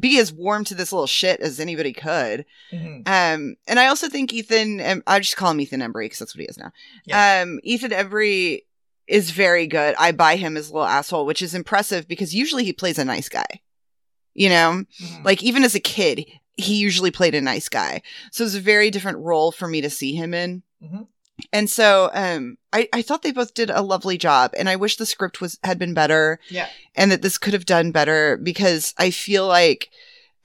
be 0.00 0.18
as 0.18 0.32
warm 0.32 0.64
to 0.64 0.74
this 0.74 0.92
little 0.92 1.06
shit 1.06 1.38
as 1.40 1.60
anybody 1.60 1.92
could 1.92 2.44
Mhm. 2.72 3.06
um 3.06 3.54
and 3.68 3.78
i 3.78 3.86
also 3.86 4.08
think 4.08 4.32
ethan 4.32 4.80
um, 4.80 5.02
i 5.06 5.20
just 5.20 5.36
call 5.36 5.52
him 5.52 5.60
ethan 5.60 5.80
embry 5.80 6.06
because 6.06 6.18
that's 6.18 6.34
what 6.34 6.40
he 6.40 6.48
is 6.48 6.58
now 6.58 6.72
Yeah. 7.04 7.42
um 7.42 7.60
ethan 7.62 7.92
embry 7.92 8.62
is 9.08 9.30
very 9.30 9.66
good 9.66 9.94
i 9.98 10.10
buy 10.12 10.36
him 10.36 10.56
as 10.56 10.68
a 10.68 10.72
little 10.72 10.86
asshole 10.86 11.26
which 11.26 11.42
is 11.42 11.54
impressive 11.54 12.06
because 12.08 12.34
usually 12.34 12.64
he 12.64 12.72
plays 12.72 12.98
a 12.98 13.04
nice 13.04 13.28
guy 13.28 13.46
you 14.34 14.48
know 14.48 14.84
Mhm. 15.02 15.24
like 15.24 15.42
even 15.42 15.64
as 15.64 15.74
a 15.74 15.80
kid, 15.80 16.24
he 16.56 16.76
usually 16.76 17.10
played 17.10 17.34
a 17.34 17.40
nice 17.42 17.68
guy. 17.68 18.00
So 18.32 18.42
it's 18.44 18.54
a 18.54 18.60
very 18.60 18.90
different 18.90 19.18
role 19.18 19.52
for 19.52 19.68
me 19.68 19.82
to 19.82 19.90
see 19.90 20.14
him 20.14 20.32
in. 20.32 20.62
Mhm. 20.82 21.06
And 21.52 21.68
so 21.70 22.10
um 22.14 22.56
I, 22.72 22.88
I 22.94 23.02
thought 23.02 23.22
they 23.22 23.32
both 23.32 23.52
did 23.54 23.68
a 23.70 23.82
lovely 23.82 24.16
job 24.16 24.52
and 24.56 24.68
I 24.68 24.76
wish 24.76 24.96
the 24.96 25.04
script 25.06 25.40
was 25.42 25.58
had 25.64 25.78
been 25.78 25.92
better 25.94 26.38
yeah. 26.48 26.68
and 26.94 27.10
that 27.12 27.20
this 27.22 27.36
could 27.38 27.52
have 27.52 27.66
done 27.66 27.90
better 27.92 28.38
because 28.38 28.94
I 28.98 29.10
feel 29.10 29.46
like 29.46 29.90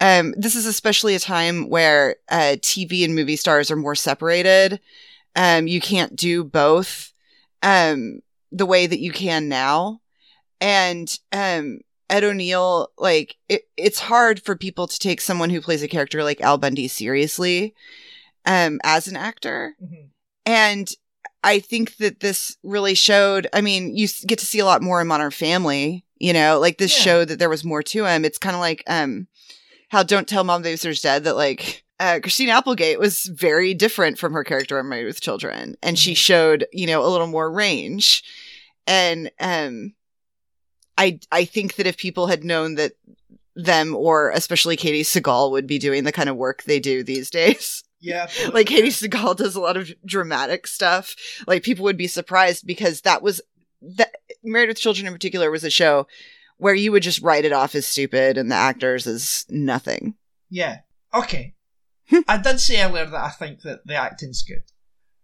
um 0.02 0.34
this 0.38 0.56
is 0.56 0.66
especially 0.66 1.16
a 1.16 1.20
time 1.20 1.70
where 1.70 2.18
uh 2.30 2.56
TV 2.62 3.04
and 3.06 3.16
movie 3.16 3.38
stars 3.38 3.72
are 3.72 3.76
more 3.78 3.96
separated. 3.96 4.80
Um 5.36 5.68
you 5.68 5.80
can't 5.80 6.16
do 6.16 6.44
both 6.44 7.14
um 7.64 8.20
the 8.52 8.66
way 8.66 8.88
that 8.88 9.00
you 9.00 9.12
can 9.12 9.48
now. 9.50 10.02
And 10.60 11.18
um 11.32 11.80
Ed 12.10 12.24
O'Neill, 12.26 12.90
like 12.98 13.38
it, 13.48 13.64
it's 13.78 14.00
hard 14.00 14.42
for 14.44 14.56
people 14.56 14.86
to 14.88 15.00
take 15.00 15.22
someone 15.22 15.50
who 15.50 15.62
plays 15.62 15.82
a 15.82 15.88
character 15.88 16.24
like 16.24 16.42
Al 16.42 16.58
Bundy 16.58 16.88
seriously 16.88 17.74
um 18.46 18.80
as 18.84 19.08
an 19.08 19.16
actor. 19.16 19.76
Mhm. 19.82 20.10
And 20.46 20.92
I 21.44 21.60
think 21.60 21.98
that 21.98 22.20
this 22.20 22.58
really 22.64 22.94
showed. 22.94 23.48
I 23.54 23.62
mean, 23.62 23.96
you 23.96 24.08
get 24.28 24.38
to 24.40 24.46
see 24.46 24.60
a 24.60 24.66
lot 24.66 24.82
more 24.84 25.02
in 25.02 25.08
Modern 25.08 25.32
Family. 25.32 26.04
You 26.20 26.34
know, 26.34 26.60
like 26.60 26.78
this 26.78 26.96
Yeah. 26.96 27.04
showed 27.04 27.28
that 27.30 27.40
there 27.40 27.50
was 27.50 27.64
more 27.64 27.82
to 27.82 28.06
him. 28.06 28.26
It's 28.26 28.38
kind 28.38 28.56
of 28.56 28.60
like 28.60 28.84
um, 28.88 29.28
how 29.90 30.04
"Don't 30.04 30.28
Tell 30.28 30.44
Mom 30.44 30.64
Babysitters 30.64 31.02
Dead" 31.02 31.24
that 31.24 31.36
like 31.36 31.84
uh, 32.00 32.20
Christina 32.22 32.52
Applegate 32.54 33.00
was 33.00 33.24
very 33.24 33.74
different 33.74 34.20
from 34.20 34.34
her 34.34 34.44
character 34.44 34.80
in 34.80 34.90
Married 34.90 35.06
with 35.06 35.22
Children, 35.22 35.76
and 35.82 35.98
she 35.98 36.14
Mhm. 36.14 36.18
showed 36.18 36.68
you 36.74 36.86
know 36.86 37.04
a 37.04 37.10
little 37.10 37.28
more 37.28 37.52
range. 37.52 38.24
And 38.88 39.32
um, 39.40 39.94
I 40.98 41.20
I 41.32 41.46
think 41.46 41.76
that 41.76 41.88
if 41.88 41.98
people 41.98 42.28
had 42.28 42.44
known 42.44 42.76
that 42.76 42.94
them 43.56 43.96
or 43.96 44.30
especially 44.32 44.78
Katey 44.78 45.02
Sagal 45.02 45.52
would 45.52 45.68
be 45.68 45.78
doing 45.80 46.04
the 46.04 46.12
kind 46.12 46.30
of 46.30 46.38
work 46.38 46.64
they 46.64 46.80
do 46.80 47.04
these 47.04 47.30
days 47.30 47.84
Yeah. 48.00 48.28
like 48.54 48.68
Katey 48.68 48.88
Sagal 48.88 49.36
does 49.36 49.56
a 49.56 49.60
lot 49.62 49.78
of 49.78 49.92
dramatic 50.06 50.66
stuff. 50.68 51.16
Like 51.46 51.62
people 51.62 51.84
would 51.84 51.98
be 51.98 52.08
surprised 52.08 52.66
because 52.66 53.02
that 53.02 53.22
was 53.22 53.42
that 53.82 54.16
Married 54.44 54.70
with 54.70 54.80
Children 54.80 55.06
in 55.08 55.14
particular 55.14 55.52
was 55.52 55.64
a 55.64 55.70
show 55.70 56.08
where 56.58 56.74
you 56.74 56.92
would 56.92 57.04
just 57.04 57.22
write 57.22 57.46
it 57.46 57.52
off 57.54 57.76
as 57.76 57.86
stupid 57.86 58.38
and 58.38 58.50
the 58.52 58.56
actors 58.56 59.06
as 59.08 59.46
nothing. 59.50 60.16
Yeah. 60.50 60.80
Okay. 61.14 61.54
I 62.28 62.38
did 62.38 62.60
say 62.60 62.82
earlier 62.84 63.06
that 63.06 63.24
I 63.24 63.30
think 63.30 63.62
that 63.62 63.86
the 63.86 63.96
acting's 63.96 64.44
good. 64.44 64.64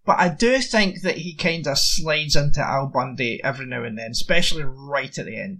But 0.07 0.19
I 0.19 0.29
do 0.29 0.59
think 0.59 1.01
that 1.01 1.17
he 1.17 1.35
kind 1.35 1.67
of 1.67 1.77
slides 1.77 2.37
into 2.37 2.61
Al 2.61 2.87
Bundy 2.87 3.43
every 3.43 3.65
now 3.65 3.83
and 3.83 3.97
then, 3.97 4.11
especially 4.11 4.63
right 4.63 5.15
at 5.17 5.25
the 5.25 5.37
end. 5.37 5.59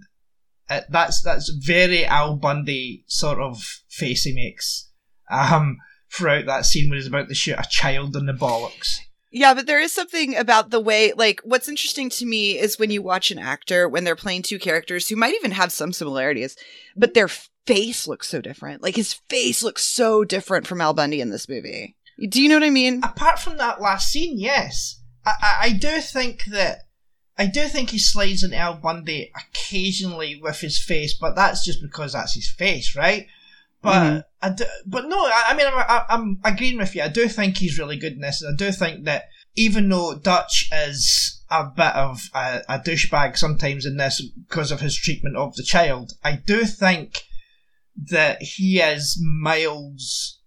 Uh, 0.70 0.80
that's 0.88 1.20
that's 1.20 1.50
very 1.50 2.06
Al 2.06 2.34
Bundy 2.36 3.04
sort 3.06 3.40
of 3.40 3.62
face 3.90 4.22
he 4.22 4.34
makes 4.34 4.90
um, 5.30 5.76
throughout 6.10 6.46
that 6.46 6.64
scene 6.64 6.88
where 6.88 6.96
he's 6.96 7.06
about 7.06 7.28
to 7.28 7.34
shoot 7.34 7.58
a 7.58 7.68
child 7.68 8.16
in 8.16 8.24
the 8.24 8.32
bollocks. 8.32 9.00
Yeah, 9.30 9.52
but 9.52 9.66
there 9.66 9.80
is 9.80 9.92
something 9.92 10.34
about 10.34 10.70
the 10.70 10.80
way, 10.80 11.12
like, 11.12 11.42
what's 11.44 11.68
interesting 11.68 12.08
to 12.08 12.24
me 12.24 12.58
is 12.58 12.78
when 12.78 12.90
you 12.90 13.02
watch 13.02 13.30
an 13.30 13.38
actor 13.38 13.86
when 13.86 14.04
they're 14.04 14.16
playing 14.16 14.40
two 14.40 14.58
characters 14.58 15.08
who 15.08 15.16
might 15.16 15.34
even 15.34 15.50
have 15.50 15.70
some 15.70 15.92
similarities, 15.92 16.56
but 16.96 17.12
their 17.12 17.28
face 17.28 18.08
looks 18.08 18.26
so 18.26 18.40
different. 18.40 18.82
Like, 18.82 18.96
his 18.96 19.12
face 19.28 19.62
looks 19.62 19.84
so 19.84 20.24
different 20.24 20.66
from 20.66 20.80
Al 20.80 20.94
Bundy 20.94 21.20
in 21.20 21.28
this 21.28 21.46
movie. 21.50 21.97
Do 22.28 22.42
you 22.42 22.48
know 22.48 22.56
what 22.56 22.64
I 22.64 22.70
mean? 22.70 23.02
Apart 23.04 23.38
from 23.38 23.58
that 23.58 23.80
last 23.80 24.10
scene, 24.10 24.38
yes. 24.38 25.00
I, 25.24 25.32
I, 25.40 25.56
I 25.66 25.72
do 25.72 26.00
think 26.00 26.44
that. 26.46 26.80
I 27.40 27.46
do 27.46 27.68
think 27.68 27.90
he 27.90 28.00
slides 28.00 28.42
into 28.42 28.56
Al 28.56 28.74
Bundy 28.74 29.30
occasionally 29.36 30.40
with 30.42 30.58
his 30.60 30.76
face, 30.82 31.14
but 31.14 31.36
that's 31.36 31.64
just 31.64 31.80
because 31.80 32.12
that's 32.12 32.34
his 32.34 32.50
face, 32.50 32.96
right? 32.96 33.28
But 33.80 33.92
Mhm. 34.02 34.24
I 34.42 34.50
do, 34.50 34.64
but 34.84 35.06
no, 35.06 35.16
I, 35.24 35.44
I 35.50 35.54
mean, 35.56 35.66
I'm, 35.72 36.02
I'm 36.08 36.40
agreeing 36.44 36.78
with 36.78 36.96
you. 36.96 37.02
I 37.02 37.08
do 37.08 37.28
think 37.28 37.58
he's 37.58 37.78
really 37.78 37.96
good 37.96 38.14
in 38.14 38.20
this. 38.20 38.42
and 38.42 38.52
I 38.52 38.56
do 38.56 38.72
think 38.72 39.04
that 39.04 39.28
even 39.54 39.88
though 39.88 40.16
Dutch 40.18 40.68
is 40.72 41.40
a 41.48 41.64
bit 41.64 41.94
of 41.94 42.22
a, 42.34 42.62
a 42.68 42.78
douchebag 42.80 43.36
sometimes 43.38 43.86
in 43.86 43.96
this 43.98 44.20
because 44.48 44.72
of 44.72 44.80
his 44.80 44.96
treatment 44.96 45.36
of 45.36 45.54
the 45.54 45.62
child, 45.62 46.14
I 46.24 46.32
do 46.44 46.64
think 46.64 47.22
that 48.10 48.42
he 48.42 48.80
is 48.80 49.16
miles 49.22 50.37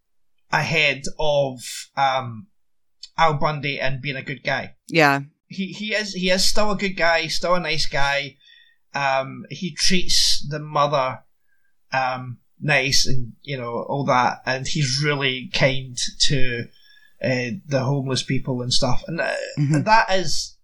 ahead 0.52 1.04
of 1.20 1.60
um, 1.98 2.48
Al 3.18 3.36
Bundy 3.36 3.80
and 3.80 4.02
being 4.02 4.16
a 4.18 4.24
good 4.24 4.44
guy. 4.44 4.76
Yeah. 4.88 5.22
He 5.48 5.68
he 5.74 5.94
is 5.94 6.14
he 6.14 6.30
is 6.30 6.46
still 6.46 6.72
a 6.72 6.78
good 6.78 6.96
guy, 6.96 7.28
still 7.28 7.56
a 7.56 7.60
nice 7.60 7.86
guy. 7.86 8.38
Um, 8.94 9.44
he 9.50 9.74
treats 9.76 10.46
the 10.50 10.60
mother 10.60 11.24
um, 11.94 12.38
nice 12.60 13.06
and 13.06 13.34
you 13.42 13.58
know 13.58 13.84
all 13.90 14.06
that, 14.06 14.40
and 14.46 14.66
he's 14.68 15.02
really 15.04 15.50
kind 15.54 15.98
to 16.28 16.66
uh, 17.24 17.50
the 17.66 17.82
homeless 17.84 18.24
people 18.24 18.62
and 18.62 18.72
stuff. 18.72 19.04
And 19.08 19.20
uh, 19.20 19.32
Mhm. 19.60 19.84
that 19.86 20.10
is 20.12 20.58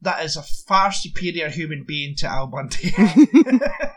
that 0.00 0.24
is 0.24 0.36
a 0.36 0.42
far 0.42 0.90
superior 0.92 1.50
human 1.50 1.84
being 1.86 2.14
to 2.16 2.26
Al 2.26 2.46
Bundy. 2.46 2.94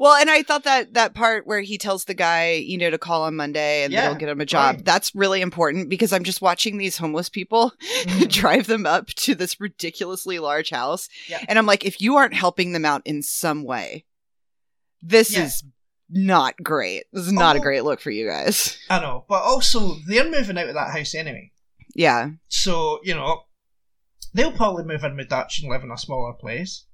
Well, 0.00 0.14
and 0.14 0.28
I 0.30 0.42
thought 0.42 0.64
that 0.64 0.94
that 0.94 1.14
part 1.14 1.46
where 1.46 1.60
he 1.60 1.78
tells 1.78 2.04
the 2.04 2.14
guy, 2.14 2.52
you 2.54 2.78
know, 2.78 2.90
to 2.90 2.98
call 2.98 3.22
on 3.22 3.36
Monday 3.36 3.84
and 3.84 3.92
Yeah, 3.92 4.02
that'll 4.02 4.16
get 4.18 4.28
him 4.28 4.40
a 4.40 4.46
job, 4.46 4.76
right. 4.76 4.84
that's 4.84 5.14
really 5.14 5.40
important 5.40 5.88
because 5.88 6.12
I'm 6.12 6.24
just 6.24 6.42
watching 6.42 6.78
these 6.78 6.96
homeless 6.98 7.28
people 7.28 7.72
Mhm. 8.04 8.30
drive 8.30 8.66
them 8.66 8.86
up 8.86 9.08
to 9.08 9.34
this 9.34 9.60
ridiculously 9.60 10.38
large 10.38 10.70
house. 10.70 11.08
Yeah. 11.28 11.44
And 11.48 11.58
I'm 11.58 11.66
like, 11.66 11.84
if 11.84 12.00
you 12.00 12.16
aren't 12.16 12.34
helping 12.34 12.72
them 12.72 12.84
out 12.84 13.02
in 13.04 13.22
some 13.22 13.62
way, 13.64 14.04
this 15.02 15.32
Yeah. 15.32 15.44
is 15.44 15.62
not 16.08 16.56
great. 16.62 17.04
This 17.12 17.26
is 17.26 17.32
not 17.32 17.56
a 17.56 17.58
Oh. 17.58 17.62
great 17.62 17.84
look 17.84 18.00
for 18.00 18.10
you 18.10 18.28
guys. 18.28 18.78
I 18.90 19.00
know, 19.00 19.24
but 19.28 19.42
also 19.42 19.96
they're 20.08 20.28
moving 20.30 20.58
out 20.58 20.68
of 20.68 20.74
that 20.74 20.90
house 20.92 21.14
anyway. 21.14 21.52
Yeah. 21.94 22.30
So, 22.48 23.00
you 23.04 23.14
know, 23.14 23.44
they'll 24.34 24.52
probably 24.52 24.84
move 24.84 25.02
in 25.04 25.16
with 25.16 25.28
Dutch 25.28 25.60
and 25.60 25.70
live 25.70 25.82
in 25.82 25.90
a 25.90 25.96
smaller 25.98 26.32
place. 26.34 26.84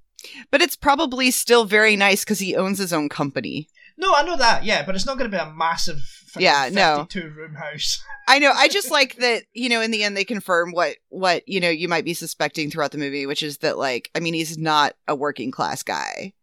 But 0.51 0.61
it's 0.61 0.75
probably 0.75 1.31
still 1.31 1.65
very 1.65 1.95
nice 1.95 2.23
because 2.23 2.39
he 2.39 2.55
owns 2.55 2.79
his 2.79 2.93
own 2.93 3.09
company. 3.09 3.69
No, 3.97 4.13
I 4.15 4.23
know 4.23 4.35
that, 4.37 4.63
yeah, 4.63 4.83
but 4.85 4.95
it's 4.95 5.05
not 5.05 5.17
going 5.19 5.29
to 5.29 5.37
be 5.37 5.41
a 5.41 5.53
massive 5.53 5.99
Yeah, 6.37 6.69
no. 6.71 7.05
52 7.11 7.29
room 7.35 7.53
house. 7.55 8.03
I 8.27 8.39
know. 8.39 8.51
I 8.55 8.67
just 8.67 8.89
like 8.89 9.17
that, 9.17 9.43
you 9.53 9.69
know, 9.69 9.81
in 9.81 9.91
the 9.91 10.03
end 10.03 10.17
they 10.17 10.23
confirm 10.25 10.71
what 10.71 10.95
what, 11.09 11.47
you 11.47 11.59
know, 11.59 11.69
you 11.69 11.87
might 11.87 12.05
be 12.05 12.13
suspecting 12.15 12.71
throughout 12.71 12.91
the 12.91 12.97
movie, 12.97 13.25
which 13.27 13.43
is 13.43 13.59
that 13.59 13.77
like, 13.77 14.09
I 14.15 14.19
mean, 14.19 14.33
he's 14.33 14.57
not 14.57 14.95
a 15.07 15.15
working 15.15 15.51
class 15.51 15.83
guy. 15.83 16.33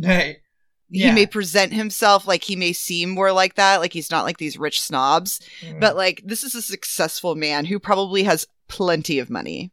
right. 0.00 0.36
He 0.92 1.10
may 1.12 1.24
present 1.24 1.72
himself 1.72 2.26
like 2.26 2.42
he 2.42 2.56
may 2.56 2.72
seem 2.72 3.10
more 3.10 3.30
like 3.30 3.54
that, 3.54 3.76
like 3.80 3.92
he's 3.92 4.10
not 4.10 4.24
like 4.24 4.38
these 4.38 4.58
rich 4.58 4.80
snobs, 4.80 5.40
Mm. 5.64 5.78
but 5.78 5.94
like 5.96 6.20
this 6.24 6.42
is 6.42 6.54
a 6.56 6.62
successful 6.62 7.36
man 7.36 7.64
who 7.66 7.78
probably 7.78 8.24
has 8.24 8.48
plenty 8.68 9.20
of 9.20 9.30
money. 9.30 9.70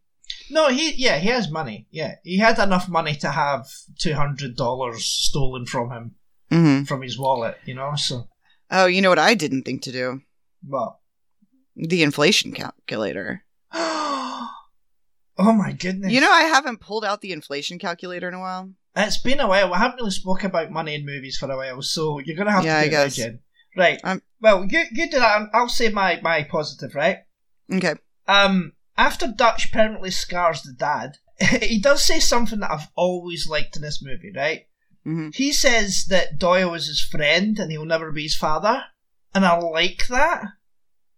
No, 0.50 0.70
he, 0.70 0.94
yeah, 0.96 1.18
he 1.20 1.30
has 1.30 1.50
money. 1.52 1.88
Yeah. 1.92 2.16
He 2.24 2.38
had 2.38 2.60
enough 2.60 2.88
money 2.90 3.16
to 3.16 3.30
have 3.32 3.68
$200 4.04 4.96
stolen 5.00 5.66
from 5.66 5.92
him, 5.92 6.16
Mm-hmm. 6.52 6.84
from 6.86 7.02
his 7.02 7.20
wallet, 7.20 7.58
you 7.66 7.74
know, 7.76 7.96
so, 7.96 8.28
Oh, 8.72 8.86
you 8.86 9.02
know 9.02 9.10
what 9.10 9.20
I 9.20 9.34
didn't 9.34 9.64
think 9.64 9.82
to 9.84 9.92
do? 9.92 10.22
but. 10.64 10.98
The 11.76 12.02
inflation 12.04 12.54
calculator. 12.54 13.44
oh 13.74 14.50
my 15.38 15.72
goodness. 15.74 16.12
You 16.12 16.22
know, 16.22 16.32
I 16.32 16.44
haven't 16.44 16.80
pulled 16.80 17.06
out 17.06 17.22
the 17.22 17.32
inflation 17.34 17.80
calculator 17.80 18.28
in 18.28 18.34
a 18.34 18.40
while. 18.40 18.72
It's 18.96 19.22
been 19.22 19.40
a 19.40 19.48
while. 19.48 19.74
I 19.74 19.78
haven't 19.78 19.98
really 19.98 20.10
spoke 20.12 20.44
about 20.44 20.72
money 20.72 20.96
in 20.96 21.06
movies 21.06 21.38
for 21.38 21.52
a 21.52 21.56
while, 21.56 21.82
so 21.84 22.20
you're 22.20 22.36
gonna 22.36 22.52
have 22.52 22.66
Yeah, 22.66 22.78
to 22.80 22.82
do 22.82 22.88
it 22.88 22.92
guess. 22.92 23.16
Jen. 23.16 23.40
Right. 23.78 24.00
Um, 24.04 24.24
well, 24.42 24.66
you 24.68 24.86
you 24.92 25.10
do 25.12 25.20
that. 25.20 25.50
I'll 25.54 25.70
say 25.70 25.90
my 25.90 26.20
my 26.24 26.44
positive. 26.44 26.96
Right. 26.96 27.18
Okay. 27.72 27.94
Um. 28.28 28.74
After 28.98 29.28
Dutch 29.28 29.72
permanently 29.72 30.12
scars 30.12 30.62
the 30.64 30.74
dad, 30.74 31.18
he 31.62 31.80
does 31.80 32.04
say 32.04 32.20
something 32.20 32.60
that 32.60 32.72
I've 32.72 32.90
always 32.96 33.48
liked 33.48 33.76
in 33.76 33.82
this 33.82 34.02
movie. 34.02 34.32
Right. 34.36 34.68
hmm 35.04 35.30
He 35.34 35.54
says 35.54 36.06
that 36.10 36.40
Doyle 36.40 36.74
is 36.74 36.88
his 36.88 37.02
friend 37.02 37.58
and 37.60 37.72
he'll 37.72 37.86
never 37.86 38.12
be 38.12 38.24
his 38.24 38.36
father, 38.36 38.84
and 39.34 39.46
I 39.46 39.58
like 39.60 40.08
that. 40.08 40.46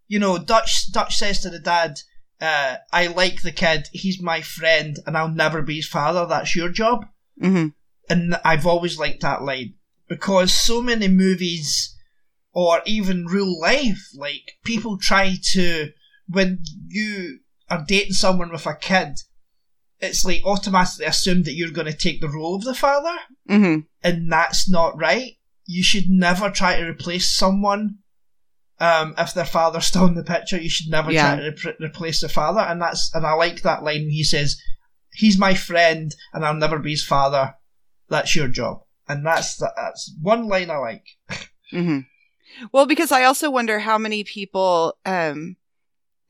You 0.07 0.19
know, 0.19 0.37
Dutch 0.37 0.91
Dutch 0.91 1.17
says 1.17 1.39
to 1.41 1.49
the 1.49 1.59
dad, 1.59 2.01
uh, 2.41 2.77
"I 2.91 3.07
like 3.07 3.41
the 3.41 3.51
kid. 3.51 3.89
He's 3.93 4.21
my 4.21 4.41
friend, 4.41 4.97
and 5.05 5.17
I'll 5.17 5.29
never 5.29 5.61
be 5.61 5.77
his 5.77 5.87
father. 5.87 6.25
That's 6.25 6.55
your 6.55 6.69
job." 6.69 7.05
hmm 7.39 7.67
and 8.09 8.35
I've 8.43 8.65
always 8.65 8.97
liked 8.97 9.21
that 9.21 9.43
line 9.43 9.75
because 10.07 10.51
so 10.51 10.81
many 10.81 11.07
movies 11.07 11.95
or 12.51 12.81
even 12.85 13.27
real 13.27 13.59
life, 13.59 14.09
like 14.15 14.53
people 14.65 14.97
try 14.97 15.35
to 15.51 15.91
when 16.27 16.63
you 16.87 17.39
are 17.69 17.84
dating 17.88 18.13
someone 18.13 18.51
with 18.51 18.65
a 18.65 18.75
kid, 18.75 19.19
it's 19.99 20.23
like 20.25 20.43
automatically 20.45 21.05
assumed 21.05 21.45
that 21.45 21.53
you're 21.53 21.71
going 21.71 21.88
to 21.91 21.93
take 21.97 22.21
the 22.21 22.29
role 22.29 22.55
of 22.55 22.63
the 22.63 22.75
father, 22.75 23.15
hmm 23.47 23.79
and 24.03 24.32
that's 24.32 24.69
not 24.69 24.97
right. 24.97 25.34
You 25.65 25.84
should 25.84 26.10
never 26.10 26.49
try 26.49 26.77
to 26.77 26.86
replace 26.88 27.36
someone. 27.36 27.99
Um, 28.79 29.13
if 29.17 29.34
their 29.34 29.45
father's 29.45 29.86
still 29.91 30.05
in 30.08 30.15
the 30.15 30.23
picture, 30.23 30.58
you 30.58 30.69
should 30.69 30.89
never 30.89 31.12
Yeah. 31.12 31.36
try 31.36 31.43
to 31.49 31.51
re- 31.79 31.88
replace 31.88 32.21
the 32.21 32.29
father, 32.29 32.62
and 32.62 32.82
that's 32.82 33.13
and 33.13 33.25
I 33.25 33.34
like 33.34 33.62
that 33.63 33.84
line. 33.84 34.01
when 34.03 34.10
He 34.10 34.23
says, 34.23 34.58
"He's 35.13 35.38
my 35.38 35.53
friend, 35.53 36.13
and 36.34 36.45
I'll 36.45 36.53
never 36.53 36.79
be 36.79 36.91
his 36.91 37.03
father. 37.05 37.55
That's 38.08 38.36
your 38.36 38.47
job." 38.47 38.79
And 39.08 39.25
that's 39.25 39.58
that's 39.58 40.13
one 40.21 40.47
line 40.47 40.69
I 40.69 40.77
like. 40.77 41.05
hmm 41.71 41.99
Well, 42.71 42.86
because 42.86 43.12
I 43.12 43.23
also 43.25 43.51
wonder 43.51 43.79
how 43.79 43.97
many 43.97 44.23
people, 44.23 44.97
um, 45.05 45.58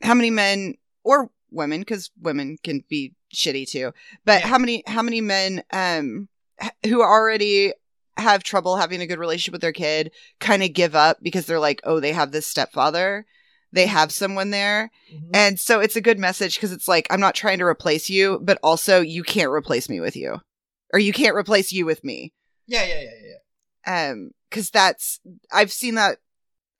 how 0.02 0.14
many 0.14 0.30
men 0.30 0.74
or 1.04 1.30
women, 1.50 1.80
because 1.80 2.10
women 2.20 2.56
can 2.62 2.84
be 2.88 3.14
shitty 3.34 3.68
too, 3.68 3.92
but 4.24 4.40
Yeah. 4.40 4.48
how 4.48 4.58
many 4.58 4.82
how 4.86 5.02
many 5.02 5.20
men 5.20 5.62
um 5.72 6.28
who 6.84 7.02
already 7.02 7.72
have 8.16 8.42
trouble 8.42 8.76
having 8.76 9.00
a 9.00 9.06
good 9.06 9.18
relationship 9.18 9.52
with 9.52 9.62
their 9.62 9.72
kid 9.72 10.10
kind 10.40 10.62
of 10.62 10.72
give 10.74 10.94
up 10.94 11.16
because 11.22 11.46
they're 11.46 11.58
like, 11.60 11.80
oh, 11.84 12.00
they 12.00 12.12
have 12.12 12.32
this 12.32 12.46
stepfather, 12.46 13.24
they 13.72 13.86
have 13.86 14.12
someone 14.12 14.50
there, 14.50 14.90
Mhm. 15.12 15.30
and 15.32 15.58
so 15.60 15.80
it's 15.80 15.96
a 15.96 16.00
good 16.02 16.18
message 16.18 16.56
because 16.56 16.72
it's 16.72 16.88
like 16.88 17.06
I'm 17.10 17.20
not 17.20 17.34
trying 17.34 17.58
to 17.58 17.64
replace 17.64 18.10
you, 18.10 18.38
but 18.42 18.58
also 18.62 19.00
you 19.00 19.22
can't 19.22 19.50
replace 19.52 19.88
me 19.88 20.00
with 20.00 20.16
you, 20.16 20.40
or 20.92 20.98
you 21.00 21.12
can't 21.12 21.34
replace 21.36 21.72
you 21.72 21.86
with 21.86 22.04
me 22.04 22.32
Yeah, 22.66 22.84
yeah, 22.84 23.00
yeah, 23.00 23.10
yeah. 23.86 24.10
um 24.10 24.30
because 24.50 24.70
that's 24.70 25.20
i've 25.52 25.72
seen 25.72 25.94
that 25.94 26.18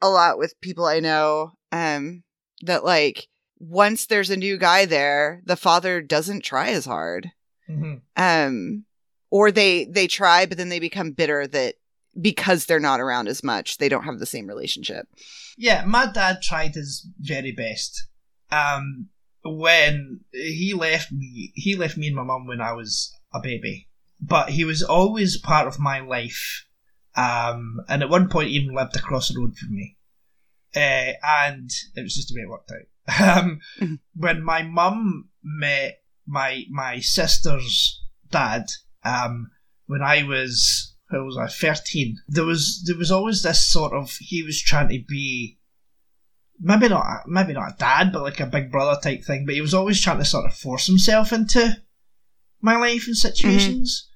a 0.03 0.09
lot 0.11 0.37
with 0.39 0.61
people 0.61 0.85
i 0.85 0.99
know 1.01 1.53
um 1.73 2.23
that 2.63 2.85
like 2.85 3.29
once 3.61 4.07
there's 4.07 4.31
a 4.31 4.37
new 4.37 4.57
guy 4.57 4.85
there 4.87 5.43
the 5.45 5.57
father 5.57 6.01
doesn't 6.01 6.43
try 6.43 6.71
as 6.71 6.87
hard 6.87 7.31
hmm 7.69 7.95
um 8.17 8.85
or 9.31 9.53
they 9.53 9.85
they 9.85 10.09
try 10.09 10.47
but 10.47 10.59
then 10.59 10.71
they 10.71 10.81
become 10.81 11.13
bitter 11.13 11.47
that 11.47 11.75
because 12.21 12.67
they're 12.67 12.81
not 12.81 13.01
around 13.01 13.29
as 13.29 13.45
much 13.45 13.79
they 13.79 13.89
don't 13.89 14.05
have 14.05 14.19
the 14.19 14.27
same 14.27 14.49
relationship 14.49 15.07
Yeah, 15.57 15.85
my 15.85 16.07
dad 16.11 16.41
tried 16.43 16.75
his 16.75 17.07
very 17.19 17.53
best. 17.53 18.07
Um, 18.51 19.11
when 19.45 20.21
he 20.33 20.73
left 20.75 21.13
me, 21.13 21.53
he 21.55 21.77
left 21.77 21.97
me 21.97 22.07
and 22.09 22.17
my 22.17 22.25
mum 22.25 22.47
when 22.47 22.61
I 22.61 22.73
was 22.73 23.13
a 23.33 23.41
baby. 23.41 23.87
But 24.21 24.51
he 24.51 24.65
was 24.65 24.83
always 24.83 25.39
part 25.39 25.69
of 25.69 25.79
my 25.79 26.01
life. 26.01 26.67
Um, 27.15 27.81
and 27.89 28.03
at 28.03 28.11
one 28.11 28.29
point 28.29 28.51
even 28.51 28.75
lived 28.75 28.97
across 28.97 29.29
the 29.29 29.39
road 29.39 29.57
from 29.57 29.75
me. 29.75 29.97
Uh, 30.75 31.13
and 31.23 31.71
it 31.95 32.03
was 32.03 32.15
just 32.15 32.29
the 32.29 32.35
way 32.37 32.43
it 32.43 32.51
worked 32.51 32.73
out. 32.73 32.89
Um, 33.09 33.61
Mhm. 33.81 33.99
when 34.15 34.43
my 34.43 34.63
mum 34.63 35.31
met 35.43 36.03
my 36.27 36.65
my 36.71 37.01
sister's 37.01 38.01
dad, 38.31 38.67
um, 39.05 39.51
when 39.87 40.03
I 40.03 40.23
was 40.23 40.95
how 41.11 41.25
was 41.25 41.37
I 41.37 41.49
thirteen, 41.49 42.19
there 42.29 42.45
was 42.45 42.83
there 42.87 42.97
was 42.97 43.11
always 43.11 43.43
this 43.43 43.67
sort 43.67 43.93
of 43.93 44.13
he 44.21 44.43
was 44.43 44.61
trying 44.63 44.89
to 44.91 45.03
be 45.09 45.59
maybe 46.61 46.89
not 46.89 47.05
a- 47.07 47.23
maybe 47.27 47.53
not 47.55 47.73
a 47.73 47.77
dad, 47.79 48.13
but 48.13 48.23
like 48.23 48.39
a 48.39 48.47
big 48.47 48.71
brother 48.71 49.01
type 49.03 49.25
thing. 49.25 49.45
But 49.47 49.55
he 49.55 49.61
was 49.61 49.75
always 49.75 50.01
trying 50.01 50.19
to 50.19 50.25
sort 50.25 50.47
of 50.47 50.57
force 50.57 50.87
himself 50.87 51.33
into 51.33 51.83
my 52.61 52.77
life 52.77 53.07
and 53.07 53.17
situations. 53.17 54.09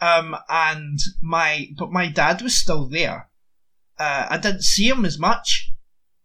Um, 0.00 0.34
and 0.48 0.98
my 1.20 1.68
but 1.78 1.92
my 1.92 2.08
dad 2.08 2.42
was 2.42 2.56
still 2.56 2.88
there. 2.88 3.28
Uh, 3.98 4.26
I 4.30 4.38
didn't 4.38 4.62
see 4.64 4.88
him 4.88 5.04
as 5.04 5.18
much. 5.18 5.70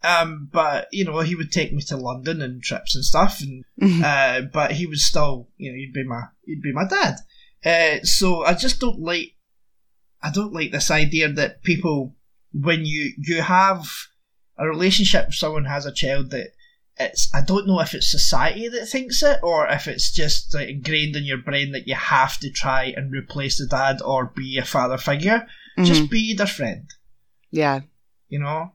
Um, 0.07 0.49
but 0.51 0.87
you 0.91 1.03
know, 1.05 1.19
he 1.19 1.35
would 1.35 1.51
take 1.51 1.73
me 1.73 1.81
to 1.87 1.97
London 1.97 2.41
and 2.41 2.61
trips 2.63 2.95
and 2.95 3.03
stuff, 3.03 3.41
and 3.41 3.63
uh, 4.05 4.41
but 4.53 4.71
he 4.71 4.85
was 4.85 5.03
still, 5.03 5.49
you 5.57 5.71
know, 5.71 5.75
he'd 5.75 5.93
be 5.93 6.03
my 6.03 6.21
he'd 6.45 6.61
be 6.61 6.71
my 6.73 6.87
dad. 6.87 7.15
Uh, 7.65 8.03
so 8.03 8.45
I 8.45 8.53
just 8.53 8.79
don't 8.79 8.99
like 8.99 9.33
I 10.21 10.31
don't 10.31 10.53
like 10.53 10.71
this 10.71 10.89
idea 10.91 11.31
that 11.33 11.63
people 11.63 12.15
when 12.53 12.85
you 12.85 13.13
you 13.17 13.41
have 13.41 13.85
a 14.57 14.67
relationship 14.67 15.27
with 15.27 15.35
someone 15.35 15.65
has 15.65 15.85
a 15.85 15.91
child 15.91 16.31
that 16.31 16.47
it's 16.99 17.29
I 17.33 17.41
don't 17.41 17.67
know 17.67 17.79
if 17.81 17.93
it's 17.93 18.09
society 18.09 18.67
that 18.69 18.87
thinks 18.87 19.21
it 19.21 19.39
or 19.43 19.67
if 19.67 19.87
it's 19.87 20.11
just 20.11 20.53
like 20.55 20.69
ingrained 20.69 21.15
in 21.15 21.25
your 21.25 21.37
brain 21.37 21.71
that 21.73 21.87
you 21.87 21.95
have 21.95 22.39
to 22.39 22.49
try 22.49 22.93
and 22.95 23.11
replace 23.11 23.59
the 23.59 23.67
dad 23.67 24.01
or 24.03 24.31
be 24.35 24.57
a 24.57 24.65
father 24.65 24.97
figure. 24.97 25.45
Just 25.83 26.03
Mhm. 26.03 26.09
be 26.09 26.33
their 26.33 26.47
friend, 26.47 26.89
yeah. 27.51 27.81
you 28.29 28.39
know. 28.39 28.71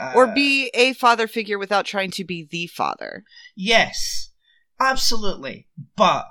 Uh, 0.00 0.12
Or 0.16 0.26
be 0.28 0.68
a 0.74 0.94
father 0.94 1.26
figure 1.28 1.58
without 1.58 1.84
trying 1.84 2.10
to 2.12 2.24
be 2.24 2.48
the 2.50 2.66
father. 2.68 3.22
yes, 3.54 4.30
absolutely. 4.80 5.66
But 5.96 6.26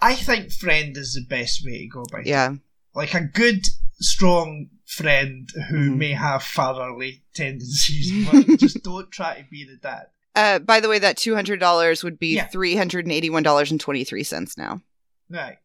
I 0.00 0.14
think 0.14 0.52
friend 0.52 0.96
is 0.96 1.14
the 1.14 1.24
best 1.28 1.62
way 1.64 1.78
to 1.78 1.88
go 1.88 2.02
about 2.02 2.20
it. 2.22 2.26
Yeah. 2.26 2.54
like 2.94 3.14
a 3.14 3.22
good, 3.24 3.64
strong 4.00 4.68
friend 4.84 5.48
who 5.70 5.92
Mhm. 5.92 5.96
may 5.96 6.12
have 6.12 6.42
fatherly 6.42 7.22
tendencies, 7.34 8.28
but 8.30 8.58
just 8.60 8.82
don't 8.82 9.10
try 9.10 9.40
to 9.40 9.46
be 9.50 9.64
the 9.64 9.76
dad. 9.76 10.08
Uh, 10.34 10.58
by 10.58 10.78
the 10.80 10.88
way, 10.90 10.98
that 10.98 11.16
two 11.16 11.34
hundred 11.34 11.58
dollars 11.60 12.04
would 12.04 12.18
be 12.18 12.34
Yeah. 12.34 12.48
three 12.48 12.76
hundred 12.76 13.06
and 13.06 13.12
eighty-one 13.12 13.42
dollars 13.42 13.70
and 13.70 13.80
twenty-three 13.80 14.24
cents 14.24 14.58
now. 14.58 14.82
Right. 15.30 15.56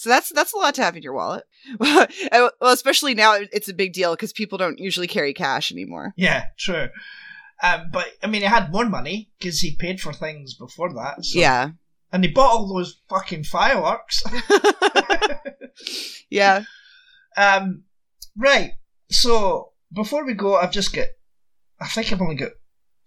So 0.00 0.10
that's 0.10 0.32
that's 0.32 0.52
a 0.52 0.56
lot 0.56 0.76
to 0.76 0.82
have 0.84 0.96
in 0.96 1.02
your 1.02 1.12
wallet. 1.12 1.42
well, 1.80 2.48
especially 2.60 3.14
now, 3.14 3.34
it's 3.34 3.68
a 3.68 3.74
big 3.74 3.92
deal 3.92 4.12
because 4.14 4.32
people 4.32 4.56
don't 4.56 4.78
usually 4.78 5.08
carry 5.08 5.34
cash 5.34 5.72
anymore. 5.72 6.14
Yeah, 6.16 6.44
true. 6.56 6.86
Um, 7.64 7.88
but 7.92 8.06
I 8.22 8.28
mean, 8.28 8.42
he 8.42 8.46
had 8.46 8.70
more 8.70 8.88
money 8.88 9.28
because 9.40 9.58
he 9.58 9.74
paid 9.74 10.00
for 10.00 10.12
things 10.12 10.54
before 10.54 10.92
that. 10.94 11.24
so- 11.24 11.40
Yeah, 11.40 11.70
and 12.12 12.22
he 12.24 12.30
bought 12.30 12.52
all 12.52 12.72
those 12.72 13.00
fucking 13.08 13.42
fireworks. 13.42 14.22
yeah. 16.30 16.62
um, 17.36 17.82
right. 18.36 18.74
So 19.10 19.72
before 19.92 20.24
we 20.24 20.34
go, 20.34 20.54
I've 20.56 20.70
just 20.72 20.94
got. 20.94 21.08
I 21.80 21.88
think 21.88 22.12
I've 22.12 22.22
only 22.22 22.36
got 22.36 22.52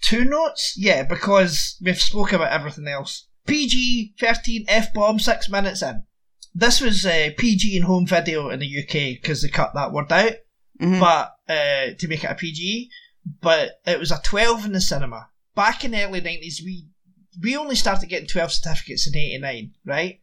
two 0.01 0.25
notes. 0.25 0.73
Yeah, 0.77 1.03
because 1.03 1.77
we've 1.81 1.97
spoken 2.01 2.35
about 2.35 2.51
everything 2.51 2.89
else. 2.89 3.27
PG 3.47 4.15
thirteen 4.19 4.65
f 4.67 4.93
bomb 4.93 5.19
six 5.19 5.49
minutes 5.49 5.81
in. 5.81 6.03
This 6.53 6.81
was 6.81 7.05
uh, 7.05 7.29
PG 7.37 7.77
in 7.77 7.83
home 7.83 8.05
video 8.05 8.49
in 8.49 8.59
the 8.59 8.79
UK 8.79 9.21
because 9.21 9.41
they 9.41 9.47
cut 9.49 9.73
that 9.73 9.91
word 9.93 10.11
out, 10.11 10.33
Mhm. 10.81 10.99
but 10.99 11.35
uh, 11.47 11.93
to 11.97 12.07
make 12.07 12.23
it 12.23 12.31
a 12.31 12.35
PG. 12.35 12.89
But 13.41 13.79
it 13.85 13.99
was 13.99 14.11
a 14.11 14.19
twelve 14.23 14.65
in 14.65 14.73
the 14.73 14.81
cinema 14.81 15.29
back 15.55 15.85
in 15.85 15.91
the 15.91 16.03
early 16.03 16.21
nineties. 16.21 16.61
We 16.63 16.87
we 17.41 17.55
only 17.55 17.75
started 17.75 18.09
getting 18.09 18.27
twelve 18.27 18.51
certificates 18.51 19.07
in 19.07 19.15
eighty 19.15 19.37
nine, 19.37 19.73
right? 19.85 20.19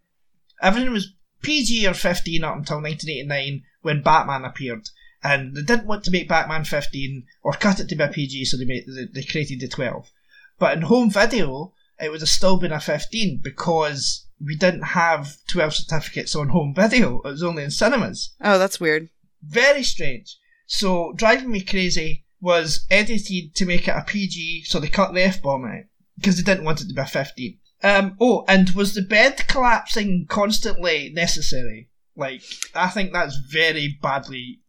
Everything 0.61 0.93
was 0.93 1.15
PG 1.43 1.87
or 1.87 1.95
fifteen 1.95 2.45
up 2.45 2.57
until 2.57 2.81
nineteen 2.81 3.11
eighty 3.11 3.27
nine 3.27 3.63
when 3.83 4.03
Batman 4.03 4.45
appeared, 4.45 4.89
and 5.23 5.55
they 5.55 5.63
didn't 5.63 5.87
want 5.87 6.05
to 6.05 6.11
make 6.11 6.29
Batman 6.29 6.65
fifteen 6.65 7.25
or 7.43 7.53
cut 7.53 7.79
it 7.81 7.89
to 7.89 7.97
be 7.97 8.03
a 8.05 8.09
PG, 8.09 8.45
so 8.47 8.57
they 8.57 8.65
made 8.65 8.85
they, 8.87 9.07
they 9.07 9.23
created 9.23 9.61
the 9.61 9.69
twelve. 9.69 10.11
But 10.59 10.77
in 10.77 10.83
home 10.83 11.09
video, 11.11 11.73
it 12.01 12.11
would 12.11 12.21
have 12.21 12.29
still 12.29 12.57
been 12.59 12.73
a 12.73 12.81
15 12.81 13.41
because 13.43 14.27
we 14.45 14.57
didn't 14.57 14.83
have 14.83 15.37
12 15.49 15.75
certificates 15.75 16.35
on 16.37 16.49
home 16.49 16.75
video. 16.75 17.19
It 17.19 17.25
was 17.25 17.43
only 17.43 17.65
in 17.65 17.71
cinemas. 17.71 18.35
Oh, 18.41 18.59
that's 18.59 18.81
weird. 18.81 19.09
Very 19.43 19.83
strange. 19.83 20.37
So, 20.67 21.13
Driving 21.17 21.51
Me 21.51 21.61
Crazy 21.61 22.25
was 22.41 22.87
edited 22.91 23.55
to 23.57 23.67
make 23.67 23.89
it 23.89 23.97
a 23.97 24.05
PG, 24.07 24.65
so 24.65 24.79
they 24.79 24.89
cut 24.89 25.15
the 25.15 25.25
F 25.25 25.43
bomb 25.43 25.65
out 25.65 25.85
because 26.17 26.37
they 26.37 26.43
didn't 26.43 26.65
want 26.65 26.81
it 26.81 26.89
to 26.89 26.95
be 26.95 27.01
a 27.01 27.07
15. 27.07 27.59
Um, 27.83 28.17
oh, 28.21 28.45
and 28.49 28.71
was 28.71 28.95
the 28.95 29.03
bed 29.03 29.47
collapsing 29.49 30.27
constantly 30.29 31.11
necessary? 31.15 31.89
Like, 32.17 32.43
I 32.75 32.89
think 32.89 33.13
that's 33.13 33.37
very 33.37 33.99
badly 34.03 34.61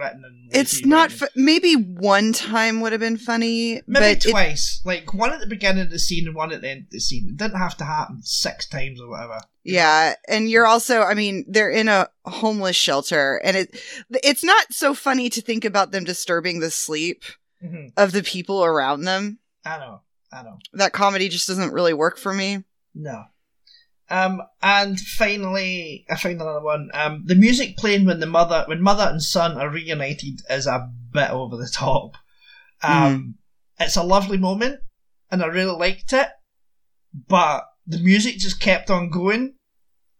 written. 0.00 0.22
And 0.24 0.48
It's 0.52 0.84
not. 0.84 1.12
maybe 1.36 1.74
one 1.74 2.32
time 2.32 2.80
would 2.80 2.92
have 2.92 3.00
been 3.00 3.16
funny, 3.18 3.74
Maybe 3.86 4.14
but 4.14 4.26
it, 4.26 4.30
twice. 4.30 4.80
like 4.84 5.12
one 5.14 5.32
at 5.32 5.40
the 5.40 5.46
beginning 5.46 5.82
of 5.84 5.90
the 5.90 5.98
scene 5.98 6.26
and 6.26 6.34
one 6.34 6.52
at 6.52 6.62
the 6.62 6.68
end 6.70 6.84
of 6.86 6.90
the 6.90 7.00
scene. 7.00 7.28
It 7.28 7.36
didn't 7.36 7.58
have 7.58 7.76
to 7.78 7.84
happen 7.84 8.22
six 8.22 8.66
times 8.66 9.00
or 9.00 9.08
whatever. 9.10 9.40
yeah. 9.64 10.14
And 10.28 10.50
you're 10.50 10.66
also. 10.66 11.02
I 11.02 11.14
mean, 11.14 11.44
they're 11.48 11.70
in 11.70 11.88
a 11.88 12.08
homeless 12.24 12.76
shelter, 12.76 13.40
and 13.44 13.56
it. 13.56 13.80
It's 14.24 14.42
not 14.44 14.72
so 14.72 14.94
funny 14.94 15.28
to 15.30 15.40
think 15.42 15.64
about 15.64 15.92
them 15.92 16.04
disturbing 16.04 16.60
the 16.60 16.70
sleep 16.70 17.22
hmm 17.60 17.88
of 17.96 18.12
the 18.12 18.22
people 18.22 18.64
around 18.64 19.02
them. 19.02 19.38
I 19.66 19.78
know. 19.78 20.00
I 20.32 20.42
know. 20.42 20.58
That 20.72 20.92
comedy 20.92 21.28
just 21.28 21.46
doesn't 21.46 21.72
really 21.74 21.92
work 21.92 22.16
for 22.18 22.32
me. 22.32 22.64
No. 22.94 23.24
Um, 24.10 24.42
and 24.60 24.98
finally, 24.98 26.04
I 26.10 26.16
found 26.16 26.40
another 26.40 26.62
one. 26.62 26.90
Um, 26.92 27.22
the 27.24 27.36
music 27.36 27.76
playing 27.76 28.06
when 28.06 28.18
the 28.18 28.26
mother, 28.26 28.64
when 28.66 28.82
mother 28.82 29.04
and 29.04 29.22
son 29.22 29.56
are 29.56 29.70
reunited, 29.70 30.40
is 30.50 30.66
a 30.66 30.90
bit 31.12 31.30
over 31.30 31.56
the 31.56 31.70
top. 31.72 32.16
Um, 32.82 33.36
it's 33.78 33.96
a 33.96 34.02
lovely 34.02 34.36
moment, 34.36 34.80
and 35.30 35.42
I 35.42 35.46
really 35.46 35.76
liked 35.76 36.12
it. 36.12 36.28
But 37.28 37.64
the 37.86 37.98
music 37.98 38.38
just 38.38 38.60
kept 38.60 38.90
on 38.90 39.10
going, 39.10 39.54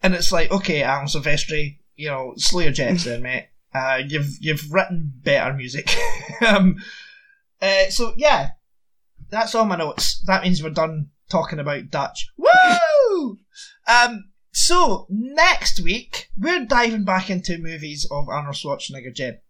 and 0.02 0.14
it's 0.14 0.30
like, 0.30 0.52
okay, 0.52 0.82
Alan 0.82 1.06
Silvestri, 1.06 1.78
you 1.96 2.08
know, 2.08 2.34
slow 2.36 2.60
your 2.60 2.72
jets 2.72 3.04
there, 3.04 3.20
mate. 3.20 3.48
Uh, 3.74 4.02
you've 4.06 4.36
you've 4.40 4.72
written 4.72 5.12
better 5.16 5.52
music. 5.54 5.90
um, 6.46 6.76
uh, 7.60 7.86
so 7.90 8.14
yeah, 8.16 8.50
that's 9.30 9.54
all 9.54 9.64
my 9.64 9.76
notes. 9.76 10.22
That 10.26 10.42
means 10.42 10.62
we're 10.62 10.70
done 10.70 11.10
talking 11.28 11.58
about 11.58 11.90
Dutch. 11.90 12.28
Woo! 12.36 13.38
Um, 13.90 14.30
so 14.52 15.06
next 15.08 15.80
week 15.82 16.28
we're 16.36 16.64
diving 16.64 17.04
back 17.04 17.30
into 17.30 17.58
movies 17.58 18.06
of 18.10 18.28
Arnold 18.28 18.54
Schwarzenegger, 18.56 19.14
Jen. 19.14 19.40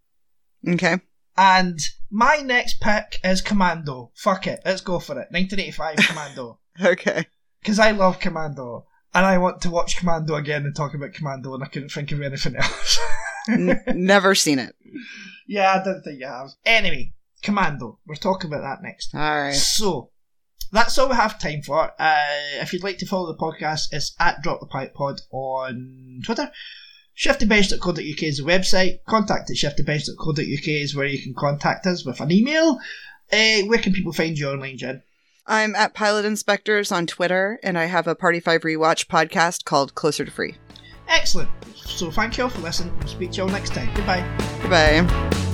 Okay. 0.67 0.97
And 1.37 1.79
my 2.09 2.37
next 2.37 2.81
pick 2.81 3.19
is 3.23 3.41
Commando. 3.41 4.11
Fuck 4.15 4.47
it, 4.47 4.61
let's 4.65 4.81
go 4.81 4.99
for 4.99 5.13
it. 5.13 5.27
1985 5.31 5.95
Commando. 6.07 6.57
Okay. 6.81 7.25
Because 7.61 7.79
I 7.79 7.91
love 7.91 8.19
Commando. 8.21 8.85
And 9.13 9.25
I 9.25 9.37
want 9.39 9.61
to 9.63 9.69
watch 9.69 9.97
Commando 9.97 10.35
again 10.35 10.63
and 10.63 10.73
talk 10.73 10.93
about 10.93 11.11
Commando, 11.13 11.53
and 11.53 11.61
I 11.61 11.67
couldn't 11.67 11.89
think 11.89 12.13
of 12.13 12.21
anything 12.21 12.55
else. 12.55 12.99
N- 13.49 13.83
never 13.93 14.33
seen 14.35 14.57
it. 14.57 14.73
yeah, 15.49 15.73
I 15.73 15.83
don't 15.83 16.01
think 16.01 16.21
you 16.21 16.27
have. 16.27 16.51
Anyway, 16.65 17.13
Commando. 17.43 17.99
We're 18.07 18.15
talking 18.15 18.49
about 18.51 18.61
that 18.61 18.81
next. 18.81 19.13
All 19.13 19.19
right. 19.19 19.53
So, 19.53 20.11
that's 20.71 20.97
all 20.97 21.09
we 21.09 21.15
have 21.15 21.39
time 21.39 21.61
for. 21.61 21.91
Uh, 21.99 22.61
if 22.61 22.73
you'd 22.73 22.83
like 22.83 22.97
to 22.99 23.05
follow 23.05 23.31
the 23.31 23.37
podcast, 23.37 23.87
it's 23.91 24.15
at 24.19 24.41
Drop 24.41 24.59
the 24.59 24.65
Pipe 24.65 24.93
Pod 24.93 25.21
on 25.31 26.21
Twitter. 26.23 26.51
Shiftybench.co.uk 27.17 28.23
is 28.23 28.37
the 28.37 28.43
website. 28.43 28.99
Contact 29.07 29.49
at 29.49 29.57
shiftybench.co.uk 29.57 30.67
is 30.67 30.95
where 30.95 31.05
you 31.05 31.21
can 31.21 31.33
contact 31.33 31.85
us 31.85 32.05
with 32.05 32.19
an 32.21 32.31
email. 32.31 32.79
Uh, 33.31 33.61
where 33.67 33.79
can 33.79 33.93
people 33.93 34.13
find 34.13 34.37
you 34.37 34.49
online, 34.49 34.77
Jen? 34.77 35.03
I'm 35.47 35.75
at 35.75 35.93
Pilot 35.93 36.25
Inspectors 36.25 36.91
on 36.91 37.07
Twitter, 37.07 37.59
and 37.63 37.77
I 37.77 37.85
have 37.85 38.07
a 38.07 38.15
Party 38.15 38.39
Five 38.39 38.61
Rewatch 38.61 39.07
podcast 39.07 39.65
called 39.65 39.95
Closer 39.95 40.23
to 40.25 40.31
Free. 40.31 40.55
Excellent. 41.07 41.49
So 41.75 42.09
thank 42.11 42.37
you 42.37 42.45
all 42.45 42.49
for 42.49 42.61
listening. 42.61 42.97
We'll 42.99 43.07
speak 43.07 43.31
to 43.31 43.37
you 43.37 43.43
all 43.43 43.49
next 43.49 43.73
time. 43.73 43.93
Goodbye. 43.95 44.25
Goodbye. 44.61 45.50